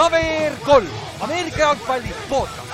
[0.00, 0.86] KVR kolm,
[1.20, 2.70] Ameerika jalgpalli podcast.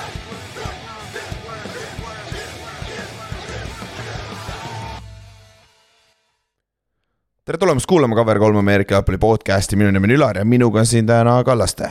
[7.44, 11.06] tere tulemast kuulama KVR3 Ameerika jalgpalli podcast'i, minu nimi on Ülar ja minuga on siin
[11.06, 11.90] täna Kallaste.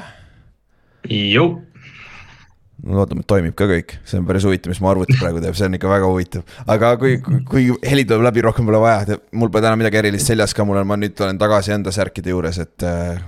[2.83, 5.69] Loodame, et toimib ka kõik, see on päris huvitav, mis mu arvuti praegu teeb, see
[5.69, 6.43] on ikka väga huvitav.
[6.69, 7.13] aga kui,
[7.47, 10.81] kui, heli tuleb läbi, rohkem pole vaja, mul pole täna midagi erilist seljas ka, mul
[10.81, 13.23] on, ma nüüd olen tagasi enda särkide juures, et äh,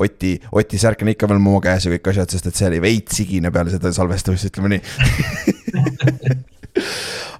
[0.00, 2.80] Oti, Oti särk on ikka veel mu käes ja kõik asjad, sest et see oli
[2.84, 4.82] veits sigine peale seda salvestamist, ütleme nii.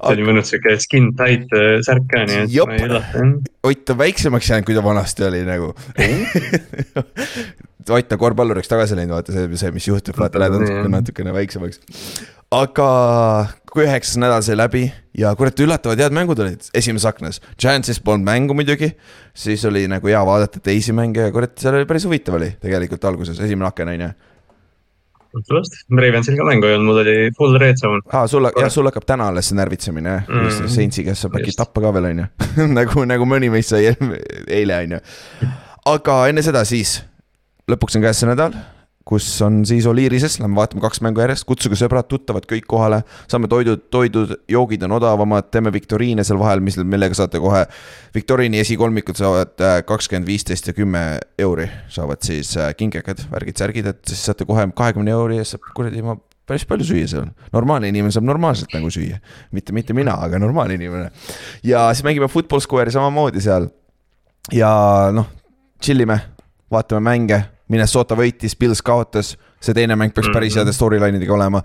[0.03, 3.23] See oli mõnus sihuke skin tight äh, särk ka, nii et ma ei üllata.
[3.71, 5.71] Ott on väiksemaks jäänud, kui ta vanasti oli nagu
[7.91, 11.81] Ott on korvpalluriks tagasi läinud, vaata see, see, mis juhtub, vaata lähed natukene, natukene väiksemaks.
[12.53, 12.89] aga
[13.73, 14.83] kui üheksas nädal sai läbi
[15.19, 17.41] ja kurat, üllatavad head mängud olid esimeses aknas.
[17.61, 18.91] Giantsis polnud mängu muidugi,
[19.35, 23.05] siis oli nagu hea vaadata teisi mänge ja kurat, seal oli päris huvitav oli tegelikult
[23.09, 24.11] alguses, esimene aken on ju.
[25.39, 28.05] absoluutselt, Ravensil ka mängu ei olnud, mul oli full red zone.
[28.13, 30.51] aa, sul, jah, sul hakkab täna alles see närvitsemine jah mm.
[30.51, 33.89] Mm., Saintsi käest saab äkki tappa ka veel, on ju nagu, nagu mõni meist sai
[34.61, 35.01] eile, on ju.
[35.95, 36.99] aga enne seda siis,
[37.71, 38.55] lõpuks on käes see nädal,
[39.09, 43.03] kus on siis Oliirises, lähme vaatame kaks mängu järjest, kutsuge sõbrad, tuttavad kõik kohale.
[43.31, 47.65] saame toidud, toidud, joogid on odavamad, teeme viktoriine seal vahel, mis, millega saate kohe.
[48.15, 53.91] viktoriini esikolmikud saavad äh, kakskümmend, viisteist ja kümme euri saavad siis äh, kingekad, värgid, särgid,
[53.91, 57.91] et siis saate kohe kahekümne euri eest saab kuradi ma päris palju süüa seal, normaalne
[57.91, 59.19] inimene saab normaalselt nagu süüa,
[59.55, 61.11] mitte, mitte mina, aga normaalne inimene.
[61.67, 63.69] ja siis mängime Football Square'i samamoodi seal.
[64.53, 64.71] ja
[65.15, 65.27] noh,
[65.83, 66.21] chill ime,
[66.73, 67.43] vaatame mänge,
[67.73, 70.61] Minnesota võitis, Pils kaotas, see teine mäng peaks päris Mhm.
[70.65, 71.63] heade storyline idega olema.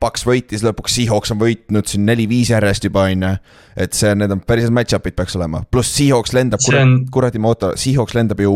[0.00, 3.32] Paks võitis lõpuks, Seahawks on võitnud siin neli-viis järjest juba on ju.
[3.76, 7.38] et see, need on päris head match-up'id peaks olema, pluss Seahawks lendab kurat, on- kuradi
[7.38, 8.50] ma ootan, Seahawks lendab ju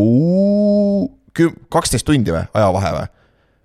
[1.36, 3.06] küm-, kaksteist tundi või, ajavahe või?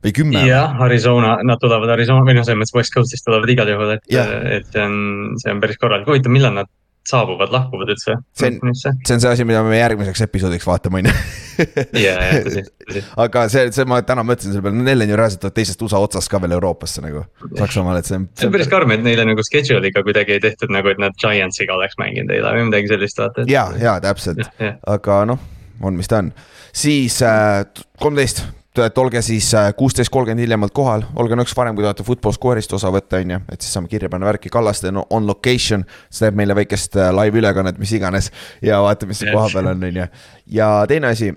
[0.03, 0.43] või kümme?
[0.47, 4.03] jah, Arizona, nad tulevad Arizona või noh, selles mõttes West Coast'ist tulevad igal juhul, et
[4.11, 6.69] Jah., et see on, see on päris korralik, huvitav, millal nad
[7.07, 8.15] saabuvad, lahkuvad üldse?
[8.37, 11.13] See on- see on see asi, mida me järgmiseks episoodiks vaatame, on ju.
[13.23, 16.31] aga see, see ma täna mõtlesin selle peale, neil on ju reaalselt teisest USA otsast
[16.31, 17.23] ka veel Euroopasse nagu
[17.57, 18.27] Saksamaale, et see on.
[18.39, 21.75] see on päris karm, et neile nagu schedule'iga kuidagi ei tehtud nagu, et nad Giantsiga
[21.75, 23.47] oleks mänginud eile või midagi sellist, vaata.
[23.51, 24.45] ja, ja täpselt,
[24.87, 25.41] aga noh,
[25.81, 26.31] on mis ta on.
[26.75, 27.19] siis
[27.99, 32.35] kolmteist äh,, et olge siis kuusteist kolmkümmend hiljemalt kohal, olge nõks varem, kui tahate Football
[32.35, 34.51] Square'ist osa võtta, on ju, et siis saame kirja panna värki.
[34.53, 35.85] Kallaste no, on location.
[36.09, 38.29] see teeb meile väikest äh, live ülekannet, mis iganes.
[38.61, 40.07] Ja vaatame, mis seal kohapeal on, on ju.
[40.59, 41.33] ja teine asi.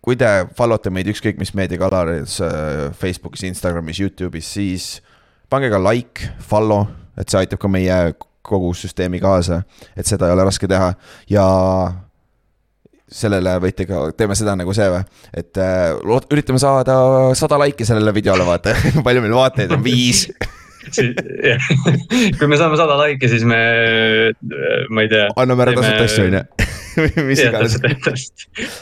[0.00, 4.86] Kui te follow te meid ükskõik mis meediakanalides äh, Facebookis, Instagramis, Youtube'is, siis
[5.52, 6.86] pange ka like, follow,
[7.20, 7.98] et see aitab ka meie
[8.46, 9.60] kogu süsteemi kaasa,
[9.98, 10.94] et seda ei ole raske teha.
[11.28, 11.44] Ja
[13.10, 15.02] sellele võite ka, teeme seda nagu see või,
[15.42, 16.96] et äh, üritame saada
[17.38, 18.74] sada laiki sellele videole, vaata,
[19.06, 20.26] palju meil vaatajaid on, viis.
[22.40, 23.60] kui me saame sada laiki, siis me,
[24.90, 25.28] ma ei tea.
[25.42, 26.44] anname ära tasuta asju, on ju,
[27.28, 27.76] mis iganes.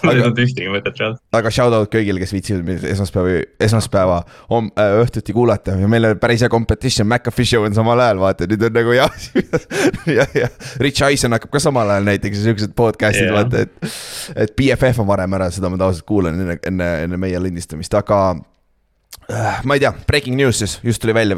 [0.02, 1.22] mul ei olnud ühtegi mõtet reaalselt.
[1.38, 4.18] aga shout out kõigile, kes viitsivad meid esmaspäeva, esmaspäeva
[4.50, 8.22] homm- äh, õhtuti kuulata ja meil oli päris hea competition, McAfee show on samal ajal,
[8.22, 9.24] vaata nüüd on nagu jah.
[10.18, 10.50] ja, ja
[10.82, 13.40] Rich Eisen hakkab ka samal ajal näiteks ja siuksed podcast'id Jaa.
[13.40, 13.90] vaata, et.
[14.36, 18.22] et BFF on varem ära, seda ma tavaliselt kuulan enne, enne, enne meie lindistamist, aga
[19.64, 21.36] ma ei tea, breaking news siis just tuli välja,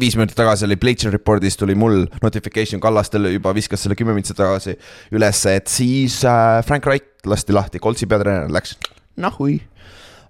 [0.00, 4.38] viis minutit tagasi oli Bleacher Reportis tuli mul notification, Kallastel juba viskas selle kümme minutit
[4.38, 4.74] tagasi
[5.14, 8.76] ülesse, et siis äh, Frank Wright lasti lahti, Coltsi peatreener läks
[9.20, 9.60] nahui.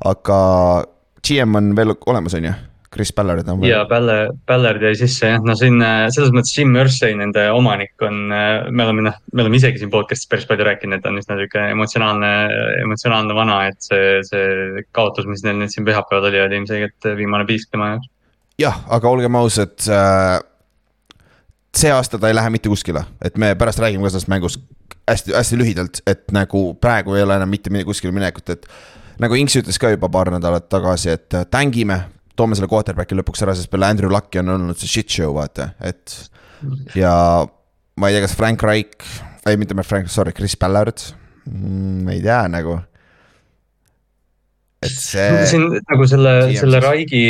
[0.05, 0.41] aga
[1.27, 2.53] GM on veel olemas, on ju,
[2.91, 6.57] Chris Ballard on veel ja Ballard, Ballard jäi sisse jah, no siin äh, selles mõttes
[6.57, 10.67] Jim Irsay, nende omanik on, me oleme noh, me oleme isegi siin podcast'is päris palju
[10.67, 12.33] rääkinud, et ta on üsna sihuke emotsionaalne,
[12.83, 17.47] emotsionaalne vana, et see, see kaotus, mis neil nüüd siin pühapäeval oli, oli ilmselgelt viimane
[17.47, 18.11] piisk tema jaoks.
[18.59, 20.41] jah, aga olgem ausad äh,.
[21.77, 24.67] see aasta ta ei lähe mitte kuskile, et me pärast räägime ka sellest mängust
[25.11, 28.67] hästi-hästi lühidalt, et nagu praegu ei ole enam mitte mi- kuskile minekut, et.
[29.21, 32.01] nagu Inks ütles ka juba paar nädalat tagasi, et äh, tängime,
[32.39, 35.73] toome selle quarterback'i lõpuks ära, sest peale Andrew Lucki on olnud see shit show, vaata,
[35.85, 36.15] et.
[36.99, 37.15] ja
[38.01, 39.11] ma ei tea, kas Frank Reich,
[39.49, 41.03] ei mitte Frank, sorry, Chris Ballard
[41.49, 42.79] mm,, ei tea nagu.
[44.81, 45.29] et see.
[45.51, 46.81] siin nagu selle selle.
[46.85, 47.27] Raigi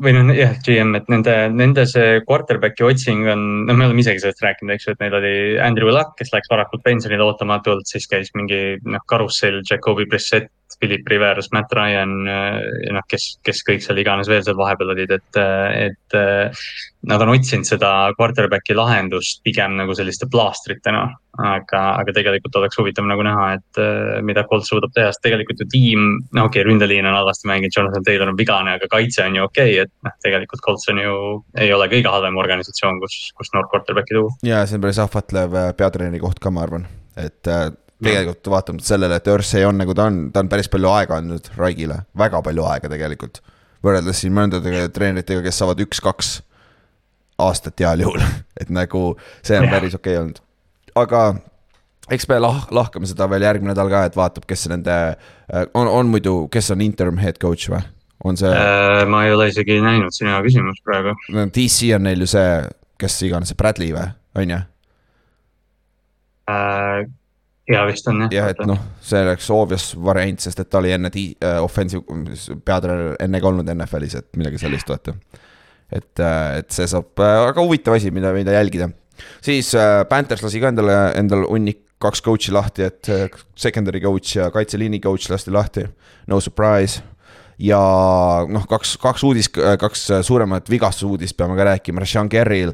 [0.00, 4.22] või noh, jah, GM, et nende, nende see quarterback'i otsing on, noh, me oleme isegi
[4.22, 8.06] sellest rääkinud, eks ju, et neil oli Andrew Luck, kes läks varakult pensionile ootamatult, siis
[8.08, 13.84] käis mingi noh, karussell, Jakobi Brissett Philip Rivers, Matt Ryan ja noh, kes, kes kõik
[13.84, 16.20] seal iganes veel seal vahepeal olid, et, et.
[17.08, 21.06] Nad on otsinud seda quarterback'i lahendust pigem nagu selliste plaastritena,
[21.40, 23.80] aga, aga tegelikult oleks huvitav nagu näha, et
[24.26, 26.02] mida Colts suudab teha, sest tegelikult ju tiim,
[26.36, 29.46] no okei okay,, ründeliin on halvasti mänginud, Jonathan Taylor on vigane, aga kaitse on ju
[29.48, 31.16] okei okay,, et noh, tegelikult Colts on ju,
[31.64, 34.36] ei ole kõige halvem organisatsioon, kus, kus noort quarterback'i tuua.
[34.46, 36.84] ja see on päris ahvatlev peatreeneri koht ka, ma arvan,
[37.16, 37.54] et
[38.04, 41.50] tegelikult vaatamata sellele, et Örsey on nagu ta on, ta on päris palju aega andnud
[41.58, 43.42] Raigile, väga palju aega tegelikult.
[43.84, 46.40] võrreldes siin mõndade treeneritega, kes saavad üks-kaks
[47.40, 48.24] aastat heal juhul,
[48.60, 50.42] et nagu see on päris okei okay olnud.
[51.00, 51.22] aga
[52.10, 54.98] eks me lah-, lahkame seda veel järgmine nädal ka, et vaatab, kes nende,
[55.74, 57.82] on, on muidu, kes on interim head coach või?
[58.24, 59.04] on see äh,?
[59.08, 61.14] ma ei ole isegi näinud, see on hea küsimus praegu.
[61.54, 62.50] DC on neil ju see,
[63.00, 64.60] kes iganes, see Bradley või, on ju?
[67.70, 68.32] Äh, ja vist on jah.
[68.34, 72.04] jah, et noh, see oleks obvious variant, sest et ta oli enne uh, offensive
[72.66, 75.14] peatreener enne ka olnud NFL-is, et midagi sellist vaata.
[75.90, 78.90] et, äh, et see saab väga uh, huvitav asi, mida, mida jälgida.
[79.42, 79.74] siis
[80.08, 83.08] Panthers lasi ka endale, endale hunnik kaks coach'i lahti, et
[83.54, 85.84] secondary coach ja kaitseliini coach lasti lahti,
[86.26, 87.02] no surprise
[87.60, 87.80] ja
[88.48, 92.72] noh, kaks, kaks uudist, kaks suuremat vigastusuudist peame ka rääkima, Rashan Kerril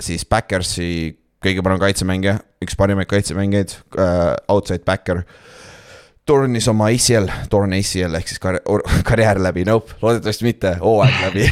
[0.00, 5.24] siis Backersi kõige parem kaitsemängija, üks parimaid kaitsemängijaid äh,, outside backer.
[6.28, 8.60] tornis oma ACL, torn ACL ehk siis kar
[9.08, 11.48] karjäär läbi, nope, loodetavasti mitte, hooaeg läbi.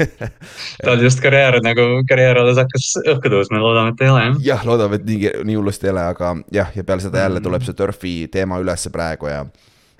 [0.84, 4.38] Tal just karjäär nagu, karjäär alles hakkas õhku tõusma, loodame, et ei ole jah.
[4.52, 7.66] jah, loodame, et nii, nii hullusti ei ole, aga jah, ja peale seda jälle tuleb
[7.66, 9.42] see Turfi teema ülesse praegu ja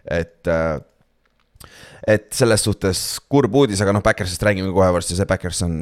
[0.08, 0.78] et äh,
[2.08, 3.00] et selles suhtes
[3.30, 5.74] kurb uudis, aga noh, Backersist räägime kohe varsti, see Backers on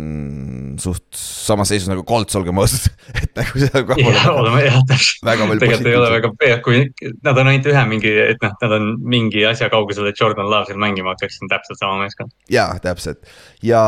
[0.82, 2.88] suht samas seisus nagu Colts, olgem ausad
[3.22, 3.98] et nagu seda ka
[4.32, 5.22] oleme jah, täpselt.
[5.62, 6.32] tegelikult ei ole väga,
[6.66, 6.82] kui
[7.26, 10.70] nad on ainult ühe mingi, et noh, nad on mingi asja kaugusel, et Jordan Love
[10.70, 12.34] seal mängima hakkaks, on täpselt sama meeskond.
[12.52, 13.22] jaa, täpselt.
[13.62, 13.80] Ja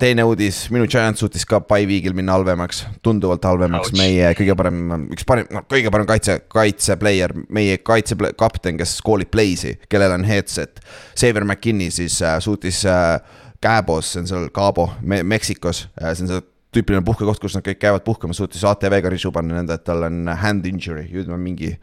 [0.00, 4.80] teine uudis, minu Giants suutis ka week'il minna halvemaks, tunduvalt halvemaks, meie kõige parem,
[5.14, 10.82] üks parim, noh, kõige parem kaitse, kaitseplayer, meie kaitsekapten, kes koolib play'si, kellel on headset.
[11.14, 13.18] Xavier McKinney siis äh, suutis äh,
[13.62, 17.64] Cabos, see on seal Cabo Me, Meksikos äh,, see on see tüüpiline puhkekoht, kus nad
[17.66, 21.76] kõik käivad puhkamas, suutis ATV-ga risu panna nõnda, et tal on hand injury, ütleme mingi.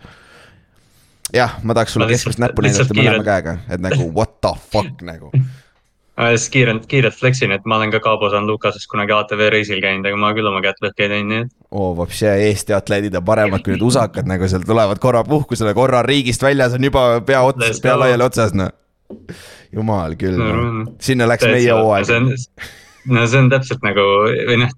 [1.31, 5.29] jah, ma tahaks sulle keskmist näppu näidata mõlema käega, et nagu what the fuck nagu
[6.27, 10.07] lihtsalt kiirelt, kiirelt flexin, et ma olen ka Cabo San Lucases kunagi ATV reisil käinud,
[10.09, 11.53] aga ma küll oma kätt lõhki ei teinud, nii et.
[11.71, 16.03] oo, vapsi, Eesti atleedid on paremad kui need usakad nagu seal tulevad korra puhkusele, korra
[16.03, 18.75] riigist väljas on juba pea otsas, pea laiali otsas, noh
[19.73, 22.69] jumal küll no,, sinna läks Täitsa, meie hooaeg.
[23.09, 24.05] no see on täpselt nagu
[24.49, 24.73] või noh,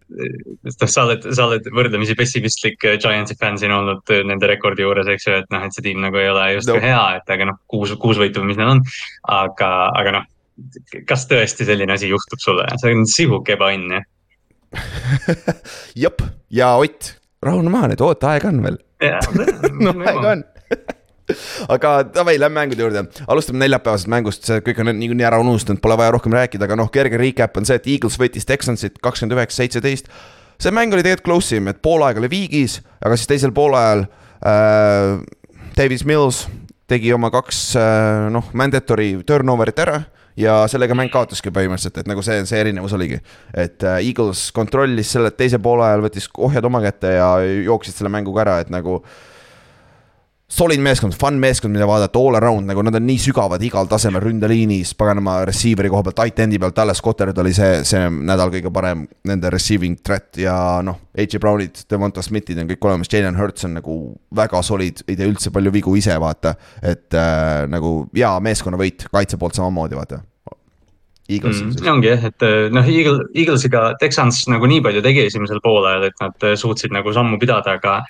[0.71, 5.39] sa oled, sa oled võrdlemisi pessimistlik Giantsi fänn siin olnud nende rekordi juures, eks ju,
[5.43, 6.85] et noh, et see tiim nagu ei ole justkui no.
[6.85, 8.85] hea, et aga noh, kuus, kuus võitu, mis neil on.
[9.39, 10.29] aga, aga noh,
[11.08, 14.10] kas tõesti selline asi juhtub sulle, see on sihuke ebaõnn, jah
[16.04, 18.78] jep, ja Ott, rahune maha nüüd, oota, aega on veel.
[19.84, 20.44] no aega on.
[21.75, 25.98] aga davai, lähme mängude juurde, alustame neljapäevasest mängust, see kõik on niikuinii ära unustanud, pole
[26.00, 29.62] vaja rohkem rääkida, aga noh, kerge recap on see, et Eagles võitis Texansit kakskümmend üheksa,
[29.62, 30.10] seitseteist.
[30.62, 34.06] see mäng oli tegelikult close im, et pool aega oli viigis, aga siis teisel poolajal
[34.46, 35.19] äh,
[35.78, 36.46] Davis Mills
[36.92, 40.01] tegi oma kaks äh, noh, mandatory turnover'it ära
[40.41, 43.21] ja sellega mäng kaotaski põhimõtteliselt, et nagu see, see erinevus oligi.
[43.53, 48.13] et äh, Eagles kontrollis selle teise poole ajal, võttis ohjad oma kätte ja jooksid selle
[48.13, 49.01] mänguga ära, et nagu
[50.51, 54.24] solid meeskond, fun meeskond, mida vaadata all around, nagu nad on nii sügavad igal tasemel
[54.25, 58.71] ründeliinis, paganama receiver'i koha pealt, tight end'i pealt, Dallas Goddard oli see, see nädal kõige
[58.74, 60.55] parem nende receiving threat ja
[60.86, 61.00] noh.
[61.12, 63.95] AJ Brownid, Devonta Smithid on kõik olemas, Jalen Hurts on nagu
[64.36, 66.55] väga solid, ei tee üldse palju vigu ise, vaata.
[66.81, 70.21] et äh, nagu hea meeskonnavõit, kaitse poolt samamoodi, vaata.
[71.31, 71.89] Eagles mm,.
[71.91, 76.23] ongi jah, et äh, noh, Eagle, Eaglesiga Texans nagu nii palju tegi esimesel poolel, et
[76.23, 78.01] nad äh, suutsid nagu sammu pidada, aga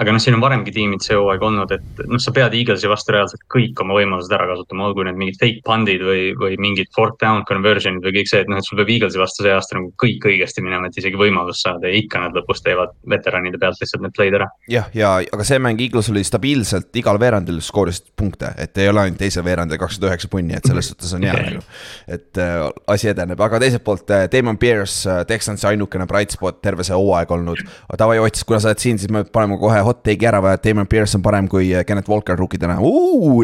[0.00, 3.12] aga noh, siin on varemgi tiimid see hooaeg olnud, et noh, sa pead Eaglesi vastu
[3.14, 7.18] reaalselt kõik oma võimalused ära kasutama, olgu need mingid fake pandid või, või mingid fourth
[7.20, 9.92] down conversion'id või kõik see, et noh, et sul peab Eaglesi vastu see aasta nagu
[10.00, 14.06] kõik õigesti minema, et isegi võimalust saada ja ikka nad lõpus teevad veteranide pealt lihtsalt
[14.06, 14.48] need play'd ära.
[14.72, 19.04] jah, ja aga see mäng Eagles oli stabiilselt igal veerandil skoorisid punkte, et ei ole
[19.04, 21.62] ainult teisel veerandil kakskümmend üheksa punni, et selles suhtes on hea nagu.
[22.08, 22.64] et äh,
[22.94, 26.96] asi edeneb, aga teiselt poolt äh, Damon Pierce äh,, Texansi ainukene bright spot terve see
[26.96, 27.60] hooaeg olnud.
[28.00, 30.66] davai Ots, kuna sa oled siin, siis me paneme kohe hot take'i ära või, et
[30.66, 32.80] Damon Pierce on parem kui äh, Kenneth Walker rookidena,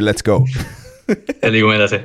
[0.03, 0.43] let's go.
[1.43, 2.01] Ja liigume edasi.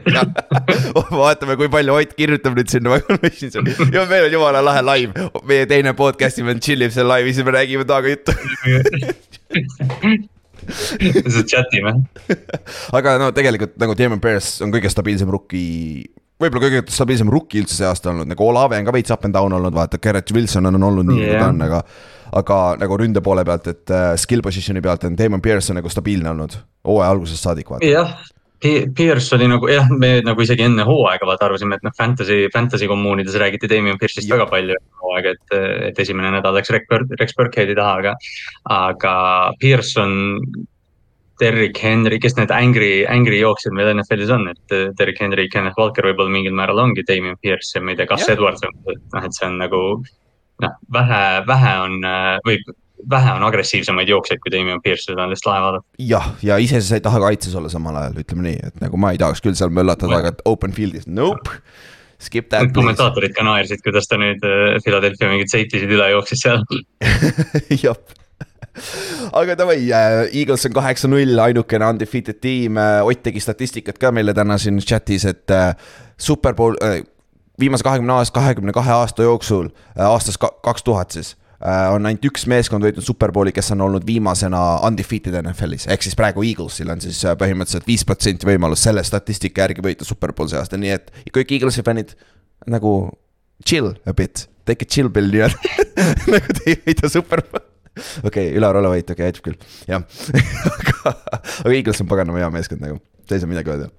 [1.21, 5.95] Vaatame, kui palju Ott kirjutab nüüd sinna ja meil on jumala lahe live, meie teine
[5.97, 8.35] podcast'i vend chill ib seal laivis ja me räägime temaga juttu.
[11.01, 11.95] Lihtsalt chat ime.
[12.93, 17.77] aga no tegelikult nagu Damon Pierce on kõige stabiilsem rookie võib-olla kõige stabiilsem rookie üldse
[17.77, 20.69] see aasta olnud, nagu Olave on ka veits up and down olnud, vaata, Garrett Wilson
[20.71, 21.81] on olnud nii yeah., nagu ta on, aga.
[22.41, 25.89] aga nagu ründe poole pealt, et uh, skill position'i pealt on Damon Pierce on nagu
[25.91, 27.87] stabiilne olnud, hooaja algusest saadik, vaata.
[27.87, 28.15] jah,
[28.61, 32.89] Pierce oli nagu jah, me nagu isegi enne hooaega vaata arvasime, et noh, fantasy, fantasy
[32.89, 35.55] kommuunides räägiti Damien Pierce'ist väga palju hooaega, et,
[35.89, 38.13] et esimene nädal läks Rex Burkheadi taha, aga.
[38.69, 39.15] aga
[39.59, 40.13] Pierce on
[41.41, 45.79] Derrick Henry, kes need angry, angry jooksjad meil NFL-is on, et eh, Derrick Henry, Kenneth
[45.81, 48.35] Walker võib-olla mingil määral ongi Damien Pierce ja ma ei tea, Gus Jah.
[48.35, 49.81] Edwards on, et noh, et see on nagu.
[50.61, 52.59] noh, vähe, vähe on äh, või
[53.09, 55.87] vähe on agressiivsemaid jooksjaid kui Damien Pierce, seda on lihtsalt lahe vaadata.
[56.11, 59.13] jah, ja ise sa ei taha kaitses olla samal ajal, ütleme nii, et nagu ma
[59.15, 61.57] ei tahaks küll seal möllatada, aga open field'is, nope.
[62.21, 66.45] Skip that kommentaatorid ka naersid, kuidas ta nüüd äh, Philadelphia mingeid safety sid üle jooksis
[66.45, 66.61] seal.
[67.83, 67.97] jah.
[69.41, 74.33] aga davai äh,, Eagles on kaheksa-null, ainukene undefeated tiim äh,, Ott tegi statistikat ka meile
[74.37, 75.73] täna siin chat'is, et äh,
[76.21, 77.01] superbowl äh,,
[77.59, 82.07] viimase kahekümne aasta, kahekümne kahe aasta jooksul äh,, aastast ka- kaks tuhat siis äh, on
[82.09, 86.89] ainult üks meeskond võitnud superbowli, kes on olnud viimasena undefeated NFL-is, ehk siis praegu Eaglesil
[86.93, 91.11] on siis põhimõtteliselt viis protsenti võimalus selle statistika järgi võita superbowl see aasta, nii et
[91.35, 92.15] kõik Eaglesi fännid
[92.71, 92.95] nagu
[93.67, 95.75] chill a bit, take a chill pill nii-öelda
[96.33, 97.67] nagu te ei võida superbowl
[98.27, 99.57] okei okay,, Ülar, ole vait, okei okay,, aitab küll,
[99.89, 100.03] jah
[100.71, 101.15] aga,
[101.65, 103.89] aga Eagles on paganama hea meeskond nagu, ei saa midagi öelda.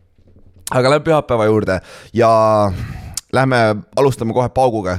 [0.71, 1.81] aga lähme pühapäeva juurde
[2.17, 2.31] ja
[3.33, 3.61] lähme,
[3.97, 4.99] alustame kohe pauguga.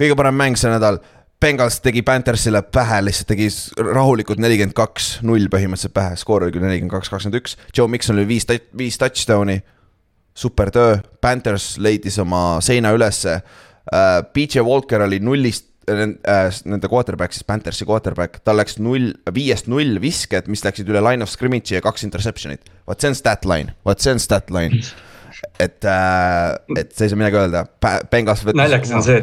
[0.00, 1.00] kõige parem mäng see nädal,
[1.44, 6.64] Bengals tegi Panthersile pähe, lihtsalt tegi rahulikult nelikümmend kaks, null põhimõtteliselt pähe, skoor oli küll
[6.64, 7.56] nelikümmend kaks, kakskümmend üks.
[7.76, 8.46] Joe Mikson oli viis,
[8.78, 9.58] viis touchdown'i,
[10.34, 14.22] super töö, Panthers leidis oma seina ülesse uh,.
[14.32, 19.98] BJ Walker oli nullist äh, nende quarterback siis Panthersi quarterback, tal läks null, viiest null
[20.02, 22.70] visked, mis läksid üle line of scrimmage'i ja kaks interception'it.
[22.88, 24.84] vot see on stat line, vot see on stat line.
[25.60, 28.56] et äh,, et sa ei saa midagi öelda, võttis.
[28.56, 29.20] naljakas on see,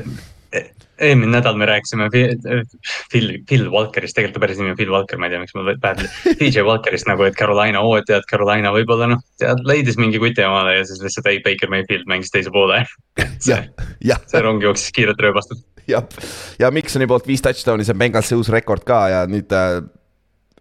[0.54, 5.20] et eelmine nädal me rääkisime Phil, Phil, Walkerist, tegelikult ta päris nimi on Phil Walker,
[5.20, 6.04] ma ei tea, miks mul päev.
[6.40, 10.78] DJ Walkerist nagu, et Carolina, oo tead, Carolina võib-olla noh, tead, leidis mingi kuti omale
[10.78, 12.84] ja siis lihtsalt ei, Baker Mayfield mängis teise poole.
[13.44, 13.68] see jah,
[14.14, 15.66] jah, see rong jooksis kiirelt rööbastult.
[15.88, 16.06] Jah,
[16.62, 19.82] ja Miksoni poolt viis touchdown'i, see on Bengalsi uus rekord ka ja nüüd äh,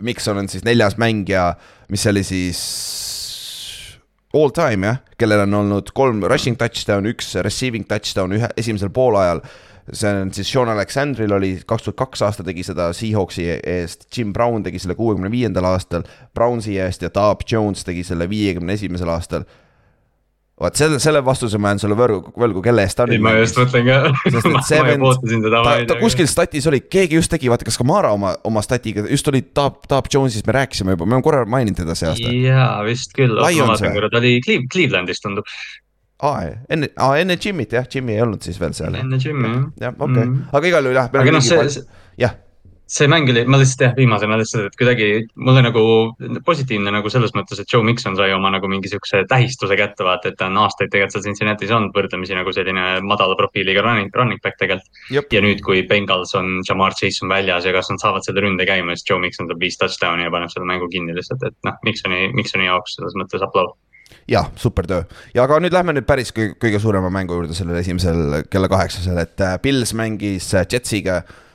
[0.02, 1.54] Mikson on siis neljas mängija,
[1.92, 2.60] mis oli siis
[4.34, 9.42] all time jah, kellel on olnud kolm rushing touchdown, üks receiving touchdown ühe esimesel poolajal.
[9.92, 14.32] see on siis Sean Alexandril oli kaks tuhat kaks aasta tegi seda Seahawksi eest, Jim
[14.32, 19.10] Brown tegi selle kuuekümne viiendal aastal, Brownsi eest ja Taab Jones tegi selle viiekümne esimesel
[19.10, 19.48] aastal.
[20.60, 23.32] Vaat selle, selle vastuse ma jään sulle võrgu, võlgu, kelle eest ta ei, nüüd ma
[23.38, 27.48] just mõtlen ka, Sest et see vend- ta, ta kuskil statis oli, keegi just tegi,
[27.52, 31.16] vaata, kas Kamara oma, oma statiga, just oli Taab, Taab Jones'ist me rääkisime juba, me
[31.16, 32.34] oleme korra maininud teda see aasta.
[32.44, 35.48] jaa, vist küll, ma vaatan korra, ta oli Cleve- Clevelandis tundub,
[36.28, 39.00] aa, enne, aa enne Jimmy't jah, Jimmy ei olnud siis veel seal.
[39.00, 39.64] enne Jimmy jah.
[39.86, 40.28] jah, okei okay.
[40.28, 41.10] Mm., aga igal juhul jah.
[41.22, 41.99] aga noh, see, jah,
[42.90, 45.82] see mäng oli, ma lihtsalt jah, viimasena lihtsalt, et kuidagi mulle nagu
[46.46, 50.32] positiivne nagu selles mõttes, et Joe Mikson sai oma nagu mingi siukse tähistuse kätte, vaata,
[50.32, 54.42] et ta on aastaid tegelikult seal Cincinnati's olnud võrdlemisi nagu selline madala profiiliga running, running
[54.42, 54.90] back tegelikult.
[55.10, 58.66] ja nüüd, kui Bengals on, Jamar Chase on väljas ja kas nad saavad selle ründe
[58.66, 61.78] käima, siis Joe Mikson saab viis touchdown'i ja paneb selle mängu kinni lihtsalt, et noh,
[61.86, 63.76] Miksoni, Miksoni jaoks selles mõttes aplaus.
[64.30, 65.04] jah, super töö.
[65.34, 69.46] ja aga nüüd lähme nüüd päris kõige, suurema mängu juurde sellel esimesel kella kaheksasel, et
[69.46, 71.22] äh, Pils mängis äh, Jetsiga.
[71.22, 71.49] me,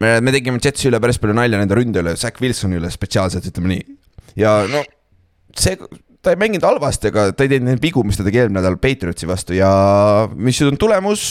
[0.00, 3.74] me tegime Jetsi üle päris palju nalja nende ründe üle, Zack Wilsoni üle spetsiaalselt, ütleme
[3.74, 3.98] nii.
[4.38, 4.84] ja no
[5.58, 5.78] see,
[6.22, 8.78] ta ei mänginud halvasti, aga ta ei teinud neid vigu, mis ta tegi eelmine nädal
[8.82, 9.70] Patriotsi vastu ja
[10.34, 11.28] mis on tulemus,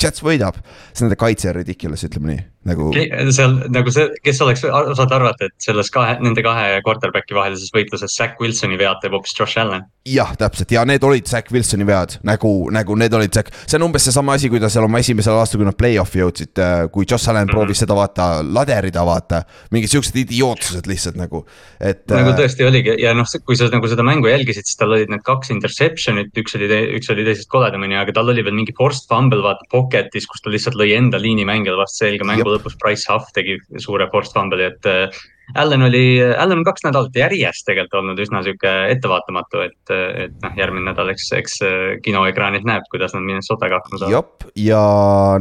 [0.00, 0.56] Jets võidab.
[0.92, 2.92] see nende kaitse on ridiculous, ütleme nii, nagu
[3.34, 8.14] seal nagu see, kes oleks osanud arvata, et selles kahe, nende kahe quarterback'i vahelises võitluses
[8.14, 9.88] Zack Wilsoni vead teeb hoopis Josh Allan.
[10.06, 13.88] jah, täpselt ja need olid Zack Wilsoni vead nagu, nagu need olid Zack, see on
[13.88, 16.62] umbes seesama asi, kui ta seal oma esimesel aastal, kui nad play-off'i jõudsid,
[16.94, 17.50] kui Josh Allan mm.
[17.50, 17.58] -hmm.
[17.58, 19.42] proovis seda vaata laderida, vaata.
[19.74, 21.44] mingid siuksed idiootsused lihtsalt nagu,
[21.80, 22.06] et.
[22.10, 25.26] nagu tõesti oligi ja noh, kui sa nagu seda mängu jälgisid, siis tal olid need
[25.26, 29.42] kaks interception'it, üks oli, üks oli teisest koledamini, aga tal oli veel mingi forced fumble
[29.42, 32.58] vaata pocket'is, kus ta lihtsalt lõi enda liinimängijale vastu selga, mängu Jep.
[32.58, 35.22] lõpus Price Huff tegi suure forced fumble'i, et äh,
[35.58, 39.94] Allan oli, Allan on kaks nädalat järjest tegelikult olnud üsna sihuke ettevaatamatu, et,
[40.24, 44.14] et noh, järgmine nädal, eks, eks äh, kinoekraanilt näeb, kuidas nad Minnesotaga hakkama saavad.
[44.16, 44.84] jep, ja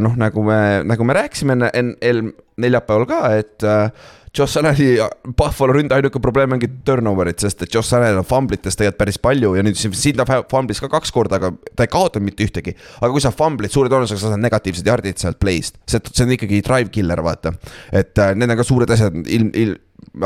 [0.01, 4.95] noh, nagu me, nagu me rääkisime enne, enne neljapäeval ka, et äh, Josh Allan'i
[5.37, 9.51] Buffalo ründe ainuke probleem ongi turnover'id, sest et Josh Allan on famblites tegelikult päris palju
[9.57, 12.75] ja nüüd siin siin ta famblis ka kaks korda, aga ta ei kaotanud mitte ühtegi.
[13.01, 16.35] aga kui sa famblid, suure tõenäosusega sa saad negatiivsed jardid sealt play'st, see, see on
[16.37, 17.51] ikkagi drive killer, vaata.
[17.91, 19.79] et äh, need on ka suured asjad, ilm, ilm,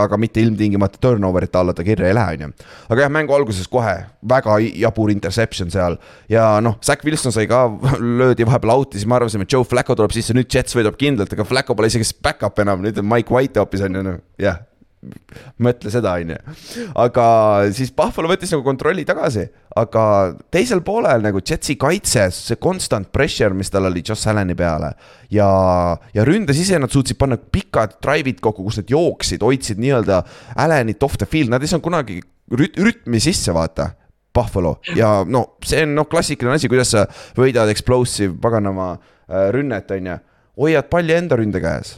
[0.05, 2.67] aga mitte ilmtingimata turnover'ite alla ta kirja ei lähe, on ju.
[2.89, 3.96] aga jah, mängu alguses kohe
[4.36, 5.98] väga jabur interception seal
[6.32, 7.65] ja noh, Zack Wilson sai ka,
[8.22, 11.34] löödi vahepeal out'i, siis me arvasime, et Joe Flacco tuleb sisse, nüüd Jets võidab kindlalt,
[11.34, 14.63] aga Flacco pole isegi back-up enam, nüüd on Mike White hoopis on ju, noh jah
[15.63, 16.85] mõtle seda, on ju.
[17.01, 17.25] aga
[17.75, 19.45] siis Buffalo võttis nagu kontrolli tagasi,
[19.79, 20.05] aga
[20.53, 24.93] teisel poolel nagu Jetsi kaitse, see constant pressure, mis tal oli Joss Allan'i peale.
[25.31, 25.50] ja,
[26.13, 30.24] ja ründes ise nad suutsid panna pikad drive'id kokku, kus nad jooksid, hoidsid nii-öelda
[30.55, 32.21] Allan'it off the field, nad ei saanud kunagi
[32.53, 33.91] rüt-, rütmi sisse, vaata.
[34.35, 37.05] Buffalo ja no see on noh, klassikaline asi, kuidas sa
[37.38, 40.17] võidad explosive paganama äh, rünnet, on ju.
[40.59, 41.93] hoiad palli enda ründe käes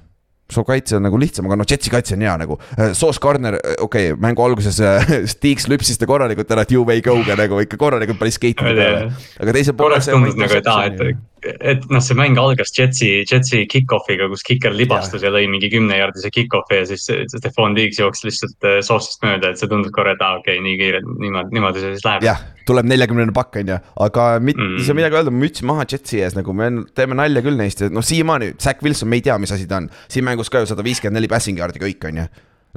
[0.52, 2.58] su kaitse on nagu lihtsam, aga noh, Jetsi kaitse on hea nagu.
[2.96, 4.80] Sauce Gardner, okei okay,, mängu alguses
[5.34, 9.10] Stiggs lüpsis ta korralikult ära, et you may go'ga nagu ikka korralikult pani skate'i peale.
[9.42, 9.98] aga teisel poolel.
[9.98, 14.44] korraks tundus nagu, et aa, et, et noh, see mäng algas Jetsi, Jetsi kick-off'iga, kus
[14.48, 18.78] kiker libastus ja, ja lõi mingi kümnejaardise kick-off'i ja siis Stefan Diggs jooksis lihtsalt äh,
[18.86, 21.94] Sauce'ist mööda, et see tundus korra, et aa, okei okay,, nii kiire, niimoodi, niimoodi see
[21.96, 22.26] siis läheb.
[22.28, 25.88] jah, tuleb neljakümnene pakk, on ju, aga mitte mm., ei saa midagi öelda, müts maha
[25.90, 29.26] Jetsi ees, nagu me teeme nalja küll neist ja noh, siiamaani, Zack Wilson, me ei
[29.28, 29.92] tea, mis asi ta on.
[30.12, 32.28] siin mängus ka ju sada viiskümmend neli passing yard'i kõik, on ju.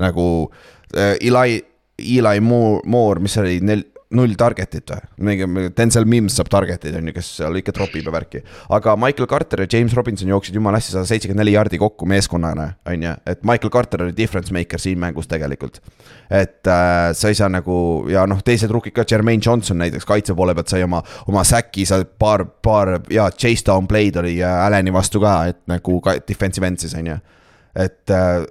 [0.01, 0.27] nagu
[0.97, 1.63] äh, Eli,
[2.01, 7.11] Eli Moore, Moore, mis oli nel-, null target'it või, mingi Denzel Mims saab target'id on
[7.11, 8.43] ju, kes seal ikka tropib ja värki.
[8.75, 12.73] aga Michael Carter ja James Robinson jooksid jumala hästi sada seitsekümmend neli jardi kokku meeskonnana,
[12.91, 15.81] on ju, et Michael Carter oli difference maker siin mängus tegelikult.
[16.31, 20.35] et äh, sa ei saa nagu ja noh, teised rukid ka, Jermaine Johnson näiteks kaitse
[20.35, 24.65] poole pealt sai oma, oma säki, sa paar, paar ja chase down play'd oli äh,
[24.67, 27.21] Allan'i vastu ka, et nagu ka defensive end siis on ju,
[27.79, 28.43] et äh,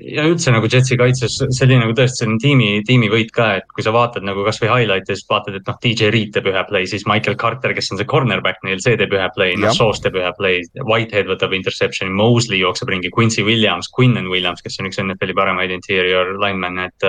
[0.00, 3.84] ja üldse nagu Jetsi kaitses, see oli nagu tõesti selline tiimi, tiimivõit ka, et kui
[3.86, 7.06] sa vaatad nagu kasvõi highlight'e, siis vaatad, et noh, DJ Reed teeb ühe play, siis
[7.10, 10.32] Michael Carter, kes on see cornerback neil, see teeb ühe play, noh, Sauce teeb ühe
[10.38, 10.64] play.
[10.80, 15.74] Whitehead võtab interception'i, Mosley jookseb ringi, Quincy Williams, Quinnen Williams, kes on üks NFL-i paremaid
[15.74, 17.08] interior lineman, et.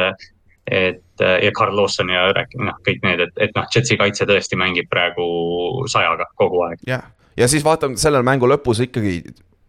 [0.71, 4.89] et ja Carl Lawson ja noh, kõik need, et, et noh, Jetsi kaitse tõesti mängib
[4.91, 6.81] praegu sajaga kogu aeg.
[6.89, 7.05] jah,
[7.37, 9.21] ja siis vaatame selle mängu lõpus ikkagi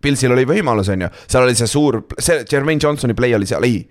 [0.02, 3.64] Pilsil oli võimalus, on ju, seal oli see suur, see Jermaine Johnsoni play oli seal,
[3.66, 3.84] ei.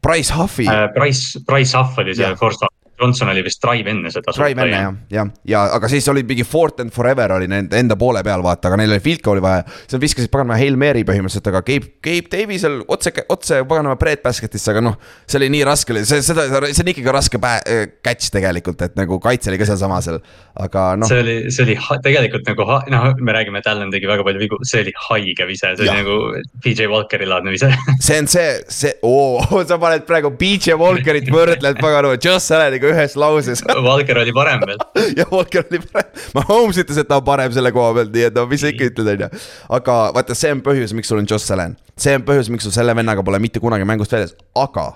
[0.00, 0.86] Price Huffi uh,.
[0.94, 2.64] Price, Price Huff oli see first
[3.00, 4.34] Johnson oli vist drive enne seda.
[4.36, 7.96] Drive enne jah, jah, ja aga siis oli mingi Fort and Forever oli nende enda
[8.00, 9.64] poole peal, vaata, aga neil oli field goal'i vaja.
[9.86, 14.72] siis viskasid paganama Hail Mary põhimõtteliselt, aga Gabe, Gabe Davisel otse, otse paganama bread basket'isse,
[14.74, 14.98] aga noh.
[15.26, 19.20] see oli nii raske, see, seda, see on ikkagi raske äh, catch tegelikult, et nagu
[19.22, 20.20] kaitse oli ka sealsama seal,
[20.60, 21.10] aga noh.
[21.10, 24.60] see oli, see oli tegelikult nagu, noh, me räägime, et Allan tegi väga palju vigu,
[24.68, 25.96] see oli haige vise, see ja.
[25.96, 30.76] oli nagu PJ Walkeri laadne vise see on see, see, oo, sa paned praegu PJ
[30.80, 33.62] Walkerit võrdled paganama Joss Alleniga ühes lauses.
[33.88, 34.82] Valker oli parem veel.
[35.20, 38.36] jah, Valker oli parem, Mahomes ütles, et ta on parem selle koha pealt, nii et
[38.36, 39.42] no mis sa ikka ütled, on ju.
[39.78, 42.74] aga vaata, see on põhjus, miks sul on Joss Allan, see on põhjus, miks sul
[42.76, 44.92] selle vennaga pole mitte kunagi mängust väljas, aga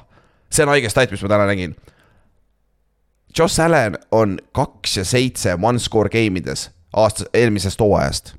[0.51, 1.75] see on haige stat, mis ma täna nägin.
[3.35, 8.35] Joss Allan on kaks ja seitse one score game ides aasta, eelmisest hooajast.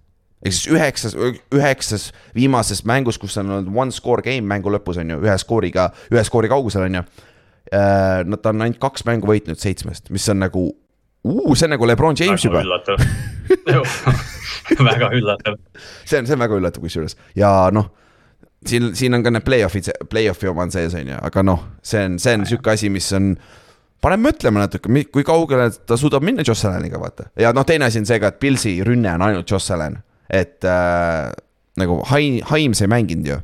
[0.46, 1.16] Ehk siis üheksas,
[1.56, 5.90] üheksas viimases mängus, kus on olnud one score game mängu lõpus on ju, ühe skooriga,
[6.14, 7.04] ühe skoori kaugusel on ju
[7.74, 11.88] Äh, nad on ainult kaks mängu võitnud seitsmest, mis on nagu uh,, see on nagu
[11.90, 12.98] Lebron James väga juba.
[14.92, 15.58] väga üllatav.
[16.06, 17.88] see on, see on väga üllatav kusjuures ja noh,
[18.70, 22.04] siin, siin on ka need play-off'id, play-off'i oma on sees, on ju, aga noh, see
[22.06, 23.34] on, see on sihuke asi, mis on
[24.06, 27.32] paneb mõtlema natuke, kui kaugele ta suudab minna Joss Alleniga, vaata.
[27.42, 29.98] ja noh, teine asi on see ka, et Pilsi rünne on ainult Joss Allan,
[30.30, 31.34] et äh,
[31.82, 33.42] nagu Haim, Haims ei mänginud ju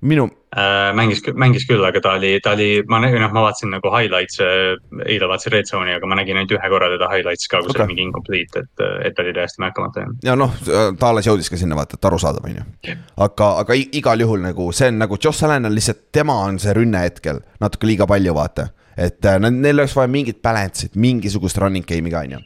[0.00, 0.24] minu
[0.56, 0.94] äh,.
[0.96, 4.78] mängis, mängis küll, aga ta oli, ta oli, ma noh, ma vaatasin nagu highlights, äh,
[5.06, 7.84] eile vaatasin Red Zone'i, aga ma nägin ainult ühe korra teda highlights ka, kus okay.
[7.84, 10.24] oli mingi incomplete, et, et ta oli täiesti märkamata jäänud.
[10.24, 10.56] ja noh,
[10.98, 12.96] ta alles jõudis ka sinna vaata, et arusaadav on ju.
[13.28, 16.74] aga, aga igal juhul nagu see on nagu Josh Allan on lihtsalt, tema on see
[16.76, 21.86] rünne hetkel natuke liiga palju, vaata et äh, neil oleks vaja mingit balance'it, mingisugust running
[21.86, 22.40] game'i ka, on ju.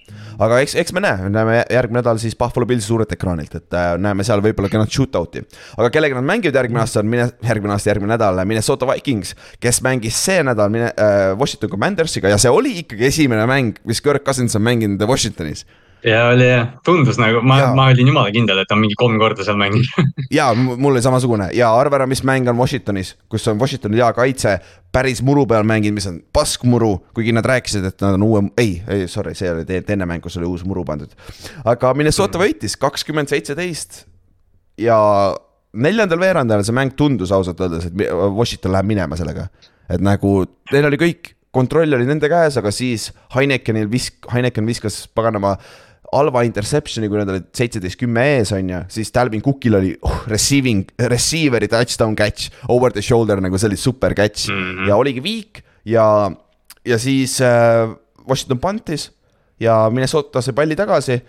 [0.45, 3.93] aga eks, eks me näe, näeme järgmine nädal siis Buffalo Pillsi suurelt ekraanilt, et äh,
[4.01, 5.45] näeme seal võib-olla kenat shootout'i.
[5.79, 9.81] aga kellega nad mängivad järgmine aasta on mine, järgmine aasta, järgmine nädal Minnesota Vikings, kes
[9.87, 14.27] mängis see nädal mine, äh, Washington Commandersiga ja see oli ikkagi esimene mäng, mis Kirk
[14.27, 15.65] Cousins on mänginud Washingtonis
[16.05, 19.47] ja oli jah, tundus nagu, ma, ma olin jumala kindel, et on mingi kolm korda
[19.47, 23.61] seal mänginud ja mul oli samasugune ja arva ära, mis mäng on Washingtonis, kus on
[23.61, 24.57] Washingtonil hea kaitse,
[24.93, 28.77] päris muru peal mänginud, mis on paskmuru, kuigi nad rääkisid, et nad on uue, ei,
[28.91, 31.15] ei sorry, see oli teine mäng, kus oli uus muru pandud.
[31.65, 32.45] aga Minnesota mm.
[32.45, 34.05] võitis kakskümmend seitseteist
[34.81, 34.99] ja
[35.75, 39.49] neljandal veerandajal see mäng tundus ausalt öeldes, et Washington läheb minema sellega.
[39.89, 40.37] et nagu
[40.73, 45.55] neil oli kõik, kontroll oli nende käes, aga siis Heinekenil visk-, Heineken viskas paganama
[46.15, 50.23] halva interception'i, kui nad olid seitseteist kümme ees, on ju, siis Dalvin Cookil oli oh,
[50.31, 54.65] receiving, receiver'i touchdown catch, over the shoulder nagu see oli super catch mm.
[54.65, 54.89] -hmm.
[54.89, 56.31] ja oligi viik ja,
[56.85, 57.91] ja siis äh,
[58.29, 59.11] Washington pantis
[59.61, 61.23] ja Minnesota sai palli tagasi.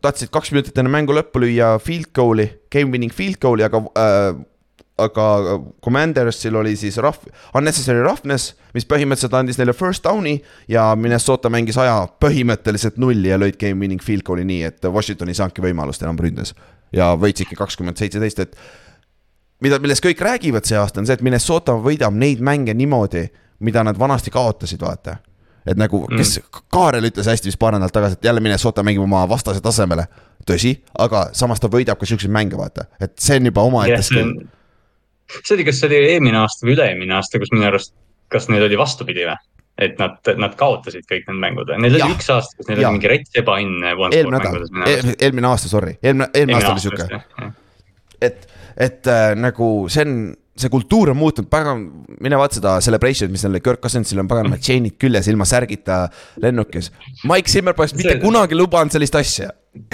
[0.00, 4.36] tahtsid kaks minutit enne mängu lõppu lüüa field goal'i, game winning field goal'i, aga äh,
[4.98, 5.26] aga
[5.84, 10.38] Commandersil oli siis rough, unnecessary roughness, mis põhimõtteliselt andis neile first down'i
[10.70, 15.30] ja Minnesota mängis aja põhimõtteliselt nulli ja lõid game winning field goal'i nii, et Washington
[15.30, 16.54] ei saanudki võimalust enam ründes.
[16.92, 18.56] ja võitsidki kakskümmend seitseteist, et
[19.60, 23.26] mida, millest kõik räägivad see aasta, on see, et Minnesota võidab neid mänge niimoodi,
[23.64, 25.18] mida nad vanasti kaotasid, vaata.
[25.66, 29.04] et nagu, kes mm., Kaarel ütles hästi vist paar nädalat tagasi, et jälle Minnesota mängib
[29.04, 30.06] oma vastase tasemele.
[30.48, 34.14] tõsi, aga samas ta võidab ka siukseid mänge, vaata, et see on juba omaette see
[34.14, 34.48] skill
[35.42, 37.94] see oli, kas see oli eelmine aasta või üle-eelmine aasta, kus minu arust,
[38.32, 39.38] kas neil oli vastupidi või?
[39.78, 42.10] et nad, nad kaotasid kõik need mängud, neil oli Jah.
[42.16, 42.90] üks aasta, kus neil Jah.
[42.90, 43.94] oli mingi rets ebaõnne.
[44.10, 47.52] eelmine nädal, eelmine aasta, sorry, eelmine, eelmine aasta oli sihuke,
[48.26, 50.16] et, et äh, nagu see on,
[50.58, 51.84] see kultuur on muutunud, pagan,
[52.18, 56.00] mine vaata seda celebration'it, mis neil oli, Kirk Cousinsil on paganama chain'id küljes ilma särgita
[56.42, 56.90] lennukis.
[57.30, 59.52] Mike Zimmer poleks mitte See- kunagi lubanud sellist asja.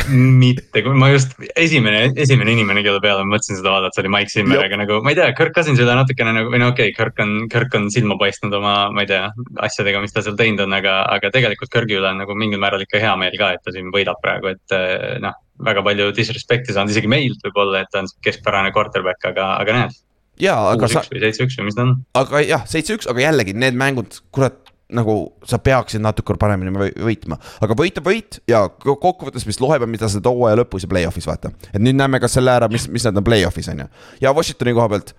[0.08, 4.62] mitte, ma just esimene, esimene inimene, kelle peale ma mõtlesin seda vaadata, oli Mike Zimmer,
[4.64, 7.20] aga nagu ma ei tea, Kirk Cousins üle natukene nagu või no okei okay,, Kirk
[7.24, 9.26] on, Kirk on silma paistnud oma, ma ei tea,
[9.66, 12.84] asjadega, mis ta seal teinud on, aga, aga tegelikult Kirgi üle on nagu mingil määral
[12.86, 16.74] ikka hea meel ka, et ta siin võidab praegu, et eh, noh, väga palju disrespect'i
[16.74, 19.98] saanud isegi meilt võib-olla, et ta on keskpärane quarterback, aga, aga näed,
[20.42, 21.96] jaa, aga sa seitse-üks või mis ta on.
[22.22, 27.38] aga jah, seitse-üks, aga jällegi need mängud, kurat, nagu sa peaksid natuke paremini või- võitma,
[27.64, 30.84] aga võit on võit ja ko- kokkuvõttes, mis loeb, on mida sa teed hooaja lõpus
[30.84, 31.50] ja play-off'is vaata.
[31.72, 33.86] et nüüd näeme ka selle ära, mis, mis nad on play-off'is on ju.
[34.20, 35.14] ja Washingtoni koha pealt,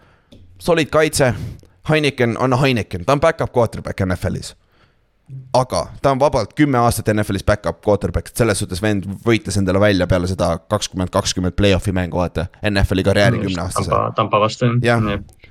[0.60, 1.34] solid kaitse,
[1.90, 4.56] Heineken on Heineken, ta on back-up quarterback NFL-is.
[5.58, 10.06] aga ta on vabalt kümme aastat NFL-is back-up quarterback, selles suhtes vend võitles endale välja
[10.08, 12.46] peale seda kakskümmend, kakskümmend play-off'i mängu, vaata.
[12.70, 14.66] NFL-i karjääri kümneaastase, Tampa, Tampa vastu.
[14.86, 15.02] Jah.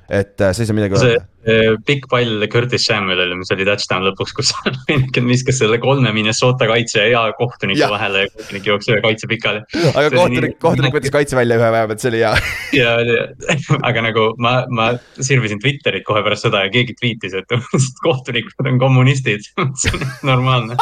[0.09, 1.25] Et äh, sa ei saa midagi see öelda.
[1.49, 4.53] eh, pikk pall Curtis Samuelile, mis oli touchdown lõpuks, kus
[4.90, 7.93] Heineken viskas selle kolme Minnesota kaitse ja kohtuniku Jah.
[7.93, 9.62] vahele ja kohtunik jooksis ühe kaitse pikali.
[9.93, 12.35] aga kohtunik, kohtunik võttis kaitse välja ühe pealt, see oli hea.
[12.83, 13.29] ja, ja
[13.90, 14.90] aga nagu ma, ma
[15.21, 17.57] sirvisin Twitterit kohe pärast seda ja keegi tweetis, et
[18.05, 19.49] kohtunikud on kommunistid.
[19.81, 20.79] see on normaalne.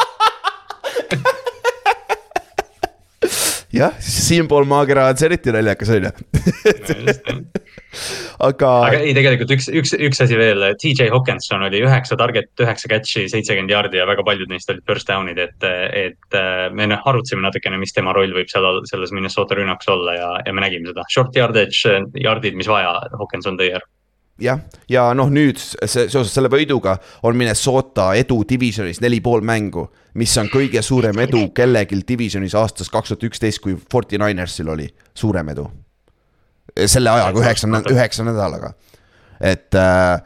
[3.73, 6.11] jah, siinpool maakera on see eriti naljakas on ju.
[8.47, 12.89] aga aga ei, tegelikult üks, üks, üks asi veel, TJ Hawkinson oli üheksa target, üheksa
[12.91, 17.09] catch'i, seitsekümmend jaardi ja väga paljud neist olid first down'id, et, et äh, me noh
[17.09, 20.91] arutasime natukene, mis tema roll võib seal selles Minnesota rünnakus olla ja, ja me nägime
[20.91, 23.85] seda short yardage, yard'id, mis vaja, Hawkinson tõi ära.
[24.41, 29.87] jah, ja noh, nüüd see seoses selle võiduga on Minnesota edu divisionis neli pool mängu,
[30.19, 34.87] mis on kõige suurem edu kellelgi divisionis aastast kaks tuhat üksteist, kui Forty Ninersil oli
[35.15, 35.67] suurem edu.
[36.85, 38.73] selle ajaga, üheksa, üheksa nädalaga,
[39.41, 40.21] et äh,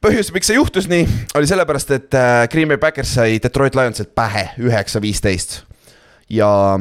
[0.00, 4.14] põhjus, miks see juhtus nii, oli sellepärast, et äh, Green Bay Packers sai Detroit Lionsilt
[4.14, 5.62] pähe üheksa, viisteist.
[6.28, 6.78] Ja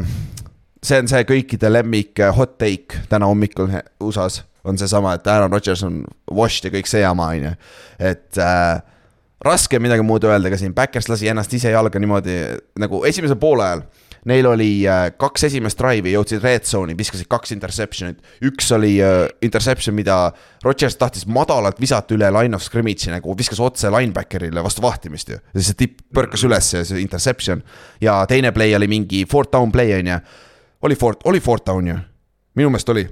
[0.83, 3.71] see on see kõikide lemmik äh, hot take täna hommikul
[4.03, 7.53] USA-s on seesama, et Aaron Rodgers on washed ja kõik see jama, on ju,
[8.11, 8.81] et äh,
[9.45, 12.37] raske on midagi muud öelda ka siin, Backers lasi ennast ise jalga niimoodi
[12.81, 13.85] nagu esimesel poolajal.
[14.27, 18.17] Neil oli äh, kaks esimest drive'i, jõudsid red zone'i, viskasid kaks interception'it,
[18.49, 20.17] üks oli äh, interception, mida
[20.65, 25.37] Rodgers tahtis madalalt visata üle line of scrimmage'i nagu viskas otse linebacker'ile vastu vahtimist ju.
[25.37, 27.63] ja siis see tipp põrkas üles ja see interception
[28.03, 30.19] ja teine play oli mingi fourth down play on ju.
[30.89, 31.95] oli fourth, oli fourth down ju,
[32.57, 33.07] minu meelest oli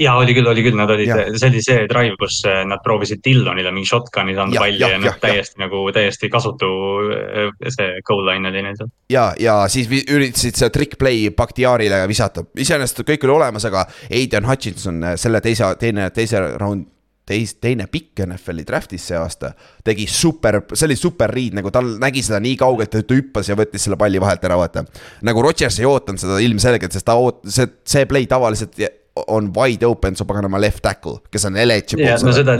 [0.00, 3.22] ja oli küll, oli küll, nad olid see oli see drive, kus äh, nad proovisid
[3.24, 6.70] Dillonile mingi shotgun'i saanud palli ja jah, noh täiesti nagu täiesti kasutu
[7.16, 8.92] äh, see goal line oli neil seal.
[9.12, 14.48] ja, ja siis üritasid seda trick play Bakhtiarile visata, iseenesest kõik oli olemas, aga Aidan
[14.48, 16.88] Hutchinson äh, selle teise, teine, teise round
[17.30, 19.52] teis-, teine pikk NFL-i draft'is see aasta
[19.86, 23.50] tegi super, see oli super riid, nagu tal nägi seda nii kaugelt, et ta hüppas
[23.50, 24.84] ja võttis selle palli vahelt ära, vaata.
[25.26, 28.78] nagu Rodgers ei ootanud seda ilmselgelt, sest ta oot-, see, see play tavaliselt
[29.26, 32.56] on wide open su paganama left tackle, kes on eligible Jah, no seda-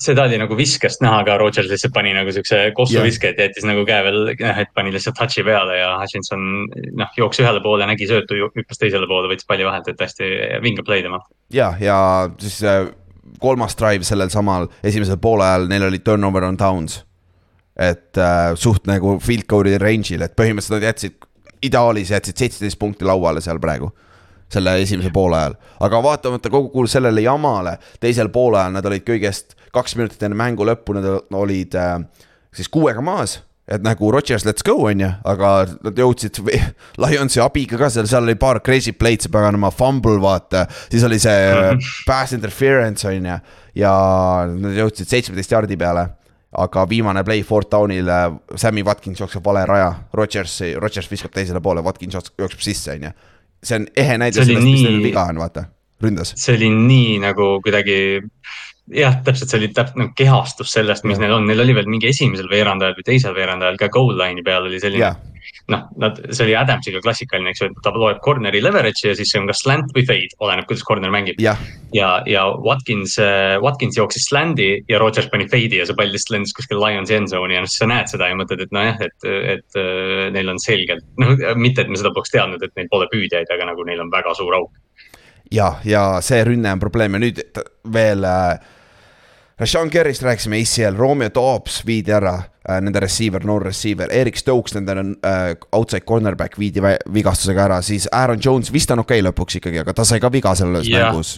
[0.00, 3.82] seda oli nagu viskest näha ka, Rodgers lihtsalt pani nagu siukse kossuviske, et jättis nagu
[3.88, 6.46] käe veel, noh, et pani lihtsalt touch'i peale ja Hutchinson
[6.96, 10.30] noh, jooksis ühele poole, nägi söötu, hüppas teisele poole, võttis palli vahelt, et hästi
[10.64, 11.20] vinge play tema.
[11.52, 11.98] ja, ja
[12.40, 12.86] siis äh,
[13.40, 17.02] kolmas drive sellel samal esimesel poolajal, neil oli turnover on downs.
[17.76, 21.20] et äh, suht nagu field goal'i range'il, et põhimõtteliselt nad jätsid,
[21.62, 23.92] ideaalis jätsid seitseteist punkti lauale seal praegu
[24.52, 29.94] selle esimese poole ajal, aga vaatamata kogu sellele jamale, teisel poolajal nad olid kõigest kaks
[29.98, 31.06] minutit enne mängu lõppu, nad
[31.38, 32.00] olid äh,
[32.54, 33.40] siis kuuega maas.
[33.70, 35.50] et nagu Rodgers, let's go, on ju, aga
[35.86, 36.40] nad jõudsid
[37.02, 40.66] Lionsi abiga ka seal, seal oli paar crazy play'd, see paganama fumble, vaata.
[40.90, 41.92] siis oli see -hmm.
[42.08, 43.38] pass interference, on ju,
[43.74, 43.92] ja
[44.50, 46.08] nad jõudsid seitsmeteist jardi peale
[46.50, 48.08] aga viimane play fourth down'il,
[48.56, 53.12] Sammy Watkins jookseb vale raja, Rodgersi, Rodgers viskab teisele poole, Watkins jookseb sisse, on ju.
[53.62, 55.66] See on ehe näide sellest, mis neil viga on, vaata,
[56.02, 56.34] ründas.
[56.40, 57.98] see oli nii nagu kuidagi
[58.94, 61.26] jah, täpselt, see oli täpselt nagu kehastus sellest, mis ja.
[61.26, 64.66] neil on, neil oli veel mingi esimesel veerandajal või teisel veerandajal ka goal line'i peal
[64.68, 65.12] oli selline.
[65.70, 69.32] Noh, nad, see oli Adamsiga klassikaline, eks ju, et ta loeb corner'i leverage'i ja siis
[69.32, 71.40] see on kas slant või fade, oleneb, kuidas corner mängib.
[71.42, 71.54] ja,
[71.96, 76.36] ja, ja Watkins, äh, Watkins jooksis slant'i ja Rodgers pani fade'i ja see pall lihtsalt
[76.36, 78.98] lendas kuskil Lionsi end zone'i ja noh, siis sa näed seda ja mõtled, et nojah,
[79.06, 82.74] et, et, et äh, neil on selgelt, noh, mitte, et me seda poleks teadnud, et
[82.78, 85.06] neil pole püüdjaid, aga nagu neil on väga suur auk.
[85.54, 87.42] ja, ja see rünne on probleem ja nüüd
[87.94, 88.76] veel äh
[89.60, 94.72] Rashawn Kerrist rääkisime ACL, Romeo Dobbs viidi ära äh,, nende receiver, noor receiver, Erik Stokes,
[94.78, 94.94] nende
[95.28, 96.80] äh, outside cornerback viidi
[97.12, 100.32] vigastusega ära, siis Aaron Jones vist on okei okay lõpuks ikkagi, aga ta sai ka
[100.32, 101.10] viga selles yeah.
[101.10, 101.34] mängus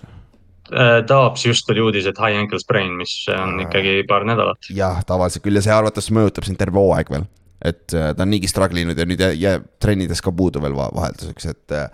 [0.70, 1.00] äh,.
[1.08, 4.70] Dobbs just tuli uudis, et high ankle sprain, mis on äh, ikkagi paar nädalat.
[4.70, 7.26] jah, tavaliselt küll ja see arvatavasti mõjutab sind terve hooaeg veel.
[7.58, 11.50] et äh, ta on niigi struggle inud ja nüüd jääb trennides ka puudu veel vahelduseks,
[11.56, 11.90] et äh,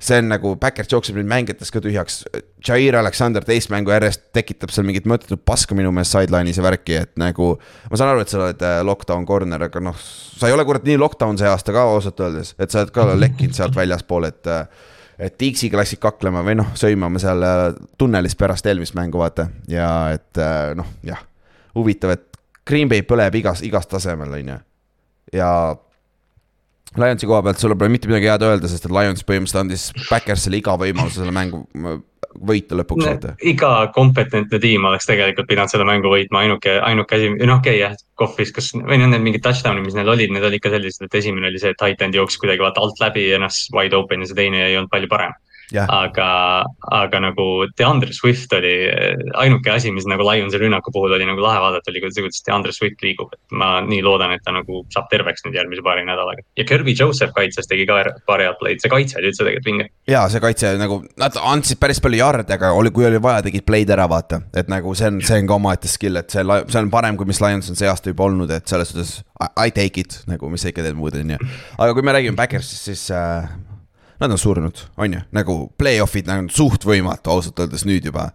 [0.00, 2.22] see on nagu, Backers jookseb nüüd mängijates ka tühjaks.
[2.66, 6.96] Jair Alexander teist mängu järjest tekitab seal mingit mõttetut paska minu meelest sideline'is ja värki,
[7.04, 7.52] et nagu.
[7.90, 10.86] ma saan aru, et sa oled äh, lockdown corner, aga noh, sa ei ole kurat
[10.88, 14.46] nii lockdown see aasta ka ausalt öeldes, et sa oled ka lekkinud sealt väljaspool, et.
[14.46, 14.88] Äh,
[15.20, 17.58] et X-iga läksid kaklema või noh, sõimama seal äh,
[18.00, 20.40] tunnelis pärast eelmist mängu, vaata ja et
[20.78, 21.20] noh, jah.
[21.76, 24.56] huvitav, et Green Bay põleb igas, igas tasemel, on ju.
[25.36, 25.50] ja
[26.98, 30.58] Lionsi koha pealt sul pole mitte midagi head öelda, sest et Lions põhimõtteliselt andis Backersile
[30.58, 31.64] iga võimaluse selle mängu
[32.46, 33.34] võita lõpuks no,.
[33.46, 37.80] iga kompetentne tiim oleks tegelikult pidanud selle mängu võitma, ainuke, ainuke asi, noh okei okay,
[37.80, 41.06] jah, KOV viskas või noh, need mingid touchdown'id, mis neil olid, need olid ikka sellised,
[41.06, 44.30] et esimene oli see, et titan jooksis kuidagi vaata alt läbi ennast wide open ja
[44.30, 45.34] see teine ei olnud palju parem
[45.78, 46.28] aga,
[46.90, 47.46] aga nagu
[47.78, 48.72] DeAndre Swift oli
[49.38, 52.74] ainuke asi, mis nagu Lionsi rünnaku puhul oli nagu lahe vaadata, oli kuidas, kuidas DeAndre
[52.74, 56.44] Swift liigub, et ma nii loodan, et ta nagu saab terveks nüüd järgmise paari nädalaga.
[56.58, 59.88] ja Kirby Joseph kaitses tegi ka paar head play'd, see kaitse oli üldse tegelikult vinge.
[60.10, 63.66] ja see kaitse nagu, nad andsid päris palju jarde, aga oli, kui oli vaja, tegid
[63.68, 64.42] play'd ära, vaata.
[64.56, 67.28] et nagu see on, see on ka omaette skill, et see, see on parem, kui
[67.30, 70.60] mis Lions on see aasta juba olnud, et selles suhtes I take it nagu, mis
[70.64, 71.50] sa ikka teed muud, on ju.
[71.78, 73.48] aga kui me räägime Backersist, siis äh,
[74.20, 78.30] nad on surnud, on ju, nagu play-off'id on nagu suht võimatu ausalt öeldes nüüd juba.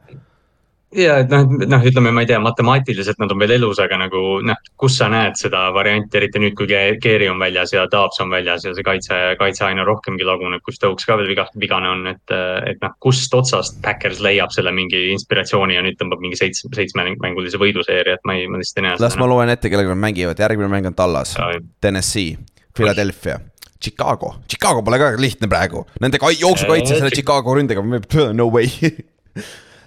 [0.95, 4.19] Ja et noh, noh, ütleme, ma ei tea, matemaatiliselt nad on veel elus, aga nagu
[4.45, 6.69] noh, kus sa näed seda varianti, eriti nüüd, kui
[7.03, 10.77] Keeri on väljas ja Taabs on väljas ja see kaitse, kaitse aina rohkemgi laguneb, kus
[10.79, 12.35] Stokes ka veel viga, vigane on, et,
[12.69, 17.59] et noh, kust otsast Backers leiab selle mingi inspiratsiooni ja nüüd tõmbab mingi seitsme, seitsmemängulise
[17.59, 19.01] võiduseeria, et ma ei, ma lihtsalt ei näe.
[19.03, 21.35] las ma loen ette, kellega nad mängivad, järgmine mäng on Tallas,
[21.83, 22.37] Tennessee,
[22.77, 23.41] Philadelphia
[23.85, 27.85] Chicago, Chicago pole ka lihtne praegu, nende jooksukaitse selle Chicago ründega,
[28.39, 28.69] no way.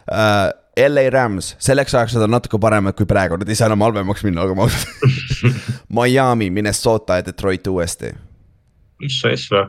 [0.08, 0.54] Uh,.
[0.78, 4.22] LA Rams, selleks ajaks nad on natuke paremad kui praegu, nad ei saa enam halvemaks
[4.22, 5.48] minna, olgem ausad.
[5.98, 8.12] Miami, Minnesota ja Detroit uuesti.
[9.02, 9.64] mis asja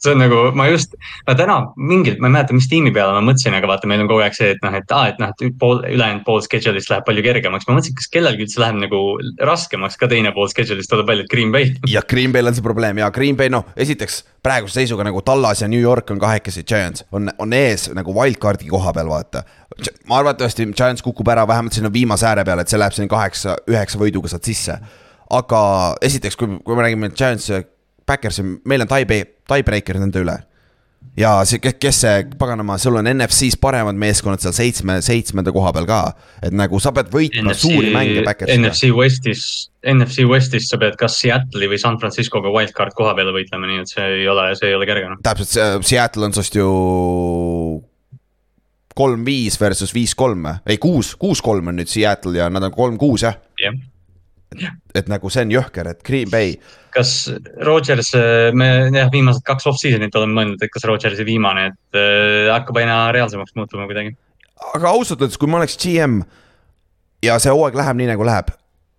[0.00, 0.94] see on nagu, ma just,
[1.26, 4.08] ma täna mingilt, ma ei mäleta, mis tiimi peale ma mõtlesin, aga vaata, meil on
[4.08, 7.04] kogu aeg see, et noh, et aa, et noh, et pool, ülejäänud pool schedule'ist läheb
[7.08, 7.68] palju kergemaks.
[7.68, 9.00] ma mõtlesin, kas kellelgi üldse läheb nagu
[9.50, 11.74] raskemaks ka teine pool schedule'ist, tuleb välja, et Green Bay.
[11.94, 15.60] ja Green Bay'l on see probleem ja Green Bay, noh, esiteks praeguse seisuga nagu Tallas
[15.60, 19.44] ja New York on kahekesi, Giants on, on ees nagu wildcard'i koha peal, vaata.
[20.08, 23.58] ma arvatavasti Giants kukub ära vähemalt sinna viimase ääre peale, et see läheb sinna kaheksa,
[23.68, 24.78] üheksa võiduga saad sisse.
[25.30, 25.60] aga
[26.02, 27.50] esiteks, kui, kui me räägime Giants
[28.06, 30.36] Backersi, meil on tie, tiebreaker nende üle.
[31.16, 35.88] ja see, kes see, paganama, sul on NFC-s paremad meeskonnad seal seitsme, seitsmenda koha peal
[35.88, 36.00] ka.
[36.44, 38.60] et nagu sa pead võitma NFC, suuri mänge Backersiga.
[38.60, 39.44] NFC Westis,
[39.84, 43.92] NFC Westis sa pead kas Seattle'i või San Francisco'ga wildcard koha peale võitlema, nii et
[43.92, 45.22] see ei ole, see ei ole kerge noh.
[45.24, 46.72] täpselt, Seattle on sinust ju
[49.00, 53.78] kolm-viis versus viis-kolm, ei kuus, kuus-kolm on nüüd Seattle ja nad on kolm-kuus jah yeah
[54.94, 56.56] et nagu see on jõhker, et Green Bay.
[56.94, 57.30] kas
[57.66, 58.12] Rodgers,
[58.56, 63.02] me jah, viimased kaks off-season'it oleme mõelnud, et kas Rodgersi viimane, et äh, hakkab aina
[63.14, 64.16] reaalsemaks muutuma kuidagi.
[64.74, 66.20] aga ausalt öeldes, kui ma oleks GM
[67.24, 68.50] ja see hooaeg läheb nii nagu läheb,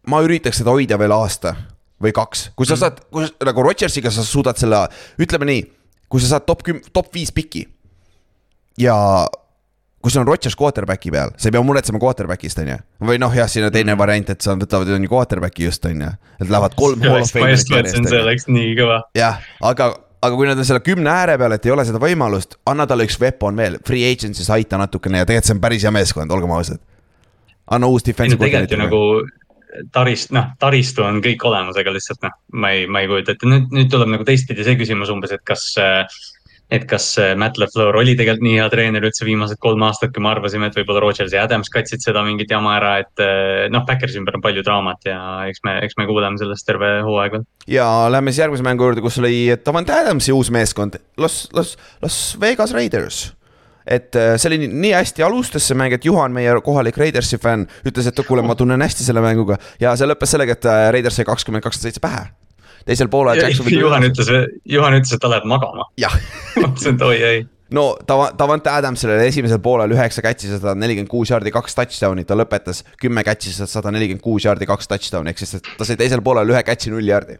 [0.07, 1.55] ma üritaks seda hoida veel aasta
[2.01, 2.81] või kaks, kui sa mm.
[2.81, 4.85] saad, kui nagu Rodgersiga sa suudad selle,
[5.21, 5.67] ütleme nii,
[6.11, 7.67] kui sa saad top küm-, top viis piki
[8.79, 8.95] ja
[10.01, 12.77] kui sul on Rodgers quarterback'i peal, sa ei pea muretsema quarterback'ist, on ju.
[13.09, 14.01] või noh, jah, siin on teine mm.
[14.01, 16.13] variant, et sa võtavad ju quarterback'i just, on ju.
[16.39, 18.09] et lähevad kolm hall of fame'it järjest.
[18.09, 19.01] see oleks nii kõva.
[19.17, 22.57] jah, aga, aga kui nad on selle kümne ääre peal, et ei ole seda võimalust,
[22.69, 25.93] anna talle üks weapon veel, free agency's aita natukene ja tegelikult see on päris hea
[25.93, 26.81] meeskond, olgem ausad.
[27.71, 28.81] anna uus defense coordinator.
[28.81, 29.03] nagu
[29.95, 33.49] tarist-, noh, taristu on kõik olemas, aga lihtsalt noh, ma ei, ma ei kujuta ette,
[33.49, 36.21] nüüd, nüüd tuleb nagu teistpidi see küsimus umbes, et kas äh,
[36.71, 40.23] et kas äh, Matt LaFleur oli tegelikult nii hea treener üldse viimased kolm aastat, kui
[40.23, 43.83] me arvasime, et võib-olla Rodgers ja Adams katsid seda mingit jama ära, et äh, noh,
[43.87, 45.19] Backersi ümber on palju draamat ja
[45.51, 47.45] eks me, eks me kuuleme sellest terve hooaeg veel.
[47.75, 52.23] ja lähme siis järgmise mängu juurde, kus oli Davante Adamsi uus meeskond, Los, Los, Los
[52.41, 53.29] Vegas Raiders.
[53.81, 57.65] Et äh, see oli nii hästi alustas see mäng, et Juhan, meie kohalik Raidersi fänn,
[57.83, 59.57] ütles, et kuule, ma tunnen hästi selle mänguga.
[59.81, 62.29] Ja see lõppes sellega, et Raiders sai kakskümmend kakskümmend seitse pähe
[62.85, 63.41] teisel poolel.
[63.71, 64.29] Juhan ütles,
[64.65, 65.87] Juhan ütles, et ta läheb magama.
[66.61, 67.41] mõtlesin, et oi ei
[67.71, 72.25] no Dav-, Davante Adamsil oli esimesel poolel üheksa catch'i, sada nelikümmend kuus jaardi, kaks touchdown'i,
[72.27, 76.23] ta lõpetas kümme catch'i, sada nelikümmend kuus jaardi, kaks touchdown'i, ehk siis ta sai teisel
[76.25, 77.39] poolel ühe catch'i, null jaardi.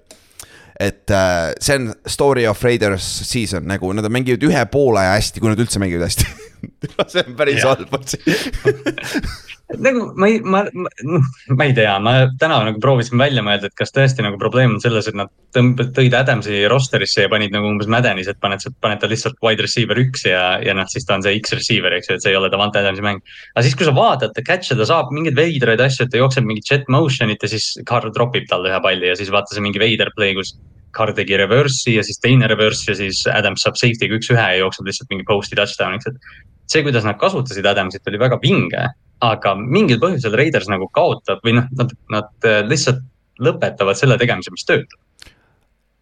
[0.82, 5.51] et äh, see on story of Raiders season nagu nad mängivad ühe poole hästi, kui
[5.51, 6.25] nad üldse mängivad hästi
[7.12, 7.91] see on päris halb
[9.79, 13.69] nagu ma ei, ma, ma, noh, ma ei tea, ma täna nagu proovisin välja mõelda,
[13.69, 17.53] et kas tõesti nagu probleem on selles, et nad tõmb-, tõid Adamsi roster'isse ja panid
[17.55, 21.07] nagu umbes Maddenis, et paned, paned ta lihtsalt wide receiver üks ja, ja noh, siis
[21.07, 23.23] ta on see X-receiver, eks ju, et see ei ole Davante Adamsi mäng.
[23.55, 26.47] aga siis, kui sa vaatad, ta catch ida saab mingeid veidraid asju, et ta jookseb
[26.47, 29.81] mingit jet motion'it ja siis Carr tropib talle ühe palli ja siis vaata see mingi
[29.81, 30.55] veider play, kus
[30.95, 34.89] Carr tegi reverse'i ja siis teine reverse ja siis Adams saab safety'ga üks-ühe ja jookseb
[34.89, 38.89] lihtsalt mingi post'i touchdown'iks, et see, kuidas nad kasutasid Adamsit, oli väga vinge
[39.21, 43.03] aga mingil põhjusel Raiders nagu kaotab või noh, nad, nad äh, lihtsalt
[43.41, 44.99] lõpetavad selle tegemise, mis töötab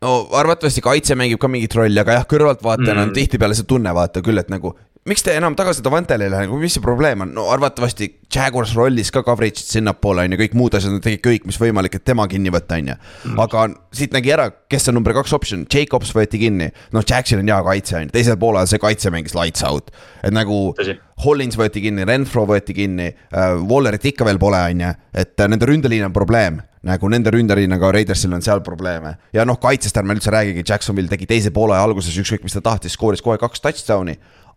[0.04, 3.10] no arvatavasti kaitse mängib ka mingit rolli, aga jah, kõrvaltvaatajana mm.
[3.10, 4.74] on tihtipeale see tunne vaata küll, et nagu
[5.10, 8.76] miks te enam tagasi Davantele ei lähe, nagu mis see probleem on, no arvatavasti Jaguars
[8.78, 12.06] rollis ka coverage'id sinnapoole on ju, kõik muud asjad, nad tegid kõik, mis võimalik, et
[12.06, 12.98] tema kinni võtta, on ju.
[13.26, 13.42] Mm.
[13.46, 17.50] aga siit nägi ära, kes on number kaks optsioon, Jacobs võeti kinni, noh, Jackson on
[17.50, 19.90] hea kaitse, on ju, teisel poolel see kaitse mängis lights out.
[20.22, 21.00] et nagu Tõsi.
[21.26, 25.50] Hollins võeti kinni, Renfro võeti kinni äh,, Wallerit ikka veel pole, on ju, et äh,
[25.52, 30.16] nende ründeliin on probleem nagu nende ründeliinaga Raidersil on seal probleeme ja noh, kaitsest ärme
[30.16, 34.16] üldse räägigi, Jacksonville tegi teise poole alguses ükskõik, mis ta tahtis, skooris kohe kaks touchdown'i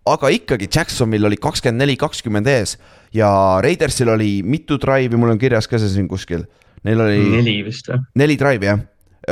[0.09, 2.77] aga ikkagi Jacksonvil oli kakskümmend neli, kakskümmend ees
[3.15, 3.29] ja
[3.63, 6.47] Raidersil oli mitu drive'i, mul on kirjas ka see siin kuskil.
[6.83, 7.21] Neil oli.
[7.37, 8.01] neli vist või?
[8.19, 8.81] neli drive'i jah,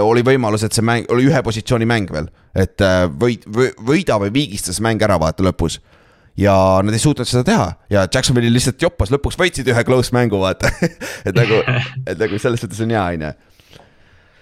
[0.04, 3.46] oli võimalus, et see mäng oli ühe positsiooni mäng veel, et äh, võid,
[3.83, 5.80] võida või viigistas mäng ära vaata lõpus
[6.38, 6.54] ja
[6.87, 10.70] nad ei suutnud seda teha ja Jacksonvili lihtsalt joppas, lõpuks võitsid ühe close mängu, vaata
[11.26, 11.59] et nagu,
[12.06, 13.33] et nagu selles suhtes on hea, on ju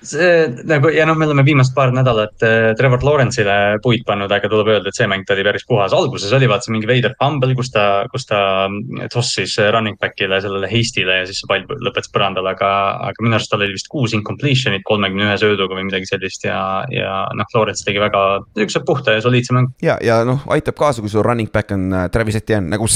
[0.02, 4.50] see nagu ja noh, me oleme viimased paar nädalat äh, Trevor Lawrence'ile puid pannud, aga
[4.50, 5.94] tuleb öelda, et see mäng ta oli päris puhas.
[5.96, 10.40] alguses oli vaata see mingi veider fumble, kus ta, kus ta mm, tossis running back'ile
[10.44, 12.70] sellele Hastile ja siis see pall lõpetas põrandal, aga,
[13.10, 16.60] aga minu arust tal oli vist kuus incompletion'it kolmekümne ühe sööduga või midagi sellist ja,
[16.94, 19.74] ja noh, Lawrence tegi väga niisuguse puhta ja soliidse mängu.
[19.82, 22.86] ja, ja noh, aitab kaasa, kui sul running back on äh, Travis Etienne nagu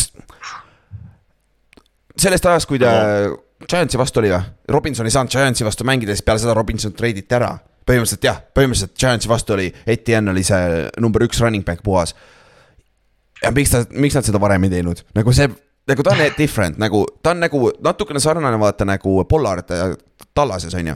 [2.17, 4.41] sellest ajast, kui ta no Giantsi vastu oli või?
[4.69, 7.57] Robinson ei saanud Giantsi vastu mängida, siis peale seda Robinson treiditi ära.
[7.87, 12.15] põhimõtteliselt jah, põhimõtteliselt Giantsi vastu oli, Etienne oli see number üks running back puhas.
[13.43, 15.49] ja miks ta, miks nad seda varem ei teinud, nagu see,
[15.89, 19.73] nagu ta on different, nagu ta on nagu natukene sarnane vaata nagu Pollard
[20.35, 20.95] Tallases on ju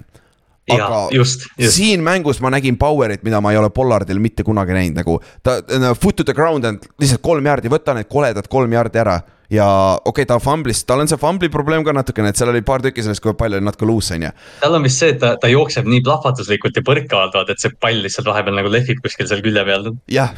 [0.70, 1.76] aga ja, just, just.
[1.76, 5.60] siin mängus ma nägin power'it, mida ma ei ole Pollardil mitte kunagi näinud, nagu ta
[5.94, 9.20] foot to the ground and lihtsalt kolm jaardi, võta need koledad kolm jaardi ära.
[9.52, 9.66] Ja
[9.98, 12.84] okei okay,, ta fumblis, tal on see fumbli probleem ka natukene, et seal oli paar
[12.84, 14.32] tükki sellest, kui palju oli natuke loose on ju.
[14.62, 17.76] tal on vist see, et ta, ta jookseb nii plahvatuslikult ja põrkavalt, vaata, et see
[17.80, 19.94] pall lihtsalt vahepeal nagu lehvib kuskil seal külje peal.
[20.12, 20.34] jah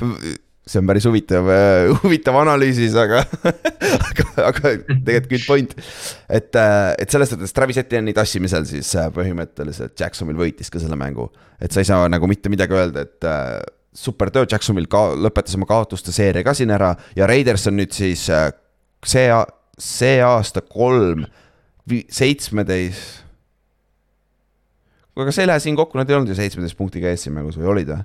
[0.68, 1.48] see on päris huvitav,
[2.02, 3.22] huvitav analüüsis, aga
[4.08, 4.74] aga, aga
[5.06, 5.74] tegelikult good point.
[6.28, 11.30] et, et selles suhtes Travis Etienne'i tassimisel siis äh, põhimõtteliselt Jacksonvil võitis ka selle mängu.
[11.60, 13.58] et sa ei saa nagu mitte midagi öelda, et äh,
[13.94, 17.94] super töö, Jacksonvil ka lõpetas oma kaotuste seeria ka siin ära ja Raiders on nüüd
[17.96, 18.50] siis äh,
[19.06, 19.28] see,
[19.78, 21.26] see aasta kolm,
[21.88, 23.28] seitsmeteist
[25.22, 27.58] aga sa ei lähe siin kokku, nad ei olnud ju seitsmeteist punktiga ees siin mängus
[27.58, 28.02] või olid või?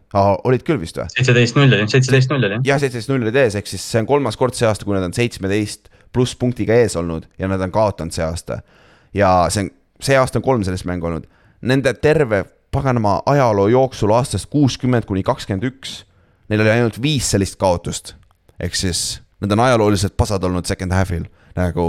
[0.50, 1.06] olid küll vist või?
[1.14, 2.60] seitseteist null oli, seitseteist null oli.
[2.66, 5.06] jah, seitseteist null olid ees, ehk siis see on kolmas kord see aasta, kui nad
[5.06, 8.62] on seitsmeteist pluss punktiga ees olnud ja nad on kaotanud see aasta.
[9.14, 11.28] ja see on, see aasta on kolm sellist mängu olnud.
[11.62, 16.02] Nende terve paganama ajaloo jooksul aastast kuuskümmend kuni kakskümmend üks,
[16.50, 18.16] neil oli ainult viis sellist kaotust.
[18.60, 21.28] ehk siis nad on ajalooliselt pasad olnud second half'il
[21.58, 21.88] nagu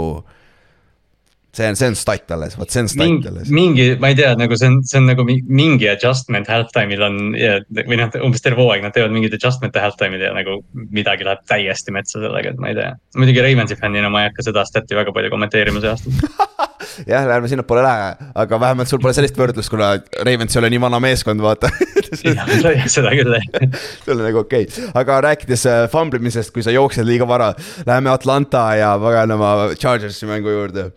[1.55, 3.49] see on, see on stat alles, vot see on stat alles.
[3.53, 7.57] mingi, ma ei tea, nagu see on, see on nagu mingi adjustment halftime'il on ja,
[7.77, 11.95] või noh, umbes terve hooaeg nad teevad mingeid adjustment'e halftime'il ja nagu midagi läheb täiesti
[11.95, 12.91] metsa sellega, et ma ei tea.
[13.19, 16.65] muidugi Ravensi fännina ma ei hakka seda stat'i väga palju kommenteerima see aasta
[17.11, 19.95] jah, ärme sinnapoole lähe, aga vähemalt sul pole sellist võrdlust, kuna
[20.27, 21.71] Ravens ei ole nii vana meeskond, vaata
[22.95, 23.81] seda küll jah.
[24.05, 27.51] sul on nagu okei okay., aga rääkides äh, famblimisest, kui sa jooksed liiga vara,
[27.85, 30.89] läheme Atlanta ja paganama Chargersi mängu juurde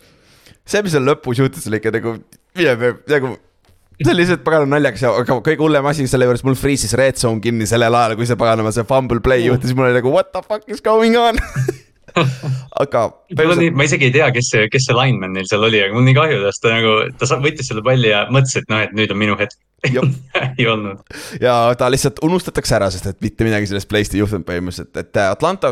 [0.68, 2.18] see, mis seal lõpus juhtus, oli ikka nagu
[2.58, 3.36] nagu
[3.98, 7.18] see oli lihtsalt paganama naljakas ja aga kõige hullem asi selle juures mul freeze'is red
[7.18, 10.30] zone kinni sellel ajal, kui see paganama see fumble play juhtus, mul oli nagu what
[10.34, 11.40] the fuck is going on.
[12.82, 15.96] aga nii, ma isegi ei tea, kes see, kes see lineman neil seal oli, aga
[15.96, 18.94] mul nii kahju tast, ta nagu, ta võttis selle palli ja mõtles, et noh, et
[18.96, 19.58] nüüd on minu hetk.
[20.58, 21.04] Ei olnud.
[21.38, 25.20] ja ta lihtsalt unustatakse ära, sest et mitte midagi sellest play'st ei juhtunud põhimõtteliselt, et
[25.22, 25.70] Atlanta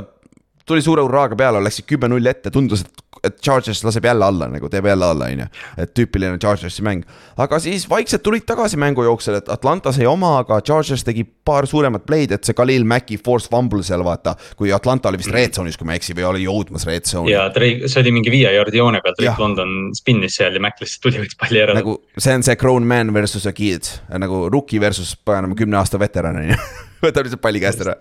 [0.66, 4.68] tuli suure hurraaga peale, läksid kümme-null ette, tundus, et, et Chargers laseb jälle alla nagu
[4.72, 5.46] teeb jälle alla, on ju.
[5.78, 7.04] et tüüpiline Chargersi mäng,
[7.36, 11.66] aga siis vaikselt tulid tagasi mängu jooksul, et Atlanta sai oma, aga Chargers tegi paar
[11.66, 15.56] suuremat play'd, et see Khalil Mack'i force fumble seal vaata, kui Atlanta oli vist red
[15.56, 17.32] zone'is, kui ma ei eksi, või oli jõudmas red zone'i.
[17.34, 19.16] ja Drake, see oli mingi viie jardi joone peal.
[19.18, 21.76] Drake London spinnis seal ja Mac lihtsalt tuli, võttis palli ära.
[21.76, 26.00] nagu see on see grown man versus a kid, nagu rookie versus paganama kümne aasta
[26.00, 26.62] veteran on ju,
[27.06, 27.96] võtab lihtsalt palli käest ära.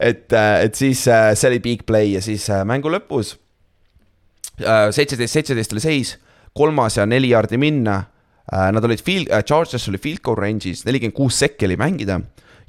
[0.00, 3.45] et, et siis äh, see oli big play ja siis äh, mängu lõpus äh,
[4.58, 6.16] seitseteist, seitseteist oli seis,
[6.56, 8.02] kolmas ja neli jaardi minna.
[8.46, 12.20] Nad olid field, Chargers oli field goal range'is, nelikümmend kuus sekki oli mängida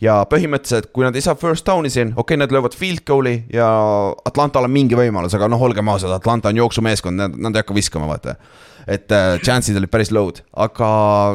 [0.01, 3.35] ja põhimõtteliselt, kui nad ei saa first down'i siin, okei okay,, nad löövad field goal'i
[3.53, 3.67] ja
[4.29, 8.09] Atlantal on mingi võimalus, aga noh, olgem ausad, Atlanta on jooksumeeskond, nad ei hakka viskama,
[8.09, 8.38] vaata
[8.88, 10.89] et äh, chance'id olid päris low'd, aga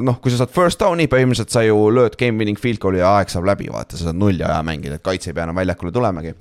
[0.04, 3.10] noh, kui sa saad first down'i, põhimõtteliselt sa ju lööd game winning field goal'i ja
[3.18, 5.92] aeg saab läbi, vaata, sa saad nulli aja mängida, et kaitse ei pea enam väljakule
[5.92, 6.32] tulemagi.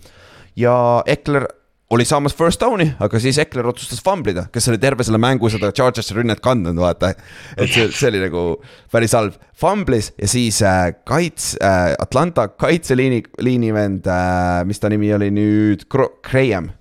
[0.56, 0.76] ja
[1.12, 1.50] Ekler
[1.92, 5.74] oli saamas first down'i, aga siis Ekler otsustas famblida, kes oli terve selle mängu seda
[5.76, 7.12] Chargersi rünnet kandnud, vaata.
[7.58, 8.44] et see, see oli nagu
[8.92, 15.12] päris halb, famblis ja siis äh, kaits- äh,, Atlanta kaitseliini, liinivend äh,, mis ta nimi
[15.14, 16.72] oli nüüd, Graham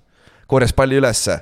[0.51, 1.41] korjas palli ülesse,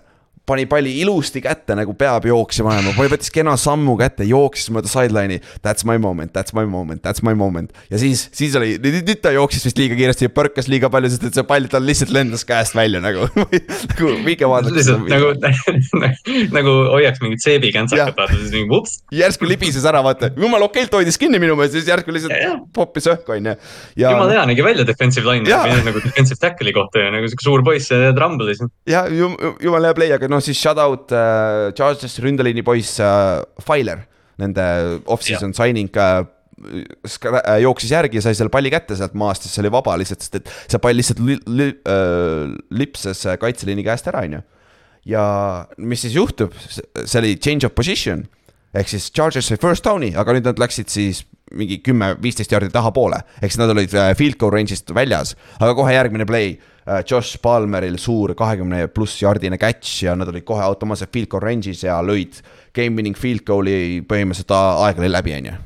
[0.50, 5.40] pani palli ilusti kätte nagu peab jooksma olema, võttis kena sammu kätte, jooksis mööda sideline'i.
[5.66, 9.32] That's my moment, that's my moment, that's my moment ja siis, siis oli, nüüd ta
[9.34, 12.46] jooksis vist liiga kiiresti ja põrkas liiga palju, sest et see pall tal lihtsalt lendas
[12.48, 13.28] käest välja nagu,
[13.94, 16.12] nagu viige lihtsalt nagu vaadake.
[16.58, 19.00] nagu hoiaks mingit seebikäntsakut, vaata siis mingi ups.
[19.16, 23.36] järsku libises ära, vaata, jumala okeilt hoidis kinni minu meelest, siis järsku lihtsalt poppis õhku,
[23.38, 23.56] onju.
[24.00, 25.80] ja jumala hea nägi välja defensive line Jaa.
[25.86, 28.64] nagu defensive tackle'i kohta ja nagu sihuke suur poiss ja tramblis.
[28.90, 33.40] ja jum- jumala hea play, aga noh, siis shout out äh, Chargersi ründeliini poiss äh,
[33.66, 34.06] Filer,
[34.40, 34.66] nende
[35.06, 39.66] off-season signing äh, äh, jooksis järgi ja sai selle palli kätte sealt maast, sest see
[39.66, 44.10] oli vaba lihtsalt, sest et see pall lihtsalt li, li, äh, lipsas äh, kaitseliini käest
[44.12, 44.44] ära, on ju.
[45.16, 45.24] ja
[45.78, 48.28] mis siis juhtub, see oli change of position.
[48.78, 51.24] Ehk siis Chargers sai first down'i, aga nüüd nad läksid siis
[51.58, 55.96] mingi kümme-viisteist jaardi tahapoole, ehk siis nad olid äh, field goal range'ist väljas, aga kohe
[55.96, 56.58] järgmine play.
[57.10, 61.84] Josh Palmeril suur kahekümne pluss jardine catch ja nad olid kohe automaatselt field goal range'is
[61.86, 62.40] ja lõid
[62.76, 65.58] game winning field goal'i põhimõtteliselt aeg oli läbi, on ju.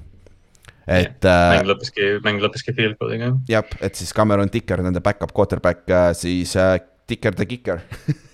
[0.99, 3.78] et äh, mäng lõppeski, mäng lõppeski field goal'iga jah.
[3.82, 5.88] et siis Cameron Ticker, nende back-up quarterback,
[6.19, 7.82] siis äh, Ticker the kicker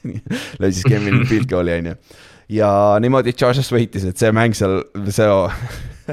[0.62, 1.96] lõi siis game winning field goal'i, on ju.
[2.62, 2.72] ja
[3.04, 4.82] niimoodi Chargers võitis, et see mäng seal,
[5.14, 5.30] see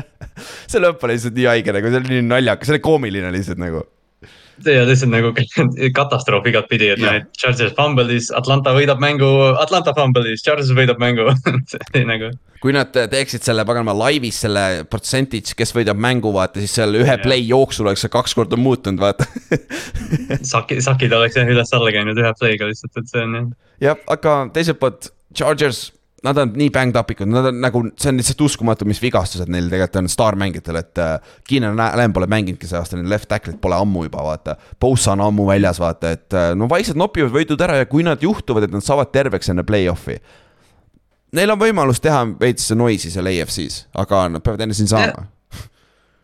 [0.70, 3.60] see lõpp oli lihtsalt nii haige nagu, see oli nii naljakas, see oli koomiline lihtsalt
[3.60, 3.84] nagu.
[4.64, 5.32] Ja lihtsalt nagu
[5.98, 7.22] katastroof igatpidi, et noh, Jah.
[7.22, 9.28] et Chargers fumble'is, Atlanta võidab mängu,
[9.60, 11.28] Atlanta fumble'is, Chargers võidab mängu
[11.72, 12.30] see nagu.
[12.62, 17.10] kui nad teeksid selle paganama laivis selle percentage, kes võidab mängu, vaata siis seal ühe
[17.10, 17.20] Jah.
[17.22, 19.28] play jooksul oleks see kaks korda muutunud, vaata
[20.52, 23.52] Saki, sakid oleks jah üles-alla käinud ühe play'ga lihtsalt, et see on jah.
[23.90, 25.90] jah, aga teiselt poolt Chargers,
[26.26, 29.50] nad on nii banged up ikud, nad on nagu, see on lihtsalt uskumatu, mis vigastused
[29.52, 33.60] neil tegelikult on staarmängijatel, et äh, Keenan Allan pole mänginudki see aasta, neil left tackle'it
[33.62, 34.56] pole ammu juba vaata.
[34.82, 38.22] Bosa on ammu väljas, vaata, et äh, no vaikselt nopivad võidud ära ja kui nad
[38.22, 40.18] juhtuvad, et nad saavad terveks enne play-off'i.
[41.36, 45.26] Neil on võimalus teha veits noise'i seal AFC-s, aga nad peavad enne siin saama.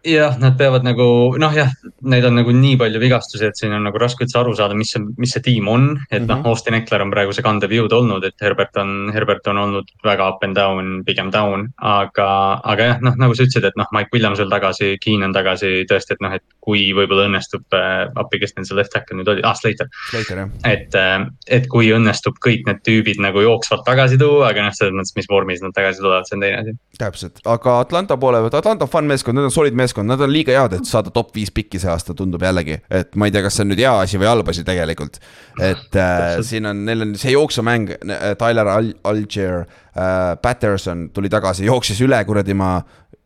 [0.05, 1.07] jah, nad peavad nagu
[1.40, 1.72] noh, jah,
[2.03, 4.92] neid on nagu nii palju vigastusi, et siin on nagu raske üldse aru saada, mis
[4.92, 5.92] see, mis see tiim on.
[6.11, 9.46] et noh Mhm., Austin Eckler on praegu see kandev jõud olnud, et Herbert on, Herbert
[9.50, 12.28] on olnud väga up and down, pigem down, aga,
[12.64, 16.16] aga jah, noh, nagu sa ütlesid, et noh, Mike Williams veel tagasi, Keenan tagasi, tõesti,
[16.16, 19.44] et noh, et kui võib-olla õnnestub äh, appi, kes neil see left tackle nüüd oli,
[19.46, 19.90] ah, Slater.
[20.11, 20.98] Slater jah, et,
[21.46, 25.30] et kui õnnestub kõik need tüübid nagu jooksvalt tagasi tuua, aga noh, selles mõttes, mis
[25.30, 26.76] vormis nad tagasi tulevad, see on teine asi.
[26.98, 30.32] täpselt, aga Atlanta poole pealt, Atlanta on fun meeskond, nad on solid meeskond, nad on
[30.32, 32.78] liiga head, et saada top viis pikki see aasta, tundub jällegi.
[32.90, 35.18] et ma ei tea, kas see on nüüd hea asi või halb asi tegelikult.
[35.61, 37.93] et äh, siin on, neil on see jooksumäng,
[38.40, 42.78] Tyler Al- Algier äh,, Patterson tuli tagasi, jooksis üle kuradi ma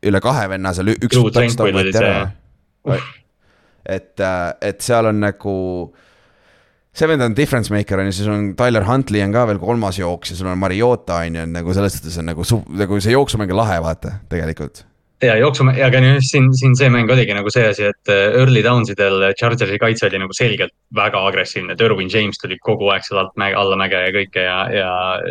[0.06, 1.16] üle kahe venna seal, üks
[1.94, 2.02] see.
[2.02, 2.98] ära.
[3.86, 4.26] et,
[4.66, 5.54] et seal on nagu
[6.96, 9.98] see vend on difference maker on ju, siis on Tyler Huntley on ka veel kolmas
[10.00, 12.46] jooks ja sul on Mariota on ju, nagu selles suhtes on nagu
[12.80, 14.84] nagu see jooksumäng on lahe, vaata, tegelikult.
[15.24, 18.60] Ja jooksu, aga nüüd siin, siin see mäng oligi nagu see asi, et äh, early
[18.64, 21.76] down sidel Chargersi kaitse oli nagu selgelt väga agressiivne.
[21.78, 24.90] Derwin James tuli kogu aeg seal alt mäge, alla mäge ja kõike ja, ja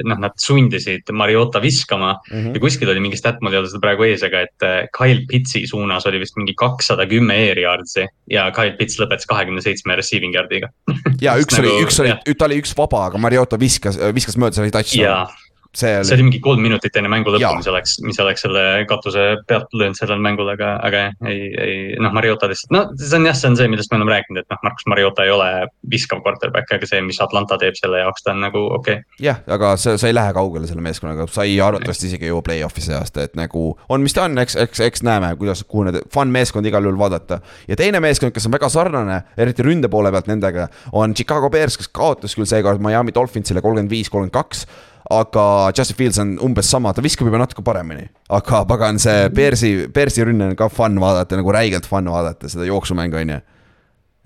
[0.10, 2.34] noh, nad sundisid Mariota viskama mm.
[2.34, 2.58] -hmm.
[2.58, 5.26] ja kuskil oli mingi stat, mul ei ole seda praegu ees, aga et äh, Kyle
[5.30, 9.96] Pitsi suunas oli vist mingi kakssada kümme air yard'i ja Kyle Pits lõpetas kahekümne seitsme
[9.96, 10.74] receiving yard'iga.
[11.22, 14.58] ja üks nagu, oli, üks oli, ta oli üks vaba, aga Mariota viskas, viskas mööda,
[14.58, 15.45] see oli touchdown
[15.76, 18.64] see oli, see oli mingi kolm minutit enne mängu lõppu, mis oleks, mis oleks selle
[18.90, 23.20] katuse pealt löönud sellel mängul, aga, aga jah, ei, ei noh, Mariota lihtsalt, no see
[23.20, 25.50] on jah, see on see, millest me oleme rääkinud, et noh, Markus Mariota ei ole
[25.92, 29.02] viskav quarterback, aga see, mis Atlanta teeb selle jaoks, ta on nagu okei.
[29.02, 29.26] Okay..
[29.28, 32.86] jah, aga sa, sa ei lähe kaugele selle meeskonnaga, sa ei arvatavasti isegi jõua play-off'i
[32.86, 36.02] see aasta, et nagu on, mis ta on, eks, eks, eks näeme, kuidas, kuhu need,
[36.14, 37.42] fun meeskond igal juhul vaadata.
[37.68, 41.78] ja teine meeskond, kes on väga sarnane, eriti ründe poole pealt nendega, on Chicago Bears,
[41.80, 44.66] kes kaotas küll seekord Miami Dolphinsile kolmkümmend viis, kolmkümmend kaks
[45.10, 48.08] aga Justin Fields on umbes sama, ta viskab juba natuke paremini.
[48.30, 52.66] aga pagan, see Bearsi, Bearsi rünne on ka fun vaadata, nagu räigelt fun vaadata seda
[52.70, 53.42] jooksumängu, on ju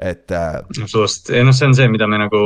[0.01, 0.55] et äh....
[0.79, 2.39] absoluutselt, ja noh, see on see, mida me nagu,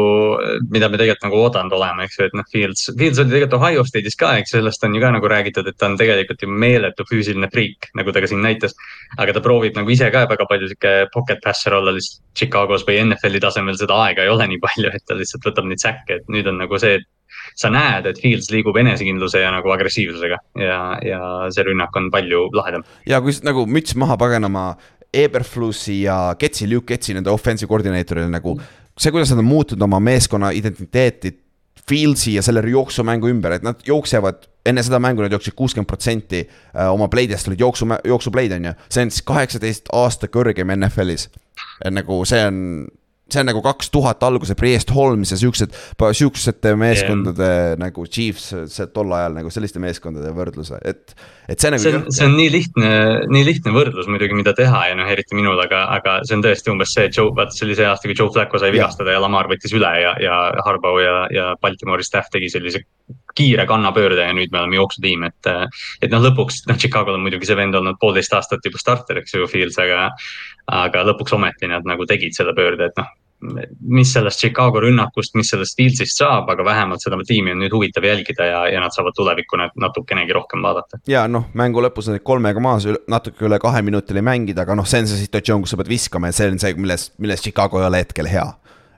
[0.74, 3.84] mida me tegelikult nagu oodanud oleme, eks ju, et noh, Fields, Fields oli tegelikult Ohio
[3.86, 7.06] State'is ka, eks sellest on ju ka nagu räägitud, et ta on tegelikult ju meeletu
[7.10, 8.74] füüsiline friik, nagu ta ka siin näitas.
[9.22, 12.98] aga ta proovib nagu ise ka väga palju sihuke pocket passer olla lihtsalt Chicagos või
[13.04, 16.34] NFL-i tasemel, seda aega ei ole nii palju, et ta lihtsalt võtab neid säkke, et
[16.34, 17.06] nüüd on nagu see, et
[17.56, 21.22] sa näed, et Fields liigub enesekindluse ja nagu agressiivsusega ja, ja
[21.54, 22.86] see rünnak on palju lahedam.
[23.10, 24.74] ja kui nagu müts maha paganama
[25.14, 28.56] Eberflussi ja Ketsi, Luke Ketsi, nende offensive koordineetoril nagu
[28.98, 31.38] see, kuidas nad on muutnud oma meeskonna identiteeti
[31.90, 36.40] Fieldsi ja selle jooksumängu ümber, et nad jooksevad enne seda mängu nad jooksid kuuskümmend protsenti
[36.46, 38.74] äh, oma playdest olid jooksu, jooksupleid on ju.
[38.90, 41.28] see on siis kaheksateist aasta kõrgem NFL-is.
[41.92, 42.88] nagu see on
[43.34, 45.76] see on nagu kaks tuhat alguse Priest Holmes ja siuksed,
[46.20, 47.78] siuksete meeskondade yeah.
[47.82, 48.52] nagu Chiefs
[48.94, 51.16] tol ajal nagu selliste meeskondade võrdluse, et.
[51.50, 51.84] et see nagu.
[51.84, 52.92] see on, see on nii lihtne,
[53.34, 56.74] nii lihtne võrdlus muidugi, mida teha ja noh, eriti minul, aga, aga see on tõesti
[56.74, 59.24] umbes see, et Joe, vaata see oli see aasta, kui Joe Flacco sai vigastada ja,
[59.24, 62.86] Lamar võttis üle ja, ja Harbaugh ja, ja Baltimoori staff tegi sellise
[63.36, 65.50] kiire kannapöörde ja nüüd me oleme jooksutiim, et.
[66.06, 69.34] et noh, lõpuks noh, Chicagol on muidugi see vend olnud poolteist aastat juba starter, eks
[69.34, 70.12] ju, Fields, aga.
[70.72, 73.10] aga lõpuks ometi nad nagu tegid selle pöörde, et noh
[73.80, 78.08] mis sellest Chicago rünnakust, mis sellest Field'ist saab, aga vähemalt seda tiimi on nüüd huvitav
[78.08, 81.02] jälgida ja, ja nad saavad tulevikku natukenegi rohkem vaadata.
[81.08, 84.88] ja noh, mängu lõpus on kolmega maas, natuke üle kahe minuti oli mängida, aga noh,
[84.88, 87.82] see on see situatsioon, kus sa pead viskama ja see on see, milles, milles Chicago
[87.82, 88.50] ei ole hetkel hea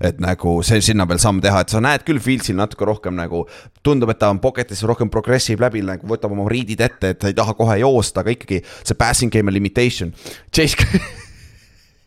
[0.03, 3.45] et nagu see sinna veel samm teha, et sa näed küll Fieldsil natuke rohkem nagu.
[3.85, 7.29] tundub, et ta on pocket'is rohkem progressive läbi nagu võtab oma riidid ette, et ta
[7.29, 10.11] ei taha kohe joosta, aga ikkagi see passing game limitation.
[10.51, 10.75] Chase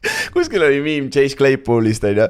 [0.34, 2.26] kuskil oli miim Chase Claypoolist on ju.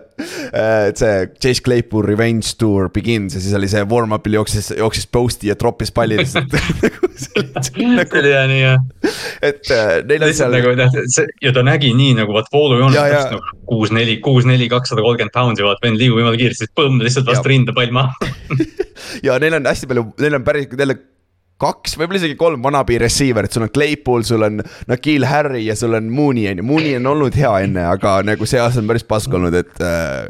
[0.49, 5.09] Äh, et see Chase Claypool revenge tour begins ja siis oli see warm-up'il jooksis, jooksis
[5.13, 6.55] post'i ja troppis palli lihtsalt
[6.87, 8.87] nagu, see oli hea nii jah.
[9.51, 10.57] et äh, neil on seal.
[10.57, 14.71] nagu noh, see ja ta nägi nii nagu vaat voolujoonest nagu kuus, neli, kuus, neli,
[14.73, 18.17] kakssada kolmkümmend pound'i vaat vend liigub jumala kiiresti, siis põmm lihtsalt vastu rinda pall maha
[19.27, 20.97] ja neil on hästi palju, neil on päris jälle
[21.59, 25.97] kaks, võib-olla isegi kolm vanabi receiver'it, sul on Claypool, sul on Nakil Harry ja sul
[25.99, 29.07] on Mooney on ju, Mooney on olnud hea enne, aga nagu see aasta on päris
[29.09, 30.29] pask olnud, et äh,.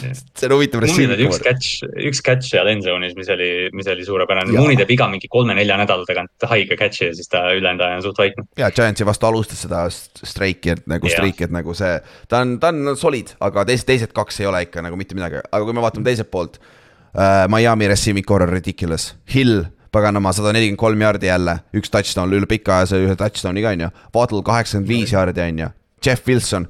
[0.00, 1.20] see on huvitav receiver.
[1.26, 5.08] üks catch, üks catch seal end zone'is, mis oli, mis oli suurepärane, Mooney teeb iga
[5.12, 8.46] mingi kolme-nelja nädala tagant haige catch'i ja siis ta ülejäänud aja on suht vaikne.
[8.60, 11.98] ja Giantsi vastu alustas seda streiki, et nagu streiki, et nagu see,
[12.32, 15.44] ta on, ta on solid, aga teised, teised kaks ei ole ikka nagu mitte midagi,
[15.44, 17.44] aga kui me vaatame teiselt poolt uh,.
[17.52, 22.48] Miami receiving core on ridiculous, Hill paganama, sada nelikümmend kolm jaardi jälle, üks touchdown üle
[22.50, 23.90] pika aja sai ühe touchdown'i ka on ju.
[24.14, 25.68] Waddle kaheksakümmend viis jaardi on ju,
[26.06, 26.68] Jeff Wilson.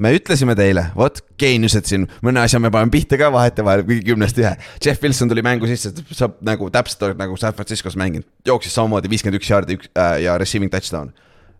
[0.00, 4.38] me ütlesime teile, vot geeniused siin, mõne asja me paneme pihta ka vahetevahel, kuigi kümnest
[4.40, 4.54] ühe.
[4.80, 9.36] Jeff Wilson tuli mängu sisse, saab nagu täpselt nagu San Franciscos mänginud, jooksis samamoodi viiskümmend
[9.36, 11.12] üks jaardi äh, ja receiving touchdown.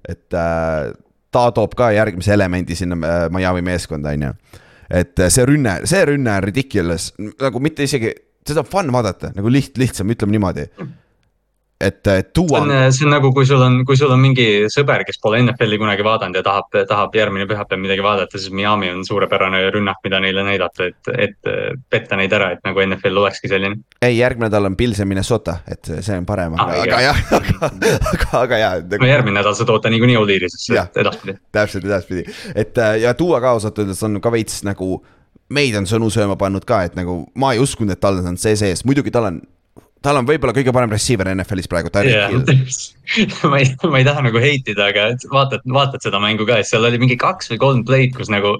[0.08, 0.94] et äh,
[1.30, 4.32] ta toob ka järgmise elemendi sinna äh, Miami meeskonda, on ju
[4.90, 7.10] et äh, see rünne, see rünne on ridiculous,
[7.40, 8.10] nagu mitte isegi
[8.46, 10.68] seda on fun vaadata nagu liht-, lihtsam, ütleme niimoodi
[11.80, 12.60] et tuua.
[12.92, 16.04] see on, nagu, kui sul on, kui sul on mingi sõber, kes pole NFL-i kunagi
[16.04, 20.44] vaadanud ja tahab, tahab järgmine pühapäev midagi vaadata, siis Miami on suurepärane rünnak, mida neile
[20.44, 21.52] näidata, et, et
[21.90, 23.80] petta neid ära, et nagu NFL olekski selline.
[24.02, 27.22] ei, järgmine nädal on Pils ja Minnesota, et see on parem ah,, aga, aga jah,
[27.38, 27.70] aga,
[28.12, 29.00] aga, aga jah nagu....
[29.00, 31.38] no järgmine nädal sa tood ta niikuinii Oliirisesse edaspidi.
[31.52, 34.98] täpselt edaspidi, et ja tuua ka ausalt öeldes on ka veits nagu
[35.50, 38.56] meid on sõnu sööma pannud ka, et nagu ma ei uskunud, et tal on see
[38.58, 39.40] sees, muidugi tal on
[40.04, 42.32] tal on võib-olla kõige parem receiver NFL-is praegu, yeah.
[43.50, 46.86] Ma ei, ma ei taha nagu hate ida, aga vaatad, vaatad seda mängu ka, seal
[46.88, 48.54] oli mingi kaks või kolm play'd, kus nagu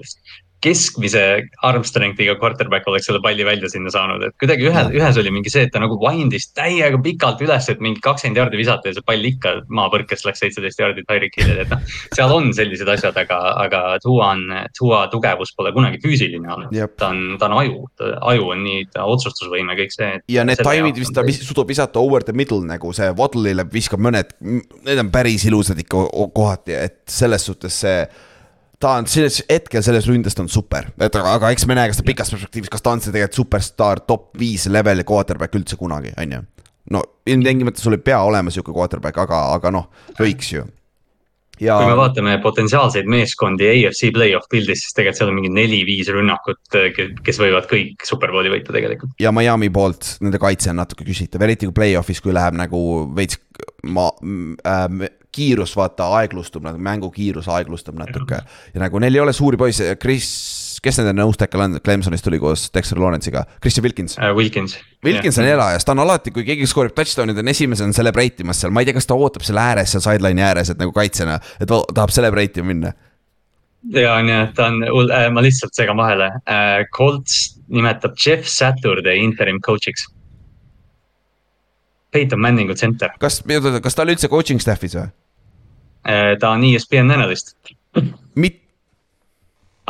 [0.61, 1.21] keskmise
[1.65, 5.51] arm strength'iga quarterback oleks selle palli välja sinna saanud, et kuidagi ühes, ühes oli mingi
[5.53, 9.05] see, et ta nagu wind'is täiega pikalt üles, et mingi kakskümmend jaardi visata ja see
[9.07, 11.83] pall ikka maapõrkest läks seitseteist jaardi Tyreek Hillile, et noh.
[12.13, 14.45] seal on sellised asjad, aga, aga Tua on,
[14.77, 16.77] Tua tugevus pole kunagi füüsiline olnud.
[16.97, 17.85] ta on, ta on aju,
[18.33, 20.11] aju on nii, otsustusvõime, kõik see.
[20.37, 24.35] ja need taimid, mis ta suudab visata over the middle nagu see Waddle'ile viskab mõned,
[24.41, 26.05] need on päris ilusad ikka
[26.35, 28.03] kohati, et selles suhtes see
[28.81, 32.01] ta on selles hetkel selles ründes ta on super, et aga, eks me näe, kas
[32.01, 36.13] ta pikas perspektiivis, kas ta on see tegelikult superstaar, top viis leveli quarterback üldse kunagi,
[36.21, 36.43] on ju.
[36.95, 40.67] no ilmtingimata sul ei pea olema sihuke quarterback, aga, aga noh, võiks ju.
[41.61, 41.75] Ja...
[41.77, 46.77] kui me vaatame potentsiaalseid meeskondi EFC play-off pildis, siis tegelikult seal on mingi neli-viis rünnakut,
[47.21, 49.13] kes võivad kõik superbowli võita tegelikult.
[49.21, 52.81] ja Miami poolt nende kaitse on natuke küsitav, eriti kui play-off'is, kui läheb nagu
[53.13, 53.37] veits
[53.93, 54.09] ma
[54.65, 58.41] äh, kiirus vaata aeglustub, nagu mängu kiirus aeglustub natuke.
[58.73, 60.31] ja nagu neil ei ole suuri poisse, Chris,
[60.83, 64.33] kes nende nõustekkel on, Clemsonist tuli koos Dexter Lawrence'iga, Christian Wilkins uh,.
[64.37, 64.77] Wilkins.
[65.05, 65.45] Wilkins yeah.
[65.45, 68.73] on elajas, ta on alati, kui keegi skoorib touchdown'i, ta on esimesena celebrate imas seal,
[68.73, 71.69] ma ei tea, kas ta ootab seal ääres, seal sideline'i ääres, et nagu kaitsjana, et
[71.69, 72.93] ta tahab celebrate ima minna
[73.89, 79.23] ja on jah, ta on äh,, ma lihtsalt segan vahele äh,, Colts nimetab Jeff Saturday
[79.23, 80.05] interim coach'iks
[82.11, 83.09] Peyton Manningu tsenter.
[83.19, 83.41] kas,
[83.81, 85.09] kas ta oli üldse coaching staff'is või?
[86.07, 87.55] Äh, ta on ESPN analyst.
[88.35, 88.61] Mit-?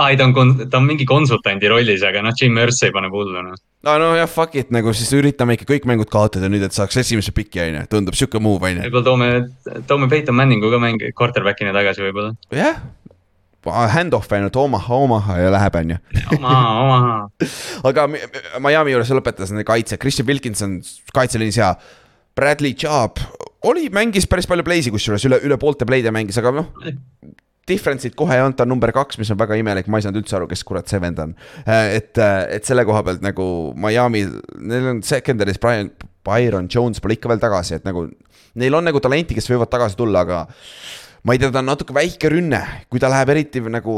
[0.01, 3.59] ai, ta on, ta on mingi konsultandi rollis, aga noh, Jim Irsay paneb hullu noh.
[3.85, 7.01] no, no jah, fuck it, nagu siis üritame ikka kõik mängud kaotada nüüd, et saaks
[7.03, 8.87] esimese piki, on ju, tundub sihuke move, on ju.
[8.87, 12.33] võib-olla toome, toome Peyton Manningu ka mängi, quarterback'ina tagasi võib-olla.
[12.55, 13.89] jah yeah.
[13.93, 16.01] hand-off ainult Omaha, Omaha ja läheb, on ju.
[16.37, 17.17] Omaha, Omaha
[17.91, 18.07] aga
[18.63, 20.79] Miami juures lõpetas nende kaitse, Christian Wilkinson
[21.13, 21.75] kaitseliinis hea.
[22.37, 23.21] Bradley Chubb
[23.67, 26.69] oli, mängis päris palju play'si, kusjuures üle, üle poolte play'de mängis, aga noh.
[27.69, 30.23] Difference'it kohe ei olnud, ta on number kaks, mis on väga imelik, ma ei saanud
[30.23, 31.35] üldse aru, kes kurat see vend on.
[31.69, 33.45] Et, et selle koha pealt nagu
[33.77, 34.23] Miami,
[34.57, 35.91] neil on secondary's Brian,
[36.25, 38.07] Byron Jones pole ikka veel tagasi, et nagu.
[38.59, 40.41] Neil on nagu talenti, kes võivad tagasi tulla, aga
[41.23, 42.59] ma ei tea, ta on natuke väike rünne,
[42.89, 43.95] kui ta läheb eriti nagu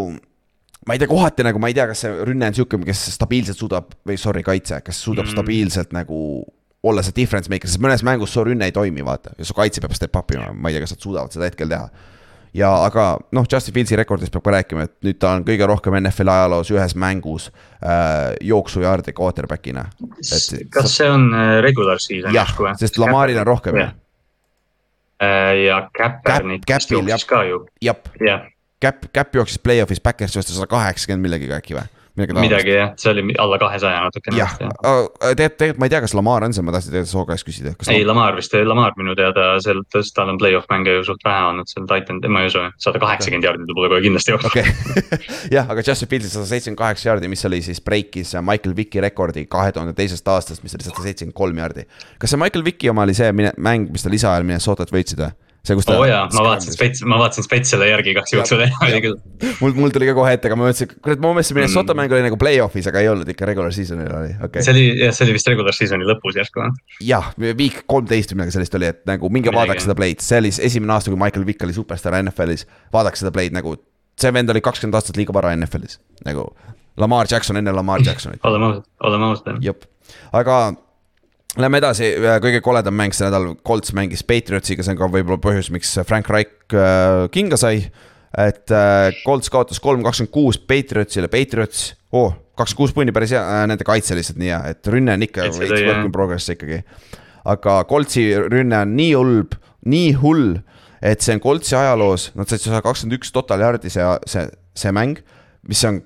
[0.83, 3.57] ma ei tea, kohati nagu ma ei tea, kas see rünne on sihuke, kes stabiilselt
[3.57, 5.37] suudab või sorry, kaitse, kes suudab mm.
[5.37, 6.19] stabiilselt nagu
[6.83, 9.81] olla see difference maker, sest mõnes mängus su rünne ei toimi, vaata, ja su kaitse
[9.83, 11.87] peab step up ima, ma ei tea, kas nad suudavad seda hetkel teha.
[12.53, 15.95] ja aga noh, Justin Fieldsi rekordist peab ka rääkima, et nüüd ta on kõige rohkem
[16.01, 17.47] NFL-i ajaloos ühes mängus
[17.79, 19.87] äh, jooksujaardi quarterback'ina.
[20.75, 22.75] kas see on äh, regular season või?
[22.81, 23.89] sest Lamaril on rohkem ju.
[25.23, 27.63] Äh, ja Kaepernick Cap, jooksis ka ju.
[27.81, 28.47] jah,
[28.83, 31.87] Cap, Cap jooksis play-off'is Backersi vastu sada kaheksakümmend millegagi äkki või?
[32.17, 34.37] Midagi jah, see oli alla kahesaja natukene.
[34.37, 37.47] jah, tegelikult, tegelikult ma ei tea, kas Lamar on see, ma tahtsin tegelikult soo käest
[37.47, 37.73] küsida.
[37.89, 41.69] ei, Lamar vist, Lamar minu teada sealt, tal on play-off mänge ju suht vähe olnud
[41.71, 45.17] seal Titan, ma ei usu, sada kaheksakümmend jaardi ta pole kohe kindlasti jooksnud okay.
[45.57, 49.47] jah, aga Justin Fields sada seitsekümmend kaheksa jaardi, mis oli siis breikis Michael Vicki rekordi
[49.49, 51.87] kahe tuhande teisest aastast, mis oli sada seitsekümmend kolm jaardi.
[52.21, 55.33] kas see Michael Vicki oma oli see mäng, mis ta lisaajal Minnesotat võitsid või?
[55.63, 55.95] See, kus ta.
[55.95, 58.99] oo oh jaa, ma vaatasin spets, ma vaatasin spets selle järgi igaks juhuks veel, oli
[59.05, 59.15] küll.
[59.61, 62.01] mul, mul tuli ka kohe ette, aga ma mõtlesin, kurat, ma mõtlesin, Minnesota mm.
[62.01, 64.65] mäng oli nagu play-off'is, aga ei olnud ikka regular season'il oli, okei okay..
[64.65, 66.67] see oli, jah, see oli vist regular season'i lõpus järsku.
[67.07, 70.51] jah, week kolmteist või midagi sellist oli, et nagu minge vaadake seda play'd, see oli
[70.67, 72.67] esimene aasta, kui Michael Vick oli superstaar NFL-is.
[72.93, 73.77] vaadake seda play'd nagu,
[74.19, 76.49] see vend oli kakskümmend aastat liiga vara NFL-is, nagu.
[76.99, 79.87] Lamar Jackson enne Lamar Jacksonit oleme ausad, oleme ausad jah.
[80.35, 80.57] aga
[81.53, 85.37] Lähme edasi, äh, kõige koledam mäng see nädal, Colts mängis Patriotsiga, see on ka võib-olla
[85.41, 87.83] põhjus, miks Frank Reich äh, kinga sai.
[88.33, 93.35] et äh, Colts kaotas kolm kakskümmend kuus Patriotsile, Patriots, oo oh,, kakskümmend kuus punni päris
[93.35, 96.79] hea nende kaitse lihtsalt nii hea, et rünne on ikka veits work in progress ikkagi.
[97.53, 99.43] aga Coltsi rünne on nii hull,
[99.93, 100.55] nii hull,
[101.05, 104.95] et see on Coltsi ajaloos, nad said sada kakskümmend üks total yard'i see, see, see
[104.95, 105.21] mäng,
[105.69, 106.01] mis on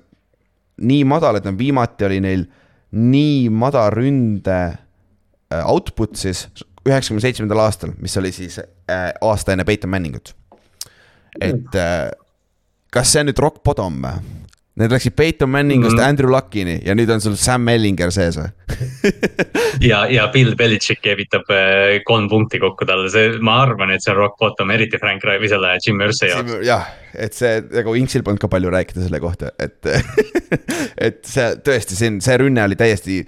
[0.84, 2.44] nii madal, et nad viimati oli neil
[2.92, 4.60] nii madal ründe
[5.64, 6.46] output siis
[6.88, 10.34] üheksakümne seitsmendal aastal, mis oli siis äh, aasta enne Peyton Manningut.
[11.40, 12.10] et äh,
[12.92, 14.36] kas see on nüüd rock bottom või?
[14.78, 16.08] Need läksid Peyton Manningust mm -hmm.
[16.08, 18.46] Andrew Luckini ja nüüd on sul Sam Ellinger sees või
[19.90, 21.50] ja, ja Bill Belichik keevitab
[22.06, 25.40] kolm punkti kokku talle, see, ma arvan, et see on rock bottom, eriti Frank Rai
[25.42, 26.54] või selle Jim Irsay jaoks.
[26.62, 29.90] jah, et see nagu Inksil polnud ka palju rääkida selle kohta, et
[31.08, 33.18] et see tõesti, see on, see rünne oli täiesti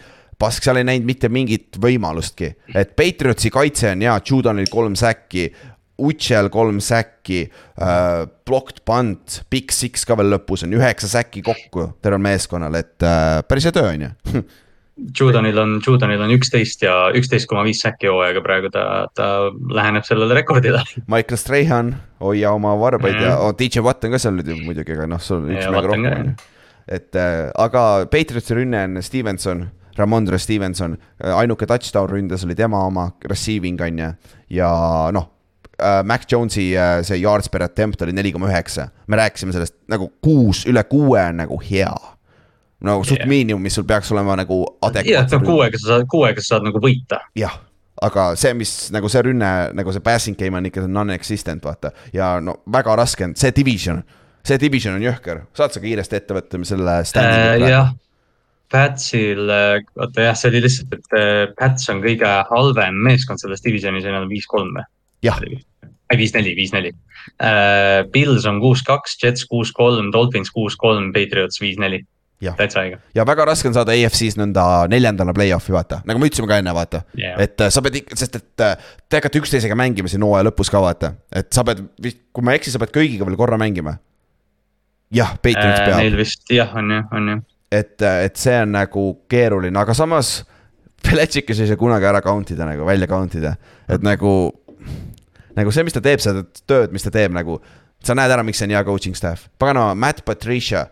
[0.41, 5.51] pask, seal ei näinud mitte mingit võimalustki, et Patriotsi kaitse on hea, Judonil kolm säkki.
[6.01, 11.91] Utšel kolm säkki äh,, blocked punt, big six ka veel lõpus on üheksa säkki kokku
[12.01, 14.41] tervel meeskonnal, et äh, päris hea töö on ju.
[15.21, 18.85] Judonil on, Judonil on üksteist ja üksteist koma viis säki hooaega praegu ta,
[19.17, 20.81] ta läheneb sellele rekordile.
[21.13, 21.93] Michael Strahan,
[22.25, 23.27] hoia oma varbaid mm.
[23.29, 25.91] ja oh, DJ Watt on ka seal nüüd muidugi, aga noh, sul on üks mäng
[25.91, 26.35] rohkem on ju.
[26.97, 29.69] et äh, aga Patriotsi rünne on Stevenson
[30.01, 30.97] Ramondre Stevenson,
[31.37, 34.11] ainuke touchdown ründes oli tema oma, receiving on ju,
[34.57, 34.71] ja
[35.15, 35.29] noh
[35.81, 36.03] äh,.
[36.05, 40.11] Mac Jones'i äh, see yards per attempt oli neli koma üheksa, me rääkisime sellest nagu
[40.23, 41.95] kuus, üle kuue on nagu hea.
[42.81, 43.29] no suht yeah.
[43.29, 45.37] miinimum, mis sul peaks olema nagu adekvaatne.
[45.37, 47.25] jah, kuuega sa saad, kuuega sa saad nagu võita.
[47.39, 47.59] jah
[48.01, 51.93] aga see, mis nagu see rünne, nagu see passing game on ikka non-existent, vaata.
[52.17, 54.03] ja no väga raske on, see division,
[54.47, 57.69] see division on jõhker, saad sa kiiresti ette võtta selle äh,?
[57.69, 57.93] jah
[58.71, 59.51] Patsil,
[59.99, 64.15] oota jah, see oli lihtsalt, et äh, Pats on kõige halvem meeskond selles divisionis ja
[64.15, 64.87] nad on viis-kolm või?
[65.27, 65.41] jah.
[66.17, 66.95] viis-neli, viis-neli.
[67.43, 72.05] Äh, Pils on kuus-kaks, Jets kuus-kolm, Dolphins kuus-kolm, Patriots viis-neli.
[72.41, 72.97] täitsa õige.
[73.15, 76.73] ja väga raske on saada EFC-s nõnda neljandana play-off'i, vaata, nagu me ütlesime ka enne,
[76.73, 77.37] vaata yeah..
[77.43, 81.13] et äh, sa pead sest et te hakkate üksteisega mängima siin hooaja lõpus ka, vaata.
[81.37, 83.99] et sa pead, kui ma ei eksi, sa pead kõigiga veel korra mängima.
[85.13, 85.99] jah, Patriots peab.
[86.01, 87.41] Neil vist jah, on ju, on ju
[87.71, 90.41] et, et see on nagu keeruline, aga samas
[91.01, 93.55] Beletšikis ei saa kunagi ära count ida nagu, välja count ida,
[93.89, 94.33] et nagu.
[95.57, 97.57] nagu see, mis ta teeb, seda tööd, mis ta teeb nagu,
[98.05, 100.87] sa näed ära, miks see on hea coaching staff, paganama, Matt Patricia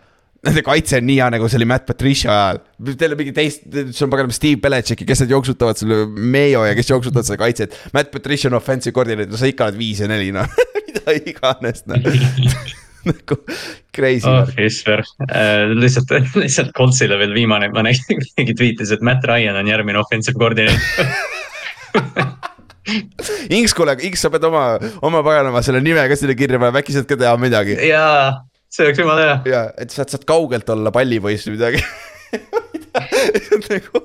[0.47, 2.61] Nende kaitse on nii hea, nagu see oli Matt Patricia ajal.
[3.01, 6.77] Teil on mingi teist, sul on paganama Steve Belichicki, kes need jooksutavad sulle, Mayo ja
[6.79, 7.75] kes jooksutavad seda kaitset.
[7.91, 10.47] Matt Patricia on offensive koordineeter, no sa ikka oled viis ja neli, noh
[10.79, 12.07] mida iganes, noh
[13.11, 13.39] nagu
[13.95, 14.51] crazy oh,.
[14.61, 19.71] Isver äh,, lihtsalt, lihtsalt Coltsile veel viimane, ma nägin, keegi tweetis, et Matt Ryan on
[19.71, 21.09] järgmine offensive koordineeter
[23.53, 26.95] Inks, kuule, Inks, sa pead oma, oma paganama selle nime ka sinna kirja panema, äkki
[26.95, 27.77] sealt ka teha midagi.
[27.91, 28.31] jaa,
[28.73, 29.41] see oleks jumala hea.
[29.53, 31.85] jaa, et sa saad kaugelt olla pallipoiss või midagi
[33.69, 34.05] nagu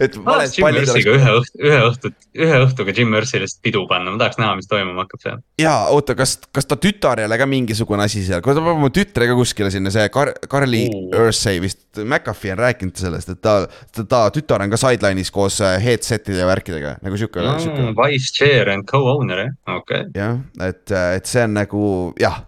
[0.00, 1.08] et valed pallid oleks.
[1.10, 2.10] ühe õhtu, ühe õhtu,
[2.46, 5.42] ühe õhtuga Jim Mercy lihtsalt pidu panna, ma tahaks näha, mis toimuma hakkab seal.
[5.60, 8.80] ja oota, kas, kas ta tütar ei ole ka mingisugune asi seal, kui ta paneb
[8.82, 13.42] oma tütre ka kuskile sinna, see Kar-, Carly Ursay vist, McAfee on rääkinud sellest, et
[13.44, 13.56] ta,
[13.94, 17.94] ta, ta tütar on ka sideline'is koos äh, headset'ide ja värkidega, nagu sihuke mm,.
[17.98, 20.12] Vice chair and co-owner, jah, okei okay..
[20.18, 21.86] jah, et, äh, et see on nagu
[22.20, 22.44] jah,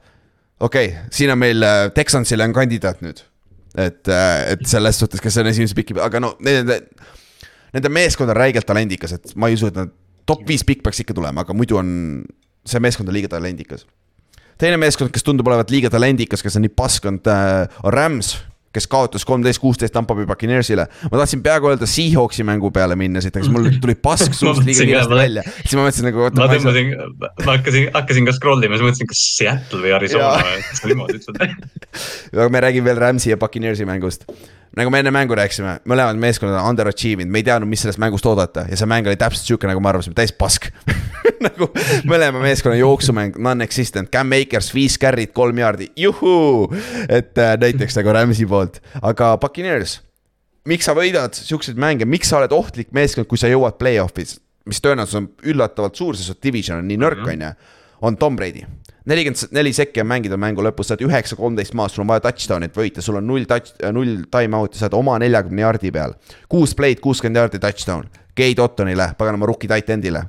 [0.61, 3.27] okei okay,, siin on meil äh, Texansile on kandidaat nüüd
[3.77, 6.81] et, et selles suhtes, kes on esimese piki, aga no nende,
[7.77, 9.93] nende meeskond on räigelt talendikas, et ma ei usu, et nad
[10.27, 11.91] top viis pikk peaks ikka tulema, aga muidu on
[12.66, 13.87] see meeskond on liiga talendikas.
[14.59, 18.37] teine meeskond, kes tundub olevat liiga talendikas, kes on nii pask, on, äh, on Rams
[18.77, 20.87] kes kaotas kolmteist, kuusteist Tampa Bay Buccaneersile.
[21.11, 24.64] ma tahtsin peaaegu öelda Seahawksi mängu peale minna siit, aga siis mul tuli pask suust
[24.66, 25.47] liiga kiiresti välja.
[25.62, 26.27] siis ma mõtlesin nagu.
[26.27, 30.35] ma tõmbasin, ma hakkasin, hakkasin ka scroll ima, siis mõtlesin, kas Seattle või Arizona
[30.68, 31.66] kas sa niimoodi ütlesid.
[32.37, 34.29] aga me räägime veel Rams'i ja Buccaneersi mängust
[34.77, 38.01] nagu me enne mängu rääkisime, mõlemad meeskonnad on underachieve inud, me ei teadnud, mis sellest
[38.03, 38.67] mängust oodata.
[38.71, 40.69] Ja see mäng oli täpselt sihuke, nagu me arvasime, täis pask.
[41.47, 41.69] Nagu
[42.09, 46.71] mõlema meeskonna jooksumäng, non-existent, Cam Akers viis carry't, kolm jaardi, juhuu.
[47.09, 49.99] et äh, näiteks nagu Rams'i poolt, aga Buccaneers,
[50.71, 54.39] miks sa võidad siukseid mänge, miks sa oled ohtlik meeskond, kui sa jõuad play-off'is,
[54.71, 57.53] mis tõenäosus on üllatavalt suur, sest division on nii nõrk, on ju,
[58.09, 58.64] on Tom Brady
[59.07, 62.24] nelikümmend neli sekki on mängida mängu lõpus, sa oled üheksa, kolmteist maas, sul on vaja
[62.26, 66.16] touchdown'it võita, sul on null touch, null time-out'i, sa oled oma neljakümne jardi peal.
[66.52, 70.24] kuus play'd, kuuskümmend jardi touchdown, Kate Ottonile, paganama rookie tight end'ile.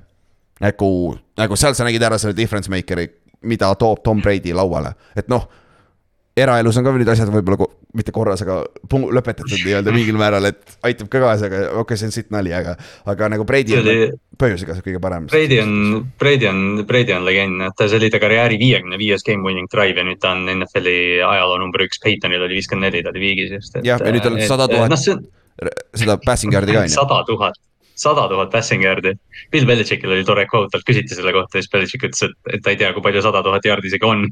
[0.60, 3.10] nagu, nagu seal sa nägid ära selle difference maker'i,
[3.42, 5.50] mida toob Tom Brady lauale, et noh
[6.38, 7.68] eraelus on ka nüüd asjad võib-olla
[7.98, 8.60] mitte korras, aga
[8.92, 12.52] lõpetatud nii-öelda mingil määral, et aitab ka kaasa, aga okei okay,, see on sitt nali,
[12.54, 12.76] aga,
[13.10, 14.10] aga nagu Brady on oli...
[14.38, 15.26] põhjusega kõige parem.
[15.32, 15.72] Brady on,
[16.20, 19.98] Brady on, Brady on legend, et see oli ta karjääri viiekümne viies game winning drive
[19.98, 23.56] ja nüüd ta on NFL-i ajaloo number üks, Peytonil oli viiskümmend neli, ta oli viigis
[23.56, 23.80] just.
[23.82, 25.74] jah, ja nüüd tal on sada tuhat, noh,
[26.04, 26.98] seda passing yard'i ka on ju.
[27.02, 27.58] sada tuhat
[27.98, 29.16] sada tuhat passing yard'i.
[29.54, 32.64] Bill Belichickil oli tore quote, talt küsiti selle kohta ja siis Belichick ütles, et, et
[32.64, 34.28] ta ei tea, kui palju sada tuhat yard'i isegi on.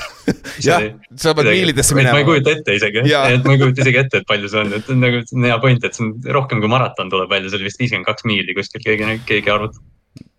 [0.66, 0.88] Jah,
[1.20, 2.16] sa pead miilidesse minema.
[2.16, 4.72] ma ei kujuta ette isegi, et ma ei kujuta isegi ette, et palju see on,
[4.78, 7.60] et nagu see on hea point, et see on rohkem kui maraton tuleb välja, see
[7.60, 9.84] oli vist viiskümmend kaks miili kuskil, keegi, keegi arvutab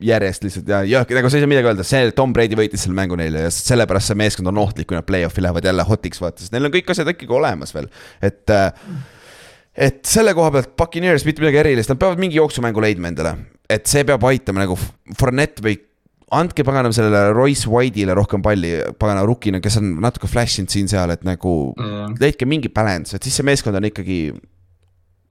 [0.01, 2.97] järjest lihtsalt ja, ja nagu sa ei saa midagi öelda, see Tom Brady võitis selle
[2.97, 6.43] mängu neile ja sellepärast see meeskond on ohtlik, kui nad play-off'i lähevad jälle hotiks vaata,
[6.43, 7.89] sest neil on kõik asjad ikkagi olemas veel,
[8.25, 8.71] et äh,
[9.77, 13.35] et selle koha pealt Buccaneers mitte midagi erilist, nad peavad mingi jooksumängu leidma endale.
[13.69, 14.77] et see peab aitama nagu
[15.19, 15.75] Fournette või
[16.31, 21.11] andke paganam sellele Royce White'ile rohkem palli, pagana rookina, kes on natuke flash inud siin-seal,
[21.11, 22.15] et nagu mm.
[22.23, 24.19] leidke mingi balance, et siis see meeskond on ikkagi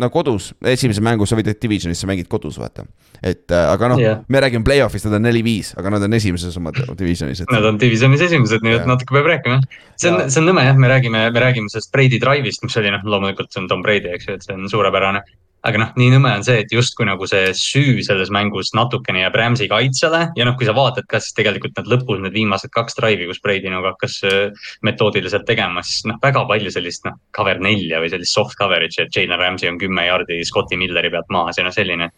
[0.02, 2.84] no kodus, esimese mängu sa võid divisionis, sa mängid kodus, vaata.
[3.22, 6.56] et äh, aga noh yeah., me räägime play-off'ist, nad on neli-viis, aga nad on esimeses
[6.60, 7.52] oma divisionis et....
[7.52, 8.90] Nad on divisionis esimesed, nii et yeah.
[8.92, 9.60] natuke peab rääkima.
[9.96, 12.92] see on, see on nõme jah, me räägime, me räägime sellest Brady Drive'ist, mis oli
[12.92, 15.24] noh, loomulikult see on Tom Brady, eks ju, et see on suurepärane
[15.66, 19.36] aga noh, nii nõme on see, et justkui nagu see süü selles mängus natukene jääb
[19.38, 22.98] Rams'i kaitsele ja noh, kui sa vaatad ka, siis tegelikult need lõpus need viimased kaks
[22.98, 27.60] drive'i, kus Brady nagu hakkas äh, metoodiliselt tegema, siis noh, väga palju sellist noh, cover
[27.62, 31.58] nelja või sellist soft coverage'i, et Jalen Rams'i on kümme jaardi Scotti Milleri pealt maas
[31.58, 32.10] ja noh, selline.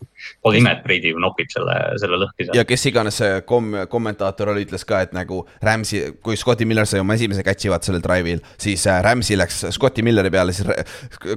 [0.45, 2.59] Pole ime, et Brady ju nopib selle, selle lõhki seal.
[2.59, 6.89] ja kes iganes see kom-, kommentaator oli, ütles ka, et nagu Rams'i, kui Scotti Miller
[6.89, 10.69] sai oma esimese catch'i vaata sellel drive'il, siis äh, Rams'i läks Scotti Milleri peale, siis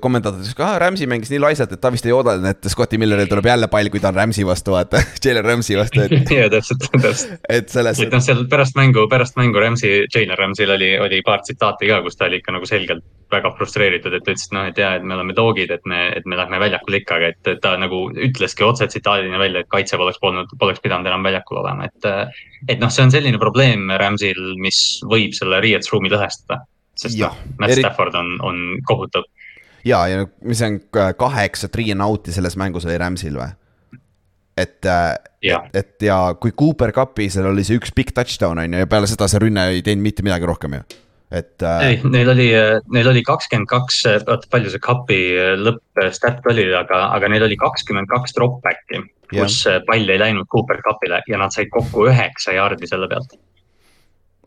[0.04, 2.98] kommentaator ütles ka, Rams'i mängis nii laisalt, et ta vist vist ei oodanud, et Scotti
[2.98, 6.32] Milleril tuleb jälle pall, kui ta on Rams'i vastu, vaata, Jalen Rams'i vastu, et.
[6.38, 7.36] jaa, täpselt, täpselt.
[7.50, 8.02] et selles.
[8.02, 12.02] et noh, seal pärast mängu, pärast mängu Rams'i, Jalen Rams'il oli, oli paar tsitaati ka,
[12.06, 14.96] kus ta oli ikka nagu selgelt väga frustreeritud, et ta ütles, et noh, et jaa,
[14.98, 17.76] et me oleme dog'id, et me, et me lähme väljakule ikka, aga et, et ta
[17.80, 22.12] nagu ütleski otse tsitaadina välja, et kaitse poleks polnud, poleks pidanud enam väljakul olema, et.
[22.68, 26.64] et noh, see on selline probleem Rams'il, mis võib selle riietusruumi lõhestada
[27.02, 29.24] sest noh, Matt Stafford on, on kohutav
[29.86, 30.80] ja, ja mis on
[31.18, 33.52] kaheksa three and out'i selles mängus oli Rams'il või?
[34.58, 38.76] et, äh, et, et ja kui Cooper Cupi, seal oli see üks big touchdown on
[38.76, 40.84] ju ja peale seda see rünne ei teinud mitte midagi rohkem ju
[41.32, 41.86] et äh....
[41.88, 42.50] ei, neil oli,
[42.92, 45.22] neil oli kakskümmend kaks, oota palju see Cupi
[45.62, 49.00] lõppstat oli, aga, aga neil oli kakskümmend kaks drop back'i.
[49.32, 53.38] kus pall ei läinud Cooper Cupile ja nad said kokku üheksa jaardi selle pealt.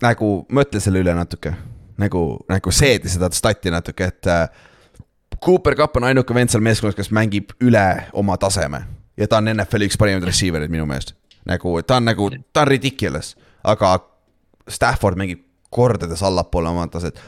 [0.04, 1.54] nagu mõtle selle üle natuke,
[1.98, 4.44] nagu, nagu seedi seda stati natuke, et äh,
[5.44, 8.84] Cooper Cup on ainuke vend seal meeskonnas, kes mängib üle oma taseme
[9.16, 11.14] ja ta on NFL-i üks parimaid receiver eid minu meelest.
[11.44, 13.34] nagu ta on nagu, ta on ridiculous,
[13.64, 13.98] aga
[14.70, 17.18] Stafford mängib kordades allapoole oma taset.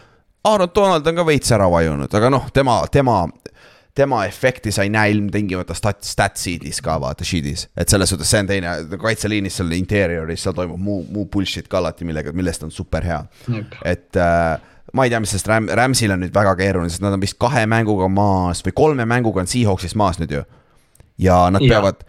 [0.46, 3.16] Aaron Donald on ka veits ära vajunud, aga noh, tema, tema,
[3.94, 7.66] tema efekti sa ei näe ilmtingimata stat-, stat sheet'is ka vaata, sheet'is.
[7.76, 11.82] et selles suhtes see on teine, kaitseliinis seal interioris, seal toimub muu, muu bullshit ka
[11.82, 13.20] alati, millega, millest on super hea.
[13.84, 17.16] et äh, ma ei tea, mis sellest Ram-, Ramsil on nüüd väga keeruline, sest nad
[17.16, 20.46] on vist kahe mänguga maas või kolme mänguga on Seahawksist maas nüüd ju.
[21.22, 21.76] ja nad ja.
[21.76, 22.02] peavad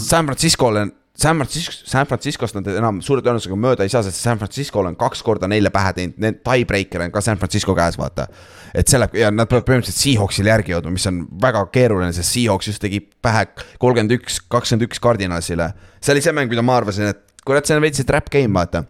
[0.00, 4.40] San Francisco'le, San Francisco, San Franciscost nad enam suure tõenäosusega mööda ei saa, sest San
[4.40, 8.26] Francisco'l on kaks korda neile pähe teinud, need tiebreaker on ka San Francisco käes, vaata.
[8.74, 12.34] et see läheb ja nad peavad põhimõtteliselt Seahawksile järgi jõudma, mis on väga keeruline, sest
[12.34, 13.46] Seahawks just tegi pähe
[13.78, 15.72] kolmkümmend üks, kakskümmend üks Cardinalsile.
[16.00, 18.84] see oli see mäng, mida ma arvasin, et kurat, see on veits trap game, vaata.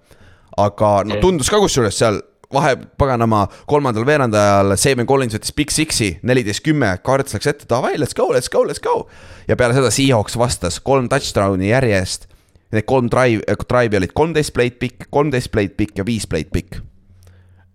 [0.56, 2.22] aga no tundus ka kusjuures seal
[2.54, 7.94] vahe paganama kolmandal veerandajal, Saban Collins võttis Big Six'i, neliteist kümme, Cards läks ette, davai,
[8.00, 9.04] let's go, let's go, let's go.
[9.48, 12.28] ja peale seda Seahawks vastas kolm touchdown'i järjest.
[12.74, 16.80] Need kolm drive, drive'i olid kolmteist played pikk, kolmteist played pikk ja viis played pikk.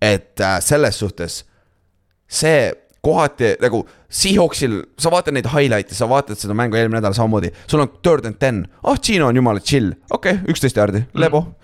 [0.00, 1.42] et äh, selles suhtes
[2.24, 2.72] see
[3.04, 7.84] kohati nagu Seahawksil, sa vaatad neid highlight'e, sa vaatad seda mängu eelmine nädal samamoodi, sul
[7.84, 11.44] on third and ten, ah oh, Gino on jumala chill, okei okay,, üksteist jaardi, lebo
[11.44, 11.59] mm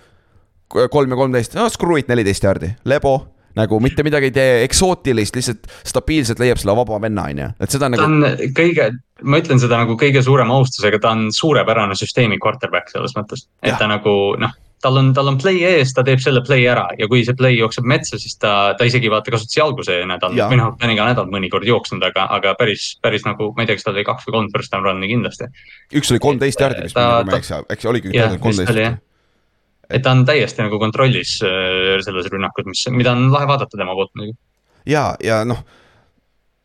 [0.69, 3.17] kolm ja kolmteist, no screw it, neliteist jaardi, lebo
[3.57, 7.73] nagu mitte midagi ei tee eksootilist, lihtsalt stabiilselt leiab selle vaba venna, on ju, et
[7.73, 8.03] seda nagu.
[8.03, 8.91] ta on kõige,
[9.25, 13.73] ma ütlen seda nagu kõige suurema austusega, ta on suurepärane süsteemi quarterback selles mõttes, et
[13.73, 13.81] ja.
[13.81, 14.13] ta nagu
[14.43, 17.37] noh tal on, tal on play ees, ta teeb selle play ära ja kui see
[17.39, 20.89] play jookseb metsa, siis ta, ta isegi vaata kasutas jalgu see nädal, või noh, ta
[20.89, 23.97] on iga nädal mõnikord jooksnud, aga, aga päris, päris nagu, ma ei tea, kas tal
[23.97, 25.49] oli kaks või kolm first down run'i kindlasti.
[25.97, 29.05] üks oli kolmteist vist, kui ma ei eksi, eks oligi kolmteist
[29.91, 33.97] et ta on täiesti nagu kontrollis äh, selles rünnakus, mis, mida on lahe vaadata tema
[33.97, 34.39] poolt muidugi.
[34.87, 35.65] ja, ja noh.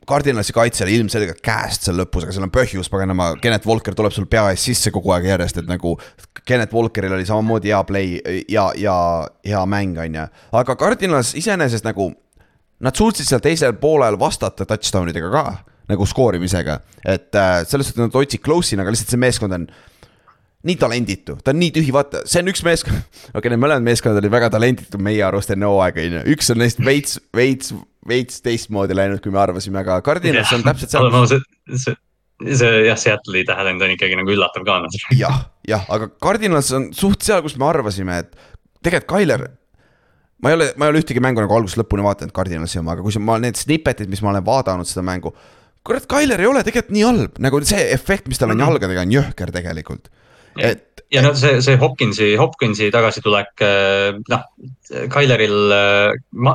[0.09, 4.25] Cardinalsi kaitsel ilmselgelt käest seal lõpus, aga seal on põhjus, paganama, Kennet Walker tuleb sul
[4.27, 5.93] pea ees sisse kogu aeg järjest, et nagu.
[6.41, 8.17] Kennet Walkeril oli samamoodi hea play
[8.49, 8.95] ja, ja
[9.45, 10.25] hea mäng, on ju,
[10.57, 12.09] aga Cardinals iseenesest nagu.
[12.81, 15.45] Nad suutsid seal teisel poolel vastata touchdown idega ka
[15.91, 19.67] nagu skoorimisega, et äh, selles suhtes nad hoidsid close'ina, aga lihtsalt see meeskond on
[20.67, 23.85] nii talenditu, ta on nii tühi, vaata, see on üks meeskond, okei okay,, need mõlemad
[23.87, 27.73] meeskonnad olid väga talenditud meie arust enne hooaega, on ju, üks on neist veits, veits,
[28.07, 31.09] veits teistmoodi läinud, kui me arvasime, aga Cardinals on täpselt seal.
[31.31, 31.41] see,
[31.85, 31.95] see,
[32.61, 34.77] see jah, Seattle'i tähelend on ikkagi nagu üllatav ka.
[35.17, 38.37] jah, jah, aga Cardinals on suht seal, kus me arvasime, et
[38.85, 39.47] tegelikult Tyler
[40.41, 43.05] ma ei ole, ma ei ole ühtegi mängu nagu algusest lõpuni vaadanud Cardinalsi oma, aga
[43.05, 45.33] kui ma need snippet'id, mis ma olen vaadanud seda mängu.
[45.85, 48.73] kurat, Tyler ei ole tegelikult nii halb, nagu see efekt, mis tal on mm -hmm.
[48.77, 50.09] jalgadega, on jõhker tegelikult
[50.57, 51.03] et.
[51.11, 54.43] ja no see, see Hopkinsi, Hopkinsi tagasitulek, äh, noh,
[55.11, 56.53] Tyleril äh, ma,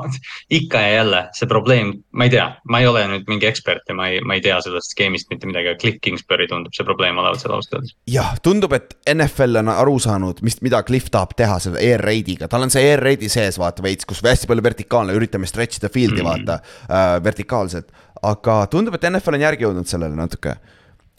[0.52, 3.96] ikka ja jälle see probleem, ma ei tea, ma ei ole nüüd mingi ekspert ja
[3.96, 7.20] ma ei, ma ei tea sellest skeemist mitte midagi, aga Cliff Kingsbury tundub see probleem
[7.20, 7.96] olevat seal ausalt öeldes.
[8.10, 12.50] jah, tundub, et NFL on aru saanud, mis, mida Cliff tahab teha selle air raid'iga,
[12.52, 15.92] tal on see air raid'i sees vaata veits, kus hästi palju vertikaalne, üritame stretch ida
[15.92, 16.48] field'i mm -hmm.
[16.48, 17.92] vaata äh, vertikaalselt.
[18.22, 20.56] aga tundub, et NFL on järgi jõudnud sellele natuke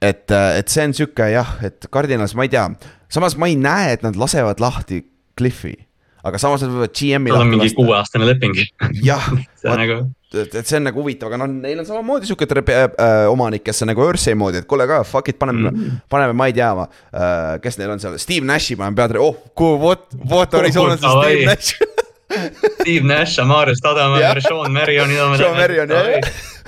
[0.02, 2.68] et, äh, et see on sihuke jah, et Cardinals, ma ei tea,
[3.14, 5.04] samas ma ei näe, et nad lasevad lahti
[5.38, 5.76] Cliffi.
[6.28, 8.58] aga samas nad võivad GM-i tal on mingi kuueaastane leping.
[9.06, 9.30] jah,
[9.64, 10.00] nagu,
[10.34, 13.64] et, et see on nagu huvitav, aga noh, neil on samamoodi sihuke äh, äh, omanik,
[13.66, 16.58] kes on nagu Ursay moodi, et kuule ka, fuck it, paneme mm., paneme, ma ei
[16.58, 21.08] tea äh,, kes neil on seal, Steve Nashi paneme peatreeneri, oh, what, what Arizonas on
[21.08, 21.32] Davai.
[21.32, 22.06] Steve Nash.
[22.82, 25.10] Steve Nash, Amare Stadama Jah., Sean Marion.
[25.38, 26.20] Sean Marion, jah.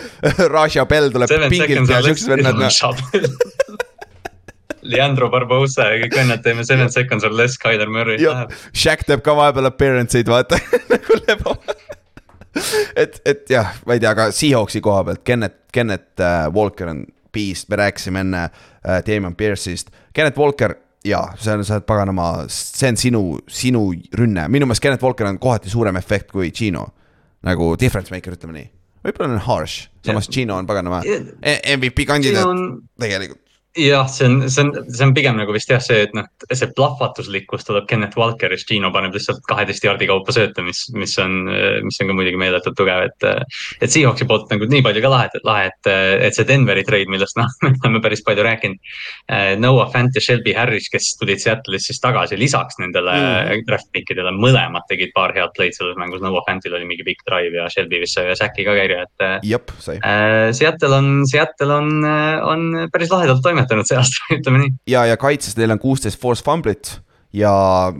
[0.55, 3.79] Raja Bell tuleb Seven pingilt ja siuksed vennad, noh.
[4.89, 8.19] Leandro Barbosa ja kõik vennad teeme seven seconds or less, Tyler Murray
[8.73, 10.59] Shaq teeb ka vahepeal appearance eid, vaata
[10.93, 11.55] nagu lebo.
[12.95, 17.05] et, et jah, ma ei tea, aga Seahawksi koha pealt Kennet, Kennet äh, Walker on
[17.33, 19.91] beast, me rääkisime enne äh, Damon Pierce'ist.
[20.13, 20.73] Kennet Walker,
[21.05, 23.83] jaa, see on, sa oled paganama, see on sinu, sinu
[24.17, 26.87] rünne, minu meelest Kennet Walker on kohati suurem efekt kui Gino.
[27.45, 28.65] nagu difference maker, ütleme nii.
[29.05, 32.63] Võib-olla on harsh, samas Gino on paganama E- MVP kandidaat on
[32.99, 33.41] tegelikult.
[33.77, 36.69] jah, see on, see on, see on pigem nagu vist jah, see, et noh, see
[36.75, 41.45] plahvatuslikkus tuleb Kenneth Walkerist, Gino paneb lihtsalt kaheteist jardi kaupa sööta, mis, mis on,
[41.85, 43.29] mis on ka muidugi meeletult tugev, et.
[43.79, 45.91] et Seahawksi poolt nagu nii palju ka lahe, lahe, et,
[46.27, 48.79] et see Denveri trade, millest noh, me oleme päris palju rääkinud.
[49.61, 53.63] Noah Fant ja Shelby Harris, kes tulid Seattle'ist siis tagasi lisaks nendele Mm.
[53.67, 57.21] draft pick idele, mõlemad tegid paar head play'd selles mängus, Noah Fantil oli mingi big
[57.27, 59.97] drive ja Shelby vist sai ühe säki ka käia, et jep, sai.
[60.05, 64.73] Äh, Seattle on, Seattle on, on päris lahedalt toimetanud see aasta, ütleme nii.
[64.95, 66.97] ja, ja kaitses neil on kuusteist force fumblit
[67.33, 67.51] ja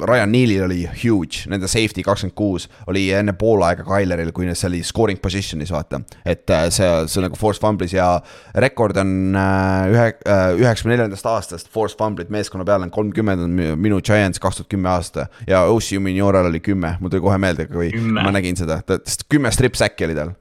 [0.10, 4.80] Ryan Nealil oli huge, nende safety kakskümmend kuus oli enne poolaega Tyleril, kui see oli
[4.84, 6.00] scoring position'is vaata.
[6.26, 8.08] et äh, see, see nagu force fumblis ja
[8.58, 10.08] rekord on äh, ühe,
[10.64, 14.74] üheksakümne neljandast aastast force fumblit meeskonna peale on kolmkümmend on mi- minu Giants kaks tuhat
[14.74, 18.24] kümme aasta ja OCU Minioral oli kümme, mul tuli kohe meelde, kui Kümme.
[18.26, 18.82] ma nägin seda,
[19.30, 20.34] kümme strip sack'i oli tal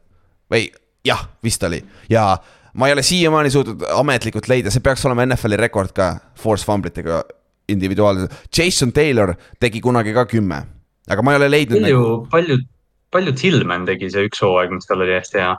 [0.49, 0.71] või
[1.05, 2.31] jah, vist oli ja
[2.75, 7.23] ma ei ole siiamaani suutnud ametlikult leida, see peaks olema NFL-i rekord ka force fumblitega
[7.69, 8.35] individuaalselt.
[8.59, 10.63] Jason Taylor tegi kunagi ka kümme,
[11.09, 12.59] aga ma ei ole leidnud palju nagu,, palju,
[13.15, 15.55] palju Tillman tegi see üks hooaeg, mis tal oli hästi hea.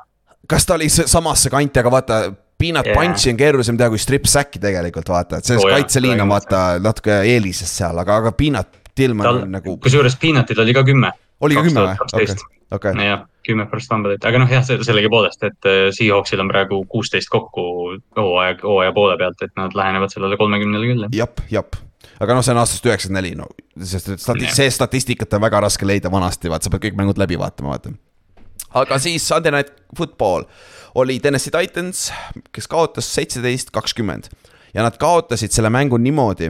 [0.50, 2.22] kas ta oli samasse kanti, aga vaata.
[2.60, 2.98] Peanut yeah.
[3.00, 6.64] punch'i on keerulisem teha kui strip sack'i tegelikult vaata, et selles oh, kaitseliin on vaata
[6.84, 11.14] natuke eelises seal, aga, aga Peanut Tillman tal on, nagu, kusjuures Peanutil oli ka kümme.
[11.42, 12.08] Oli ka kümme või?
[12.08, 12.38] okei,
[12.78, 17.32] okei, jah, kümme first fumble'it, aga noh, jah, sellegipoolest, et äh, Seahawksil on praegu kuusteist
[17.34, 17.68] kokku
[18.20, 21.16] hooaeg, hooaja poole pealt, et nad lähenevad sellele kolmekümnele küll, jah.
[21.26, 21.80] jap, jap
[22.20, 23.48] aga noh, see on aastast üheksakümmend neli, no
[23.86, 27.40] sest stati-, see statistikat on väga raske leida vanasti, vaata, sa pead kõik mängud läbi
[27.40, 27.94] vaatama, vaata.
[28.84, 30.50] aga siis Sunday Night Football.
[30.98, 32.08] Oli Tennessee Titans,
[32.52, 34.32] kes kaotas seitseteist, kakskümmend.
[34.74, 36.50] Ja nad kaotasid selle mängu niimoodi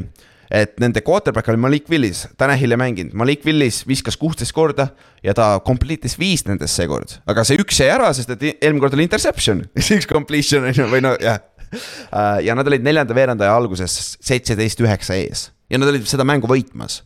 [0.49, 4.89] et nende quarterback oli Malik Willis, Tanahil ei mänginud, Malik Willis viskas kuusteist korda
[5.23, 8.97] ja ta complete'is viis nendest seekord, aga see üks jäi ära, sest et eelmine kord
[8.97, 11.43] oli interception, siis üks completion on ju, või no jah.
[12.43, 15.49] ja nad olid neljanda veerandaja alguses seitseteist üheksa ees.
[15.69, 17.03] Ja nad olid seda mängu võitmas.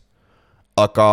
[0.80, 1.04] Aga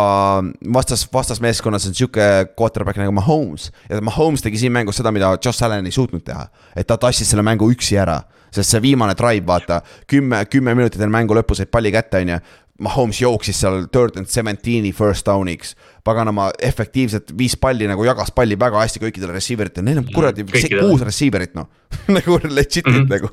[0.74, 2.24] vastas, vastasmeeskonnas on sihuke
[2.58, 3.68] quarterback nagu Mahomes.
[3.90, 6.48] Ja Mahomes tegi siin mängus seda, mida Josh Allan ei suutnud teha.
[6.74, 8.22] et ta tassis selle mängu üksi ära,
[8.52, 9.80] sest see viimane drive, vaata,
[10.10, 12.42] kümme, kümme minutit enne mängu lõppu said palli kätte, on ju.
[12.82, 18.56] Mahomes jooksis seal third and seventeen'i first down'iks, paganama efektiivselt viis palli nagu jagas palli
[18.58, 20.88] väga hästi kõikidele receiver itele, neil on kuradi Kõikidele.
[20.88, 21.68] kuus receiver'it noh,
[22.16, 23.10] nagu legit'id mm -hmm.
[23.12, 23.28] nagu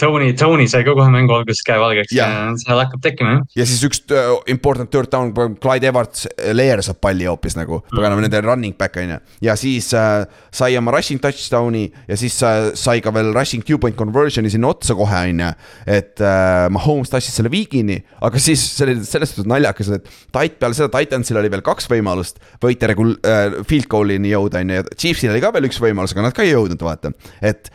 [0.00, 2.52] Tony, Tony sai ka kohe mängu alguses käe valgeks ja Jah.
[2.60, 3.42] seal hakkab tekkima jah.
[3.56, 5.32] ja siis üks uh, important third down,
[5.62, 9.18] Clyde Edwards, Leer saab palli hoopis nagu, paganama nende running back on ju.
[9.48, 13.78] ja siis uh, sai oma rushing touchdown'i ja siis uh, sai ka veel rushing two
[13.78, 15.50] point conversion'i sinna otsa kohe on ju.
[15.86, 20.58] et uh, Mahomes tassis selle viigini, aga siis see oli selles suhtes naljakas, et tait
[20.58, 24.80] peale seda Titansil oli veel kaks võimalust võita regul- uh,, field goal'ini jõuda on ju,
[24.80, 27.70] ja Chiefsil oli ka veel üks võimalus, aga nad ka ei jõudnud, vaata, et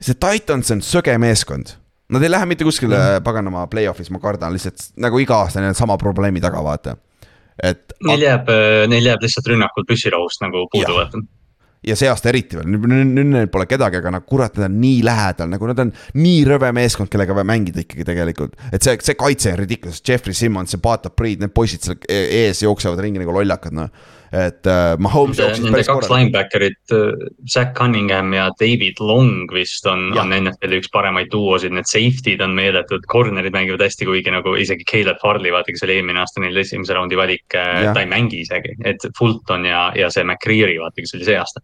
[0.00, 1.76] see Titans on söge meeskond.
[2.12, 3.24] Nad ei lähe mitte kuskile mm.
[3.26, 6.94] paganama play-off'is, ma kardan lihtsalt nagu iga aasta neil on sama probleemi taga, vaata.
[7.62, 8.52] et Neil jääb,
[8.92, 11.22] neil jääb lihtsalt rünnakul püssirahust nagu puudu, vaata.
[11.86, 15.00] Ja see aasta eriti veel, nüüd neil pole kedagi, aga nad kurat, nad on nii
[15.06, 18.56] lähedal, nagu nad on nii rõve meeskond, kellega vaja mängida ikkagi tegelikult.
[18.72, 22.26] et see, see kaitse on ridiculous, Jeffrey Simmons, see Bata Breed, need poisid seal e-
[22.42, 24.14] ees jooksevad ringi nagu lollakad, noh.
[24.32, 26.18] Et uh, Mahomes jooksis Nende päris kaks korralikult.
[26.18, 26.94] linebacker'it,
[27.52, 32.56] Zack Cunningham ja David Long vist on, on NFL-i üks paremaid duosid, need safety'd on
[32.58, 36.62] meeletud, corner'id mängivad hästi, kuigi nagu isegi Caleb Farley, vaata, kes oli eelmine aasta neil
[36.62, 37.92] esimese raundi valik, Jah.
[37.94, 41.62] ta ei mängi isegi, et Fulton ja, ja see McCreary, vaata, kes oli see aasta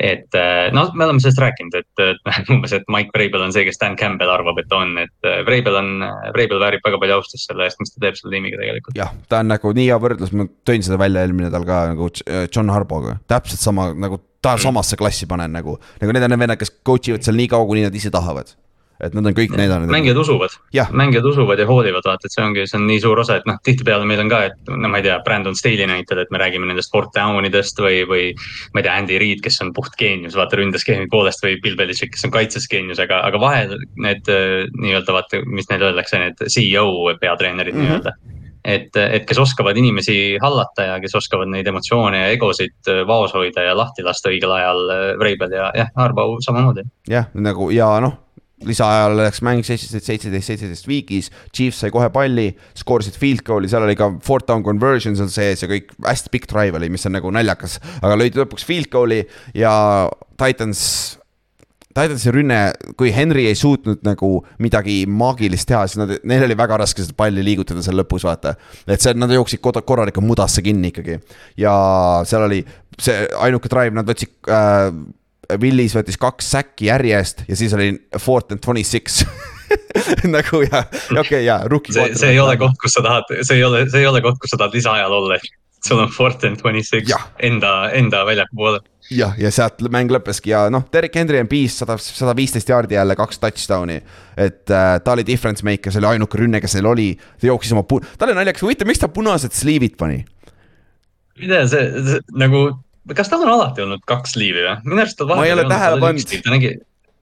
[0.00, 0.38] et
[0.74, 3.98] noh, me oleme sellest rääkinud, et et umbes, et Mike Vrabel on see, kes Dan
[4.00, 5.90] Campbell arvab, et on, et eh, Vrabel on,
[6.36, 8.96] Vrabel väärib väga palju austust selle eest, mis ta teeb selle tiimiga tegelikult.
[8.98, 12.10] jah, ta on nagu nii hea võrdlus, ma tõin seda välja eelmine nädal ka nagu
[12.48, 14.62] John Harboga, täpselt sama nagu ta Mm.
[14.62, 17.66] samasse klassi panen nagu, nagu need on need vennad, kes coach ivad seal nii kaua,
[17.68, 18.54] kuni nad ise tahavad.
[19.04, 19.90] Et nad on kõik näidanud.
[19.92, 20.56] mängijad usuvad
[20.96, 23.58] mängijad usuvad ja hoolivad, vaata, et see ongi, see on nii suur osa, et noh,
[23.66, 26.68] tihtipeale meil on ka, et no ma ei tea, Brandon Staley näitel, et me räägime
[26.68, 28.24] nendest fourth down idest või, või.
[28.74, 32.14] ma ei tea, Andy Reid, kes on puht geenius, vaata ründeskeemi poolest või Bill Belichik,
[32.16, 36.44] kes on kaitses geenius, aga, aga vahel need äh, nii-öelda vaata, mis neile öeldakse, need
[36.48, 37.80] CEO peatreenerid mm.
[37.80, 37.88] -hmm.
[37.88, 43.02] nii-öelda et, et kes oskavad inimesi hallata ja kes oskavad neid emotsioone ja egosid äh,
[43.08, 46.84] vaos hoida ja lahti lasta õigel ajal äh, Vreibel ja jah, Harbaugh samamoodi.
[47.08, 48.18] jah, nagu ja noh,
[48.68, 53.86] lisaajal läks mäng seitseteist, seitseteist, seitseteist viigis, Chiefs sai kohe palli, skoorisid field goal'i, seal
[53.86, 57.16] oli ka fourth down conversion seal sees ja kõik hästi pikk drive oli, mis on
[57.16, 59.22] nagu naljakas, aga lõid lõpuks field goal'i
[59.56, 59.72] ja
[60.40, 60.84] Titans
[61.90, 62.58] Titansi rünne,
[62.94, 64.28] kui Henry ei suutnud nagu
[64.62, 68.52] midagi maagilist teha, siis nad, neil oli väga raske seda palli liigutada seal lõpus, vaata.
[68.86, 71.18] et see, nad jooksid korralikult mudasse kinni ikkagi
[71.58, 71.72] ja
[72.30, 72.60] seal oli
[72.94, 74.92] see ainuke drive, nad võtsid äh,
[75.60, 79.24] Willis võttis kaks säkki järjest ja siis oli fourth and twenty six
[80.36, 81.94] nagu ja, okei okay, ja rookie.
[81.94, 84.40] see, see ei ole koht, kus sa tahad, see ei ole, see ei ole koht,
[84.42, 85.40] kus sa tahad lisaajal olla.
[85.80, 88.80] sul on fourth and twenty six enda, enda väljaku poole.
[89.10, 92.98] jah, ja sealt mäng lõppeski ja noh, Derek Henry on piis sada, sada viisteist jaardi
[92.98, 94.00] jälle, kaks touchdown'i.
[94.36, 97.08] et äh, ta oli difference maker, see oli ainuke rünne, kes neil oli,
[97.40, 100.24] ta jooksis oma pu-, tal oli naljakas, huvitav, miks ta punased sliivid pani?
[101.40, 102.66] ma ei tea, see nagu,
[103.16, 104.76] kas tal on alati olnud kaks liivi või?
[104.84, 106.38] minu arust tal Ma ei ole vahepeal tähele pannud.
[106.44, 106.70] ta nägi,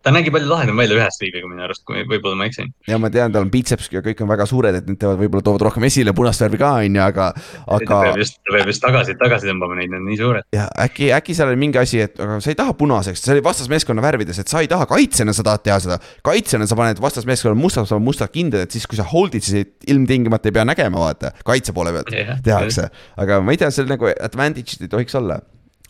[0.02, 2.70] ta nägi palju lahedam välja ühe sliiviga minu arust, kui võib-olla ma eksin.
[2.88, 5.44] ja ma tean, tal on biceps ja kõik on väga suured, et need teevad, võib-olla
[5.44, 8.70] toovad rohkem esile punast värvi ka, on ju, aga, ta aga peab just, ta peab
[8.72, 10.46] just tagasi, tagasi tõmbama neid, need on nii suured.
[10.54, 13.44] ja äkki, äkki seal oli mingi asi, et aga sa ei taha punaseks, see oli
[13.48, 16.00] vastasmeeskonna värvides, et sa ei taha kaitsjana, sa tahad teha seda.
[16.30, 20.48] kaitsjana sa paned vastasmeeskonnale mustad, sa mustad kindad, et siis, kui sa hold'id, siis ilmtingimata
[20.48, 22.88] ei pea nägema, vaata, kaitse poole pealt Jah, tehakse.
[23.18, 25.42] aga ma ei tea, seal nagu advantage'id ei tohiks olla,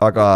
[0.04, 0.26] aga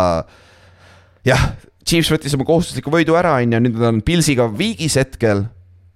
[1.27, 1.51] jah,
[1.87, 5.47] Chiefs võttis oma kohustusliku võidu ära, on ju, nüüd nad on Pilsiga viigis hetkel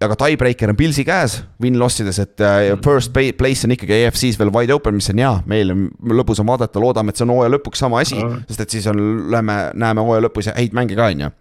[0.05, 4.53] aga tiebreaker on Pilsi käes win-loss ides, et äh, first place on ikkagi EFC-s veel
[4.53, 7.55] wide open, mis on hea, meil on lõbus on vaadata, loodame, et see on hooaja
[7.55, 9.01] lõpuks sama asi sest et siis on,
[9.33, 11.33] lähme, näeme hooaja lõpus häid mänge ka, on ju.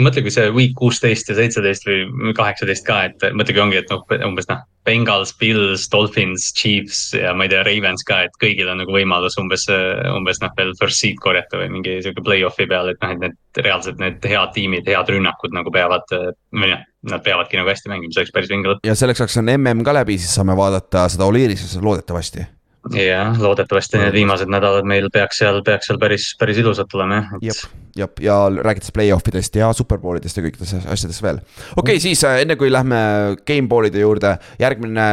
[0.00, 4.04] mõtle, kui see week kuusteist ja seitseteist või kaheksateist ka, et mõtlegi ongi, et noh,
[4.28, 4.62] umbes noh.
[4.82, 9.36] Bengals, Bills, Dolphins, Chiefs ja ma ei tea, Ravens ka, et kõigil on nagu võimalus
[9.38, 9.68] umbes,
[10.10, 13.62] umbes noh, veel first seat korjata või mingi sihuke play-off'i peal, et noh, et need
[13.62, 16.10] reaalselt need head tiimid, head rünnakud nagu peavad.
[16.10, 18.82] või noh, nad peavadki nagu hästi mängima, see oleks päris vinge lõpp.
[18.86, 22.46] ja selleks ajaks on MM ka läbi, siis saame vaadata seda Oliiris loodetavasti.
[22.90, 27.30] jah, loodetavasti need viimased nädalad meil peaks seal, peaks seal päris, päris ilusad tulema jah,
[27.46, 31.38] jep et., jep, ja rääkides play-off idest ja superpoolidest ja kõikidest asjadest veel.
[31.76, 32.98] okei okay,, siis äh, enne kui lähme
[33.46, 35.06] gameball'ide juurde, järgmine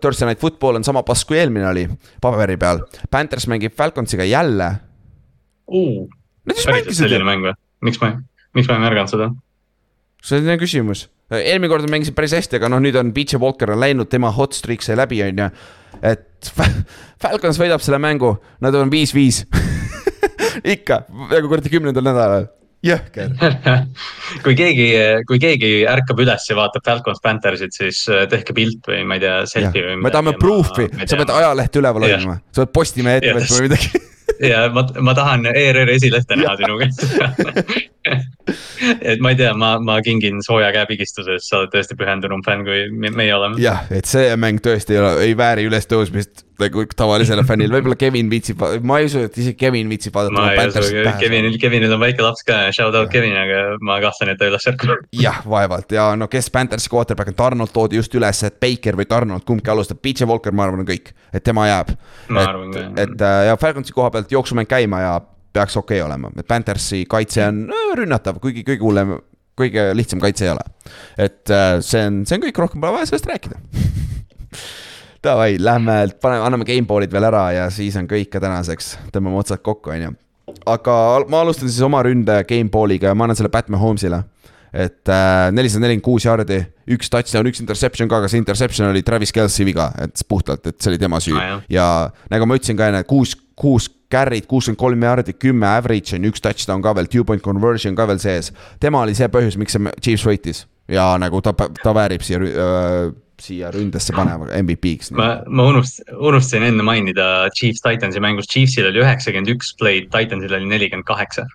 [0.00, 1.86] Thursday Night Football on sama pass kui eelmine oli
[2.22, 2.82] paberi peal.
[3.10, 4.72] Panthers mängib Falconsiga jälle.
[5.68, 6.08] uh,.
[6.42, 7.54] Nad just mängisid selline, mäng või?
[7.86, 8.16] miks ma,
[8.56, 9.28] miks ma ei märganud seda?
[10.22, 11.06] see on hea küsimus.
[11.34, 14.58] eelmine kord mängisid päris hästi, aga noh, nüüd on BJ Walker on läinud, tema hot
[14.58, 15.48] streak sai läbi, on ju.
[16.02, 16.52] Et
[17.22, 19.44] Falcons võidab selle mängu, nad on viis-viis.
[20.74, 22.48] ikka, nagu kuradi kümnendal nädalal,
[22.86, 23.34] jõhker.
[24.44, 24.86] kui keegi,
[25.28, 29.24] kui keegi ärkab üles ja vaatab Falcons Panthersit, siis äh, tehke pilt või ma ei
[29.24, 30.00] tea, selfie või.
[30.02, 33.38] me tahame proof'i, sa pead ajalehte üleval hoidma, sa pead Postimehe ette Jah.
[33.38, 34.02] võtma või midagi.
[34.52, 37.06] ja ma, ma tahan ERR-i esilehte näha sinu käest.
[39.12, 42.64] et ma ei tea, ma, ma kingin sooja käepigistuse, sest sa oled tõesti pühendunum fänn,
[42.66, 43.60] kui me- meie oleme.
[43.62, 48.28] jah, et see mäng tõesti ei ole, ei vääri ülestõusmist nagu tavalisele fännile, võib-olla Kevin
[48.30, 50.36] viitsib, ma ei usu, et isegi Kevin viitsib vaadata.
[50.36, 54.34] ma ei usu, Kevinil, Kevinil on väike laps ka, shout out Kevin, aga ma kahtlen,
[54.34, 55.08] et ta üles ärkab.
[55.16, 59.08] jah, vaevalt ja no kes Panthersi quarterback on, Donald toodi just üles, et Baker või
[59.10, 61.94] Donald, kumbki alustab, BJ Walker, ma arvan, on kõik, et tema jääb.
[62.30, 65.20] Et et äh, ja Falconsi koha pealt jooksumäng käima ja
[65.52, 69.14] peaks okei okay olema, et Panthersi kaitse on äh, rünnatav, kuigi kõige hullem,
[69.58, 70.64] kõige lihtsam kaitse ei ole.
[71.18, 73.60] et äh, see on, see on kõik, rohkem pole vaja sellest rääkida.
[75.24, 79.62] Davai, lähme, paneme, anname gameball'id veel ära ja siis on kõik ka tänaseks, tõmbame otsad
[79.62, 80.14] kokku, on ju.
[80.66, 80.94] aga
[81.30, 84.24] ma alustan siis oma ründe gameball'iga ja ma annan selle Batman Holmesile
[84.72, 85.10] et
[85.52, 86.56] nelisada nelikümmend kuus jaardi,
[86.96, 90.78] üks touchdown, üks interception ka, aga see interception oli Travis Kelci viga, et puhtalt, et
[90.80, 91.60] see oli tema süü jah.
[91.68, 91.86] ja
[92.32, 96.42] nagu ma ütlesin ka enne, kuus, kuus carry'd, kuuskümmend kolm jaardi, kümme average on üks
[96.44, 98.52] touchdown ka veel, two point conversion ka veel sees.
[98.82, 103.12] tema oli see põhjus, miks see Chiefs võitis ja nagu ta, ta väärib siia äh,,
[103.42, 105.12] siia ründesse panema MVP-ks.
[105.16, 110.54] ma, ma unust-, unustasin enne mainida Chiefs Titansi mängus, Chiefsil oli üheksakümmend üks play'd, Titansil
[110.58, 111.46] oli nelikümmend kaheksa,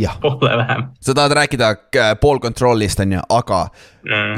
[0.00, 0.86] jah, poole vähem.
[1.00, 3.66] sa tahad rääkida äh, ball control'ist on ju, aga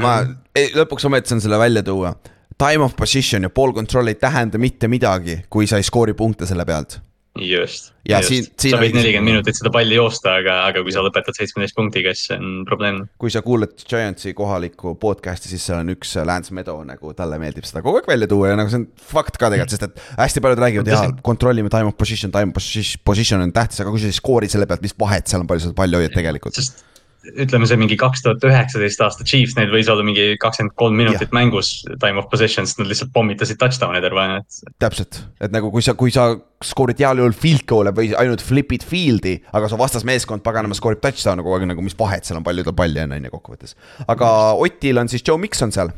[0.03, 0.19] ma
[0.57, 2.15] ei, lõpuks ometi saan selle välja tuua.
[2.57, 6.47] Time of position ja ball control ei tähenda mitte midagi, kui sa ei skoori punkte
[6.49, 6.97] selle pealt.
[7.43, 8.29] Just, Ja just.
[8.31, 11.75] siin- siin sa võid nelikümmend minutit seda palli joosta, aga, aga kui sa lõpetad seitsmeteist
[11.77, 13.03] punktiga, siis see on probleem.
[13.19, 17.67] kui sa kuulad Giantsi kohalikku podcast'i, siis seal on üks Lance Meadow nagu talle meeldib
[17.69, 20.41] seda kogu aeg välja tuua ja nagu see on fakt ka tegelikult, sest et hästi
[20.47, 23.99] paljud räägivad, jaa, kontrollime time of position, time of position, position on tähtis, aga kui
[24.01, 26.55] sa siis skoorid selle pealt, mis vahet seal on, palju sa palli hoiad tegelikult.
[26.55, 26.86] sest
[27.35, 31.35] ütleme, see mingi kaks tuhat üheksateist aasta Chiefs, neil võis olla mingi kakskümmend kolm minutit
[31.37, 31.73] mängus
[32.03, 34.77] time of possession, sest nad lihtsalt pommitasid touchdown'e terve aja, et.
[34.83, 36.31] täpselt, et nagu kui sa, kui sa
[36.65, 41.45] skoorid heal juhul field goal'e või ainult flip'id field'i, aga su vastasmeeskond paganama skoorib touchdown'e
[41.45, 43.77] kogu aeg nagu, mis vahet seal on, palju tal palli on, on ju kokkuvõttes.
[44.07, 44.33] aga
[44.63, 45.93] Otil on siis Joe Mikson seal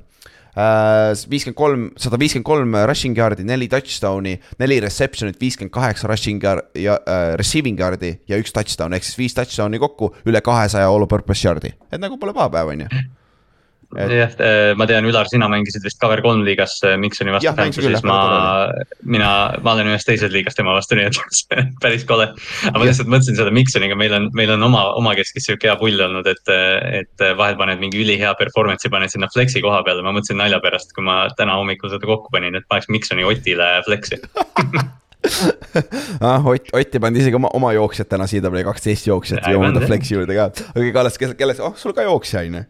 [0.58, 6.72] viiskümmend kolm, sada viiskümmend kolm rushing yard'i, neli touchdown'i, neli reception'it, viiskümmend kaheksa rushing yard
[6.78, 11.06] ja äh, receiving yard'i ja üks touchdown ehk siis viis touchdown'i kokku, üle kahesaja all
[11.10, 13.06] purpose yard'i, et nagu pole paha päev, on ju.
[13.96, 14.32] Et- jah,
[14.76, 18.18] ma tean, Ülar, sina mängisid vist Cover kolm liigas Miksoni vastu jah, ma,
[19.00, 19.30] mina,
[19.64, 21.16] ma olen ühes teises liigas tema vastu, nii et
[21.82, 22.26] päris kole.
[22.68, 26.04] aga ma lihtsalt mõtlesin seda Miksoniga, meil on, meil on oma, omakeskis sihuke hea pull
[26.04, 26.52] olnud, et,
[27.00, 30.92] et vahel paned mingi ülihea performance'i, paned sinna flex'i koha peale, ma mõtlesin nalja pärast,
[30.92, 34.20] kui ma täna hommikul seda kokku panin, et paneks Miksoni Otile flex'i.
[36.20, 39.48] ah, Ott, Ott ei pannud isegi oma, oma jooksjat täna siia, ta pani kaksteist jooksjat
[39.48, 40.48] ja oma flex'i juurde ka.
[40.52, 42.64] aga kõik alles, kelles, kelles, oh sul ka jooksja on ju.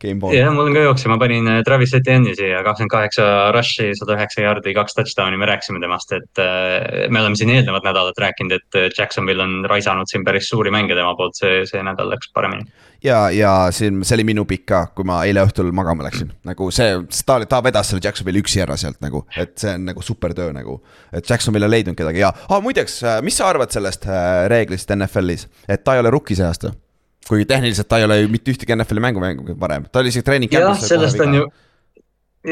[0.00, 0.32] Game ball.
[0.32, 4.16] jah, mul on ka jooksja, ma panin äh, Travis Etienne'i siia, kakskümmend kaheksa rush'i, sada
[4.16, 8.56] üheksa yard'i, kaks touchdown'i, me rääkisime temast, et äh, me oleme siin eelnevad nädalad rääkinud,
[8.56, 12.32] et äh, Jacksonville on raisanud siin päris suuri mänge tema poolt, see, see nädal läks
[12.32, 12.64] paremini.
[13.04, 16.72] ja, ja siin, see oli minu pikk ka, kui ma eile õhtul magama läksin, nagu
[16.72, 16.96] see,
[17.28, 20.54] ta, ta vedas selle Jacksonville'i üksi ära sealt nagu, et see on nagu super töö
[20.56, 20.80] nagu.
[21.12, 24.08] et Jacksonville on leidnud kedagi ja ah, muideks, mis sa arvad sellest
[24.48, 26.72] reeglist NFL-is, et ta ei ole rookie see aasta?
[27.28, 30.24] Kuigi tehniliselt ta ei ole ju mitte ühtegi NFL-i mängu mänginud varem, ta oli isegi
[30.26, 31.46] treening jah, sellest on ju,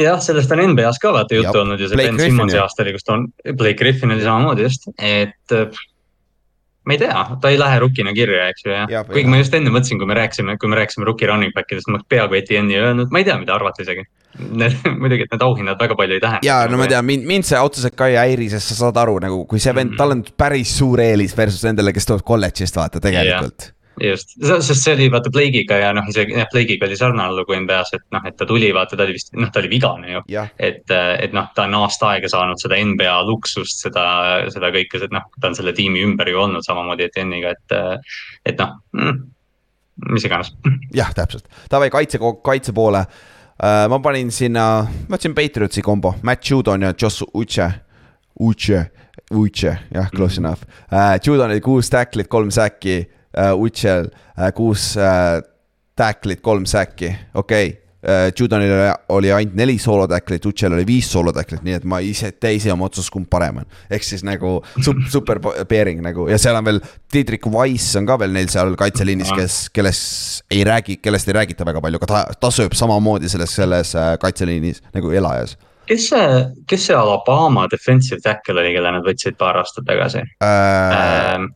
[0.05, 2.85] jah, sellest on NBA-s ka vaata juttu olnud ja see Blake Ben Griffin Simmonsi aasta
[2.85, 5.81] oli, kus ta on, Blake Griffin oli samamoodi just, et äh,
[6.89, 9.05] ma ei tea, ta ei lähe rookina kirja, eks ju, jah Jah, ja,.
[9.13, 11.89] kuigi ma just enne mõtlesin, kui me rääkisime, kui me rääkisime rookie running back idest,
[11.93, 14.07] ma peaaegu Etienne'i ei öelnud, ma ei tea, mida arvata isegi.
[15.03, 16.47] muidugi, et need auhinnad väga palju ei tähenda.
[16.47, 19.17] ja no ma tean, mind, mind see otseselt ka ei häiri, sest sa saad aru
[19.25, 19.99] nagu, kui see vend, Mhm.
[19.99, 23.73] tal on päris suur eelis versus nendele, kes tulevad kolledžist, vaata tegelikult.
[24.03, 27.95] just, sest see oli vaata Blake'iga ja noh, isegi jah, Blake'iga oli sarnane lugu NBA-s,
[27.97, 30.23] et noh, et ta tuli, vaata, ta oli vist, noh, ta oli vigane ju.
[30.35, 34.05] et, et noh, ta on aasta aega saanud seda NBA luksust, seda,
[34.53, 38.15] seda kõike, et noh, ta on selle tiimi ümber ju olnud samamoodi Etienne'iga, et,
[38.53, 39.19] et noh mm,,
[40.15, 40.55] mis iganes.
[40.95, 43.05] jah, täpselt, davai kaitse, kaitse poole.
[43.59, 47.69] ma panin sinna, ma võtsin Patriotsi kombo, Matt Judon ja Josh Uche,
[48.39, 48.85] Uche,
[49.35, 50.63] Uche, jah, close enough.
[50.93, 51.19] Uh,.
[51.21, 53.18] Judonil kuus tacklit, kolm säkki uh,,
[53.59, 55.43] Uchel uh, kuus uh,
[55.99, 57.85] tacklit, kolm säkki, okei okay.
[58.39, 58.71] Judonil
[59.11, 62.87] oli, ainult neli soolotacklit, Uchel oli viis soolotacklit, nii et ma ise, tee ise oma
[62.87, 63.67] otsust, kumb parem on.
[63.91, 66.79] ehk siis nagu sup, super pairing nagu ja seal on veel
[67.13, 71.67] Diedrich Wise on ka veel neil seal kaitseliinis, kes, kellest ei räägi, kellest ei räägita
[71.67, 75.59] väga palju, aga ta, ta sööb samamoodi selles, selles äh, kaitseliinis nagu elajas
[75.91, 76.41] kes see,
[76.71, 81.49] kes see Alabama defensive tackle oli, kelle nad võtsid paar aastat tagasi äh,.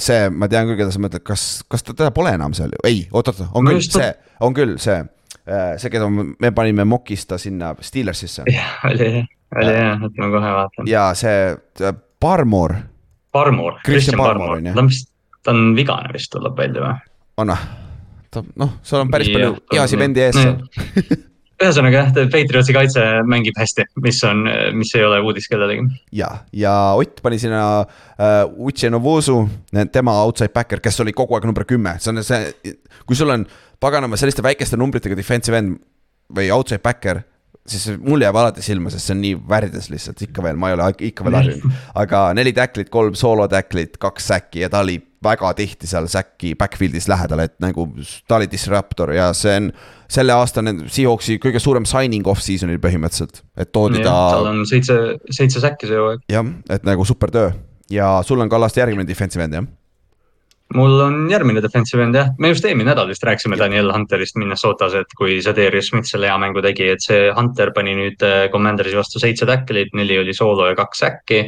[0.00, 2.82] see, ma tean küll, keda sa mõtled, kas, kas ta, teda pole enam seal ju,
[2.88, 4.10] ei, oot-oot, on Ma küll see,
[4.46, 5.00] on küll see,
[5.48, 9.10] see, keda me me panime Mokista sinna Steelersisse jah, oli,
[9.56, 10.90] oli jah, et ma kohe vaatan.
[10.90, 12.82] ja see äh, Barmore,
[13.32, 15.12] Christian Christian Barmore Barmore on, jah., ta on vist,
[15.42, 17.14] ta on vigane vist tuleb välja või?
[17.44, 17.86] on või?
[18.30, 20.60] ta noh, seal on päris Jah, palju heasi vendi ees seal.
[21.58, 24.44] ühesõnaga jah, Patriotsi kaitse mängib hästi, mis on,
[24.78, 25.86] mis ei ole uudis kellelegi.
[26.14, 29.40] ja, ja Ott pani sinna uh, Uche Novusu,
[29.92, 32.76] tema outside backer, kes oli kogu aeg number kümme, see on see,
[33.06, 33.46] kui sul on
[33.82, 35.78] paganama selliste väikeste numbritega defensive end
[36.34, 37.22] või outside backer,
[37.68, 40.76] siis mul jääb alati silma, sest see on nii värvides lihtsalt ikka veel, ma ei
[40.78, 41.76] ole ikka veel harjunud.
[42.02, 46.54] aga neli tacklit, kolm solo tacklit, kaks säkki ja ta oli väga tihti seal säkki
[46.58, 47.88] backfield'is lähedal, et nagu
[48.28, 49.72] ta oli disruptor ja see on
[50.08, 54.94] selle aasta Seahawksi kõige suurem signing off-season'il põhimõtteliselt, et toodi ta tal on seitse,
[55.34, 56.22] seitse säkki see hooaeg.
[56.32, 57.50] jah, et nagu super töö
[57.92, 59.68] ja sul on Kallaste järgmine defensive end jah?
[60.76, 64.94] Mul on järgmine defensive end jah, me just eelmine nädal vist rääkisime Daniel Hunterist Minnesotas,
[65.00, 68.46] et kui see Darius Smith selle hea mängu tegi, et see Hunter pani nüüd äh,
[68.52, 71.42] Commandersi vastu seitse tacklit, neli oli soolo ja kaks säkki.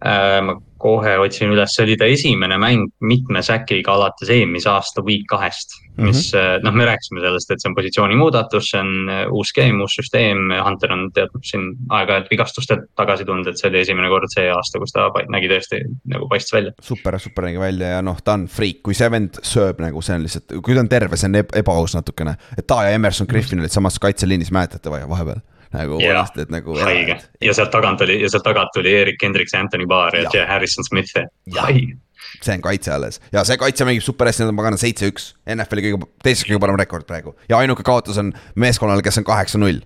[0.00, 5.26] ma kohe otsin üles, see oli ta esimene mäng mitme säkiga alates eelmise aasta week
[5.30, 5.76] kahest.
[6.00, 6.64] mis Mhm.
[6.64, 9.98] noh, me rääkisime sellest, et see on positsiooni muudatus, see on äh, uus game, uus
[9.98, 14.46] süsteem, Hunter on teadnud siin aeg-ajalt vigastustelt tagasi tulnud, et see oli esimene kord see
[14.48, 16.72] aasta, kus ta nägi tõesti nagu paistis välja.
[16.80, 20.16] super, super nägi välja ja noh, ta on friik, kui see vend sööb nagu see
[20.16, 22.38] on lihtsalt, kui ta on terve, see on eb ebaaus natukene.
[22.56, 25.44] et ta ja Emerson Griffin olid samas kaitseliinis, mäletate või vahepeal?
[25.74, 26.74] Nagu vanasti, et nagu.
[26.82, 30.30] haige ja sealt tagant oli ja sealt tagant tuli Erik Hendriks ja Anthony Barr ja.
[30.34, 31.96] Jay Harrison Smith ja haige.
[32.42, 35.86] see on kaitse alles ja see kaitse mängib super hästi, nad on pagana seitse-üks, NFL-i
[35.86, 39.82] kõige, teiseks kõige parem rekord praegu ja ainuke kaotus on meeskonnal, kes on kaheksa-null.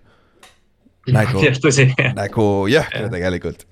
[1.12, 1.42] nagu,
[2.16, 3.66] nagu jõhker tegelikult.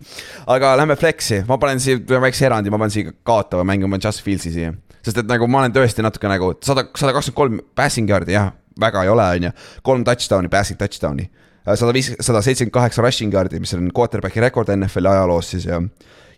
[0.53, 4.09] aga lähme flex'i, ma panen siia väikse erandi, ma panen siia kaotava mängu, ma panen
[4.11, 4.75] Just Fieldsi siia.
[5.01, 8.53] sest et nagu ma olen tõesti natuke nagu sada, sada kakskümmend kolm passing yard'i jah,
[8.81, 9.53] väga ei ole, on ju.
[9.83, 11.31] kolm touchdown'i, passing touchdown'i.
[11.67, 15.81] Sada viis, sada seitsekümmend kaheksa rushing yard'i, mis on quarterback'i rekord NFL-i ajaloos siis ja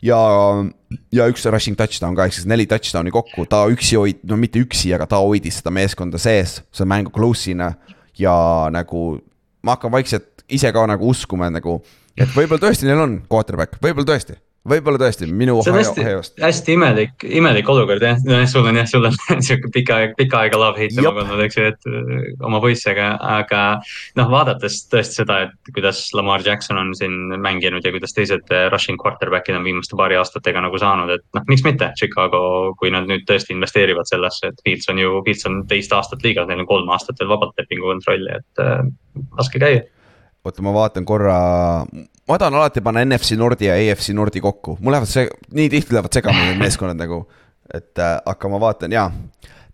[0.04, 0.18] ja,
[1.14, 4.60] ja üks rushing touchdown ka, ehk siis neli touchdown'i kokku, ta üksi hoid-, no mitte
[4.62, 7.74] üksi, aga ta hoidis seda meeskonda sees, see mängu close'ina.
[8.14, 8.34] Ja
[8.70, 9.16] nagu
[9.66, 11.80] ma hakkan vaikselt ise ka nagu uskuma nagu,
[12.14, 14.36] et võib-olla tõesti neil on quarterback, võib-olla tõesti,
[14.68, 16.38] võib-olla tõesti minu Ohio'st,.
[16.40, 20.40] hästi imelik, imelik olukord jah, noh sul on jah, sul on sihuke pikka aega, pikka
[20.40, 23.64] aega love hate temaga olnud, eks ju, et öö, oma poissidega, aga.
[24.18, 28.70] noh, vaadates tõesti seda, et kuidas Lamar Jackson on siin mänginud ja kuidas teised öö,
[28.72, 33.08] rushing quarterback'id on viimaste paari aastatega nagu saanud, et noh, miks mitte Chicago, kui nad
[33.10, 36.70] nüüd tõesti investeerivad sellesse, et Fields on ju, Fields on teist aastat liigas, neil on
[36.70, 38.80] kolm aastat veel vabalt lepingu kontrolli, et öö,
[39.36, 39.84] laske käia.
[40.44, 41.36] oota, ma vaatan korra,
[42.28, 45.96] ma tahan alati panna NFC Nordi ja AFC Nordi kokku, mul lähevad see, nii tihti
[45.96, 47.24] lähevad segamini need meeskonnad nagu.
[47.74, 49.06] et äh, aga ma vaatan jaa,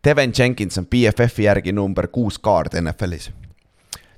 [0.05, 3.31] Devin Jenkins on BFF-i järgi number kuus kaard NFL-is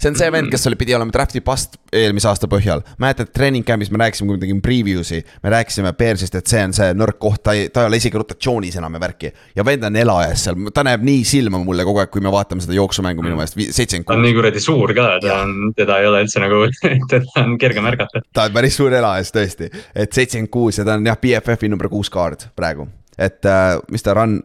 [0.03, 2.83] see on see vend, kes oli, pidi olema draft'i past eelmise aasta põhjal.
[3.03, 6.74] mäletad, treening camp'is me rääkisime, kui me tegime preview'si, me rääkisime Bearsist, et see on
[6.77, 9.33] see nõrk koht, ta ei, ta ei ole isegi rotatsioonis enam ja värki.
[9.57, 12.65] ja vend on elajas seal, ta näeb nii silma mulle kogu aeg, kui me vaatame
[12.65, 16.09] seda jooksumängu minu meelest, seitsekümmend ta on nii kuradi suur ka, ta on, teda ei
[16.11, 16.65] ole üldse nagu,
[17.12, 18.24] teda on kerge märgata.
[18.35, 21.91] ta on päris suur elajas tõesti, et seitsekümmend kuus ja ta on jah, BFF-i number
[21.93, 22.89] kuus kaard praegu.
[23.19, 24.41] et äh, mis ta run,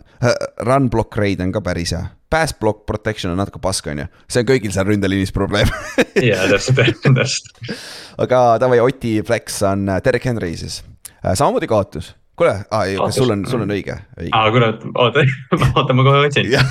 [0.67, 2.05] run block rate on ka päris hea.
[2.29, 5.69] Pass block protection on natuke pask, on ju, see on kõigil seal ründeliinis probleem.
[6.27, 7.61] jaa, täpselt, täpselt.
[8.19, 10.81] aga davai, Oti flex on äh, Derek Henry siis,
[11.23, 12.09] samamoodi kaotus.
[12.37, 13.15] kuule ah,, kas Kaotus.
[13.21, 14.33] sul on, sul on õige, õige.
[14.35, 15.23] aa, kurat, oota,
[15.71, 16.51] oota, ma kohe otsin.
[16.51, 16.67] jah,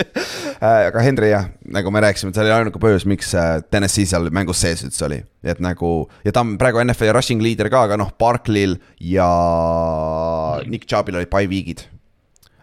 [0.88, 1.46] aga Henry jah,
[1.76, 5.20] nagu me rääkisime, see oli ainuke põhjus, miks äh, Tennessee seal mängus sees üldse oli,
[5.44, 5.92] et nagu
[6.24, 8.80] ja ta on praegu NFL-i rushing leader ka, aga noh, Barkley'l
[9.12, 9.28] ja
[10.72, 11.84] Nick Chubb'il olid by week'id.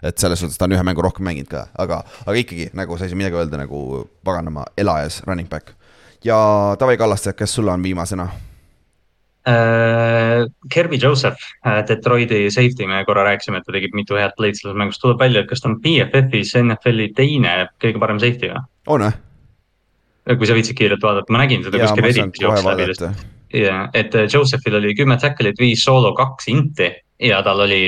[0.08, 3.06] Et selles suhtes ta on ühe mängu rohkem mänginud ka, aga, aga ikkagi nagu sa
[3.06, 5.74] ei saa midagi öelda nagu paganama elajas running back.
[6.24, 6.38] ja
[6.80, 8.28] Davai Kallaste, kes sul on viimasena?
[9.48, 10.44] Äh,
[10.74, 11.40] Kirby Joseph,
[11.88, 15.44] Detroiti safety, me korra rääkisime, et ta tegi mitu head play'd selles mängus, tuleb välja,
[15.44, 17.54] et kas ta on BFF-is NFL-i teine
[17.84, 18.66] kõige parem safety või?
[18.88, 19.16] on või?
[20.36, 23.26] kui sa viitsid kiirelt vaadata, ma nägin seda kuskil kohe jooksis läbi
[23.96, 27.82] et äh, Josephil oli kümme tackle'it, viis soolo, kaks inti ja tal oli,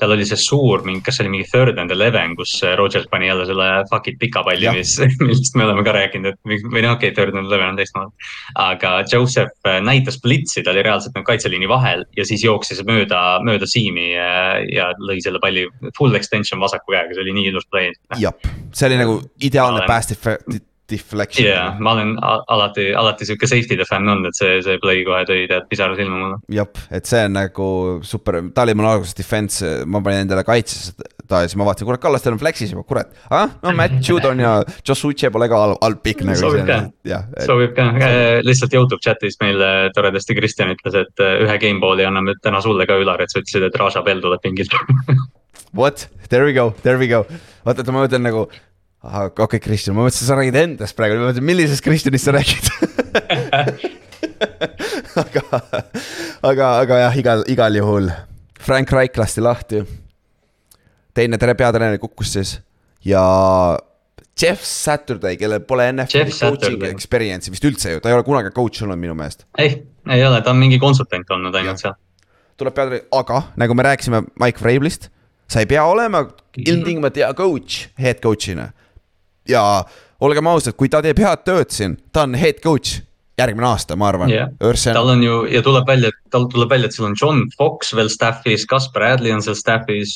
[0.00, 3.06] tal oli see suur mingi, kas see oli mingi third and eleven, kus äh, Rodgers
[3.10, 6.84] pani jälle selle fuck it pika palli mis, millest me oleme ka rääkinud, et või
[6.84, 8.28] noh, okei okay,, third and eleven on teistmoodi.
[8.64, 13.22] aga Joseph äh, näitas blitsi, ta oli reaalselt nagu kaitseliini vahel ja siis jooksis mööda,
[13.44, 14.28] mööda siimi ja,
[14.72, 15.66] ja lõi selle palli
[15.98, 17.92] full extension vasaku käega, see oli nii ilus play.
[18.20, 18.36] jah,
[18.72, 24.30] see oli nagu ideaalne def- deflection ja ma olen alati, alati sihuke safety'de fänn olnud,
[24.30, 26.40] et see, see play kohe tõi tead pisara silma mulle.
[26.52, 27.68] jah, et see on nagu
[28.04, 30.94] super, ta oli mul alguses defense, ma panin endale kaitsesse
[31.28, 33.12] ta ja siis ma vaatasin, kurat, Kallastel on flex'is juba, kurat.
[33.30, 34.54] ah, no Matt Judon ja
[34.86, 36.40] Josh Uche pole ka halb, halb pikk nagu.
[36.40, 37.20] Sobib ka.
[37.46, 37.88] sobib ka,
[38.44, 39.62] lihtsalt Youtube chat'is meil
[39.96, 43.64] toredasti Kristjan ütles, et äh, ühe gameball'i anname täna sulle ka Ülar, et sa ütlesid,
[43.68, 44.76] et Raja Bell tuleb pingilt.
[45.80, 47.24] what, there we go, there we go.
[47.64, 48.46] vaata, et ma mõtlen nagu,
[49.04, 52.70] okei okay,, Kristjan, ma mõtlesin, sa räägid endast praegu, ma mõtlesin, millisest Kristjanist sa räägid
[55.24, 55.42] aga,
[56.42, 58.08] aga, aga jah, igal, igal juhul
[58.64, 59.82] Frank Reich lasti lahti.
[61.14, 62.56] teine tere peatreener kukkus siis
[63.04, 63.24] ja
[64.40, 68.82] Jeff Saturday, kellel pole NFL-i coaching experience'i vist üldse ju, ta ei ole kunagi coach
[68.82, 69.44] olnud minu meelest.
[69.58, 69.76] ei,
[70.10, 71.94] ei ole, ta on mingi konsultant olnud ainult seal.
[72.58, 75.10] tuleb peatreener, aga nagu me rääkisime Mike Vrabelist,
[75.50, 76.24] sa ei pea olema
[76.56, 78.72] ilmtingimata hea coach head coach'ina.
[79.48, 79.62] Ja
[80.24, 83.00] olgem ausad, kui ta teeb head tööd siin, ta on head coach
[83.38, 84.30] järgmine aasta, ma arvan
[84.62, 87.90] Ursen tal on ju ja tuleb välja, tal tuleb välja, et seal on John Fox
[87.96, 90.14] veel staff'is, Gus Bradley on seal staff'is.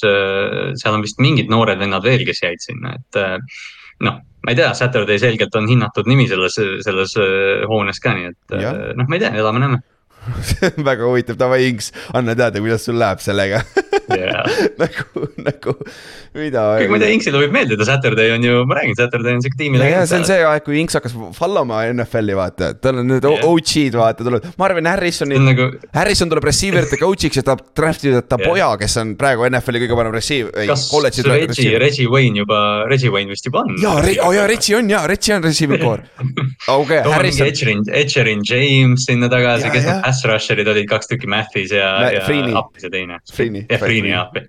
[0.79, 3.37] seal on vist mingid noored vennad veel, kes jäid sinna, et äh,
[4.07, 8.31] noh, ma ei tea, Saturday selgelt on hinnatud nimi selles, selles äh, hoones ka, nii
[8.31, 8.69] et äh,
[8.99, 9.83] noh, ma ei tea, elame-näeme.
[10.89, 13.63] väga huvitav, davai Inks, anna teada, kuidas sul läheb sellega
[14.17, 14.45] yeah.
[14.83, 15.75] nagu, nagu
[16.37, 16.65] mida.
[16.81, 19.59] kõik ma ei tea, Inksile võib meeldida, Saturday on ju, ma räägin, Saturday on siuke
[19.61, 19.81] tiimi.
[19.83, 23.27] ja see on see aeg, kui Inks hakkas follow ma NFL-i vaata, tal on need
[23.29, 23.45] yeah.
[23.49, 28.23] OG-d vaata tulevad, ma arvan, Harrisoni nagu..., Harrison tuleb receiver'ite coach'iks ja tahab draft ida
[28.23, 28.49] ta yeah.
[28.49, 30.53] poja, kes on praegu NFL-i kõige parem receiver.
[30.69, 30.89] kas
[31.29, 33.77] Reggie, Reggie Wayne juba, Reggie Wayne vist juba on?
[33.83, 36.05] jaa, oh jaa, Reggie on jaa, Reggie on receiver core.
[36.75, 37.47] okei, Harrison.
[37.99, 42.25] Etcherin James sinna tagasi, kes need pass rusher'id olid, kaks tükki Mathis ja, ja
[42.59, 43.21] Appis ja teine.
[43.69, 44.47] jah, Freeni ja Appi.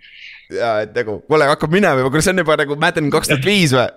[0.49, 3.45] Ja et nagu, kuule hakkab minema juba, kuule see on juba nagu Madden kaks tuhat
[3.45, 3.89] viis või?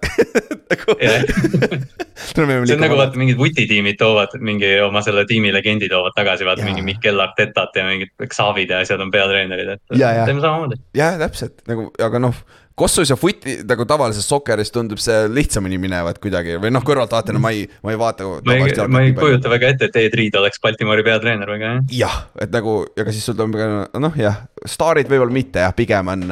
[0.73, 0.95] Nagu
[2.33, 6.65] see on nagu vaata mingid vutitiimid toovad mingi oma selle tiimi legendi toovad tagasi, vaata
[6.65, 10.81] mingi Mikel Artetat ja mingid Xavid ja asjad on peatreenerid, et teeme samamoodi.
[10.97, 12.41] jah, täpselt nagu, aga noh
[12.83, 17.53] kossus ja footi nagu tavalises sokkeris tundub see lihtsamini minevat kuidagi või noh, kõrvaltvaatajana ma
[17.55, 18.27] ei, ma ei vaata.
[18.49, 21.83] ma ei, ma ei kujuta väga ette, et Ed Reed oleks Baltimori peatreener väga jah.
[22.01, 23.59] jah, et nagu, aga siis sul tuleb
[24.03, 26.25] noh, jah, staarid võib-olla mitte jah, pigem on,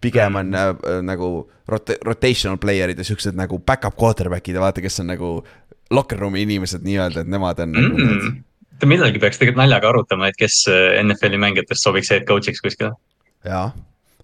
[0.00, 0.86] pigem on mm.
[0.94, 1.32] äh, nagu
[1.70, 5.34] rot-, rotational player'id ja siuksed nagu back-up quarterback'id ja vaata, kes on nagu
[5.92, 7.92] locker room'i inimesed nii-öelda, et nemad on mm.
[8.00, 8.88] -hmm.
[8.88, 12.96] millalgi peaks tegelikult naljaga arutama, et kes äh, NFL-i mängijatest sobiks head coach'iks kuskil.
[13.44, 13.68] jaa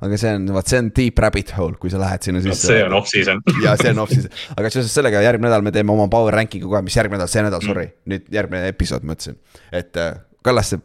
[0.04, 2.68] aga see on, vot see on deep rabbit hole, kui sa lähed sinna sisse.
[2.68, 6.08] see on off-season ja see on off-season, aga seoses sellega järgmine nädal me teeme oma
[6.12, 9.38] power ranking'u ka, mis järgmine nädal, see nädal mm., sorry, nüüd järgmine episood, ma ütlesin.
[9.72, 10.16] et äh,
[10.46, 10.78] Kallaste,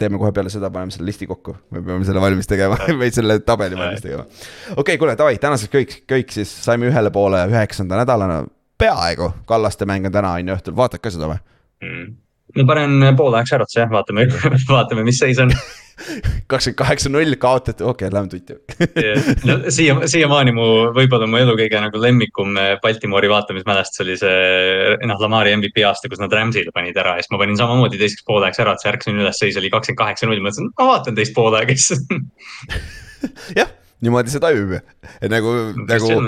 [0.00, 3.38] teeme kohe peale seda, paneme selle listi kokku, me peame selle valmis tegema või selle
[3.46, 4.24] tabeli valmis tegema.
[4.26, 8.42] okei okay,, kuule, davai, tänaseks kõik, kõik siis saime ühele poole üheksanda nädalana,
[8.80, 11.38] peaaegu, Kallaste mäng on täna on ju õhtul, vaatad ka seda või
[11.86, 12.10] mm.?
[12.58, 14.26] ma panen poole ajaks äratuse jah, vaatame
[14.74, 15.54] vaatame, mis seis on
[16.50, 18.56] kakskümmend kaheksa, null kaotati, okei okay,, lähme tutti.
[19.48, 24.94] No siia, siiamaani mu, võib-olla mu elu kõige nagu lemmikum eh, Baltimori vaatamismälestus oli see,
[25.08, 28.24] noh, Lamari MVP aasta, kus nad Rams'ile panid ära ja siis ma panin samamoodi teiseks
[28.28, 31.36] pooleks ära, et see ärkasin üles, seis oli kakskümmend kaheksa, null, mõtlesin, ma vaatan teist
[31.36, 32.00] poolega siis.
[33.58, 33.70] Jah,
[34.00, 34.82] niimoodi see tajub ju,
[35.20, 35.54] et nagu,
[35.84, 36.18] nagu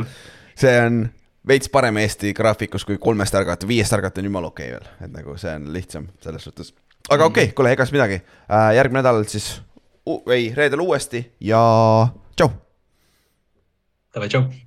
[0.58, 1.04] see on?
[1.48, 5.14] veits parem Eesti graafikus kui kolmest ärgata, viiest ärgata on jumala okei okay veel, et
[5.14, 6.72] nagu see on lihtsam selles suhtes.
[7.10, 9.54] Aga okei okay,, kuule, egas midagi äh,, järgmine nädal siis,
[10.30, 11.62] ei, reedel uuesti ja
[12.36, 12.52] tšau.
[14.12, 14.61] Davai, tšau.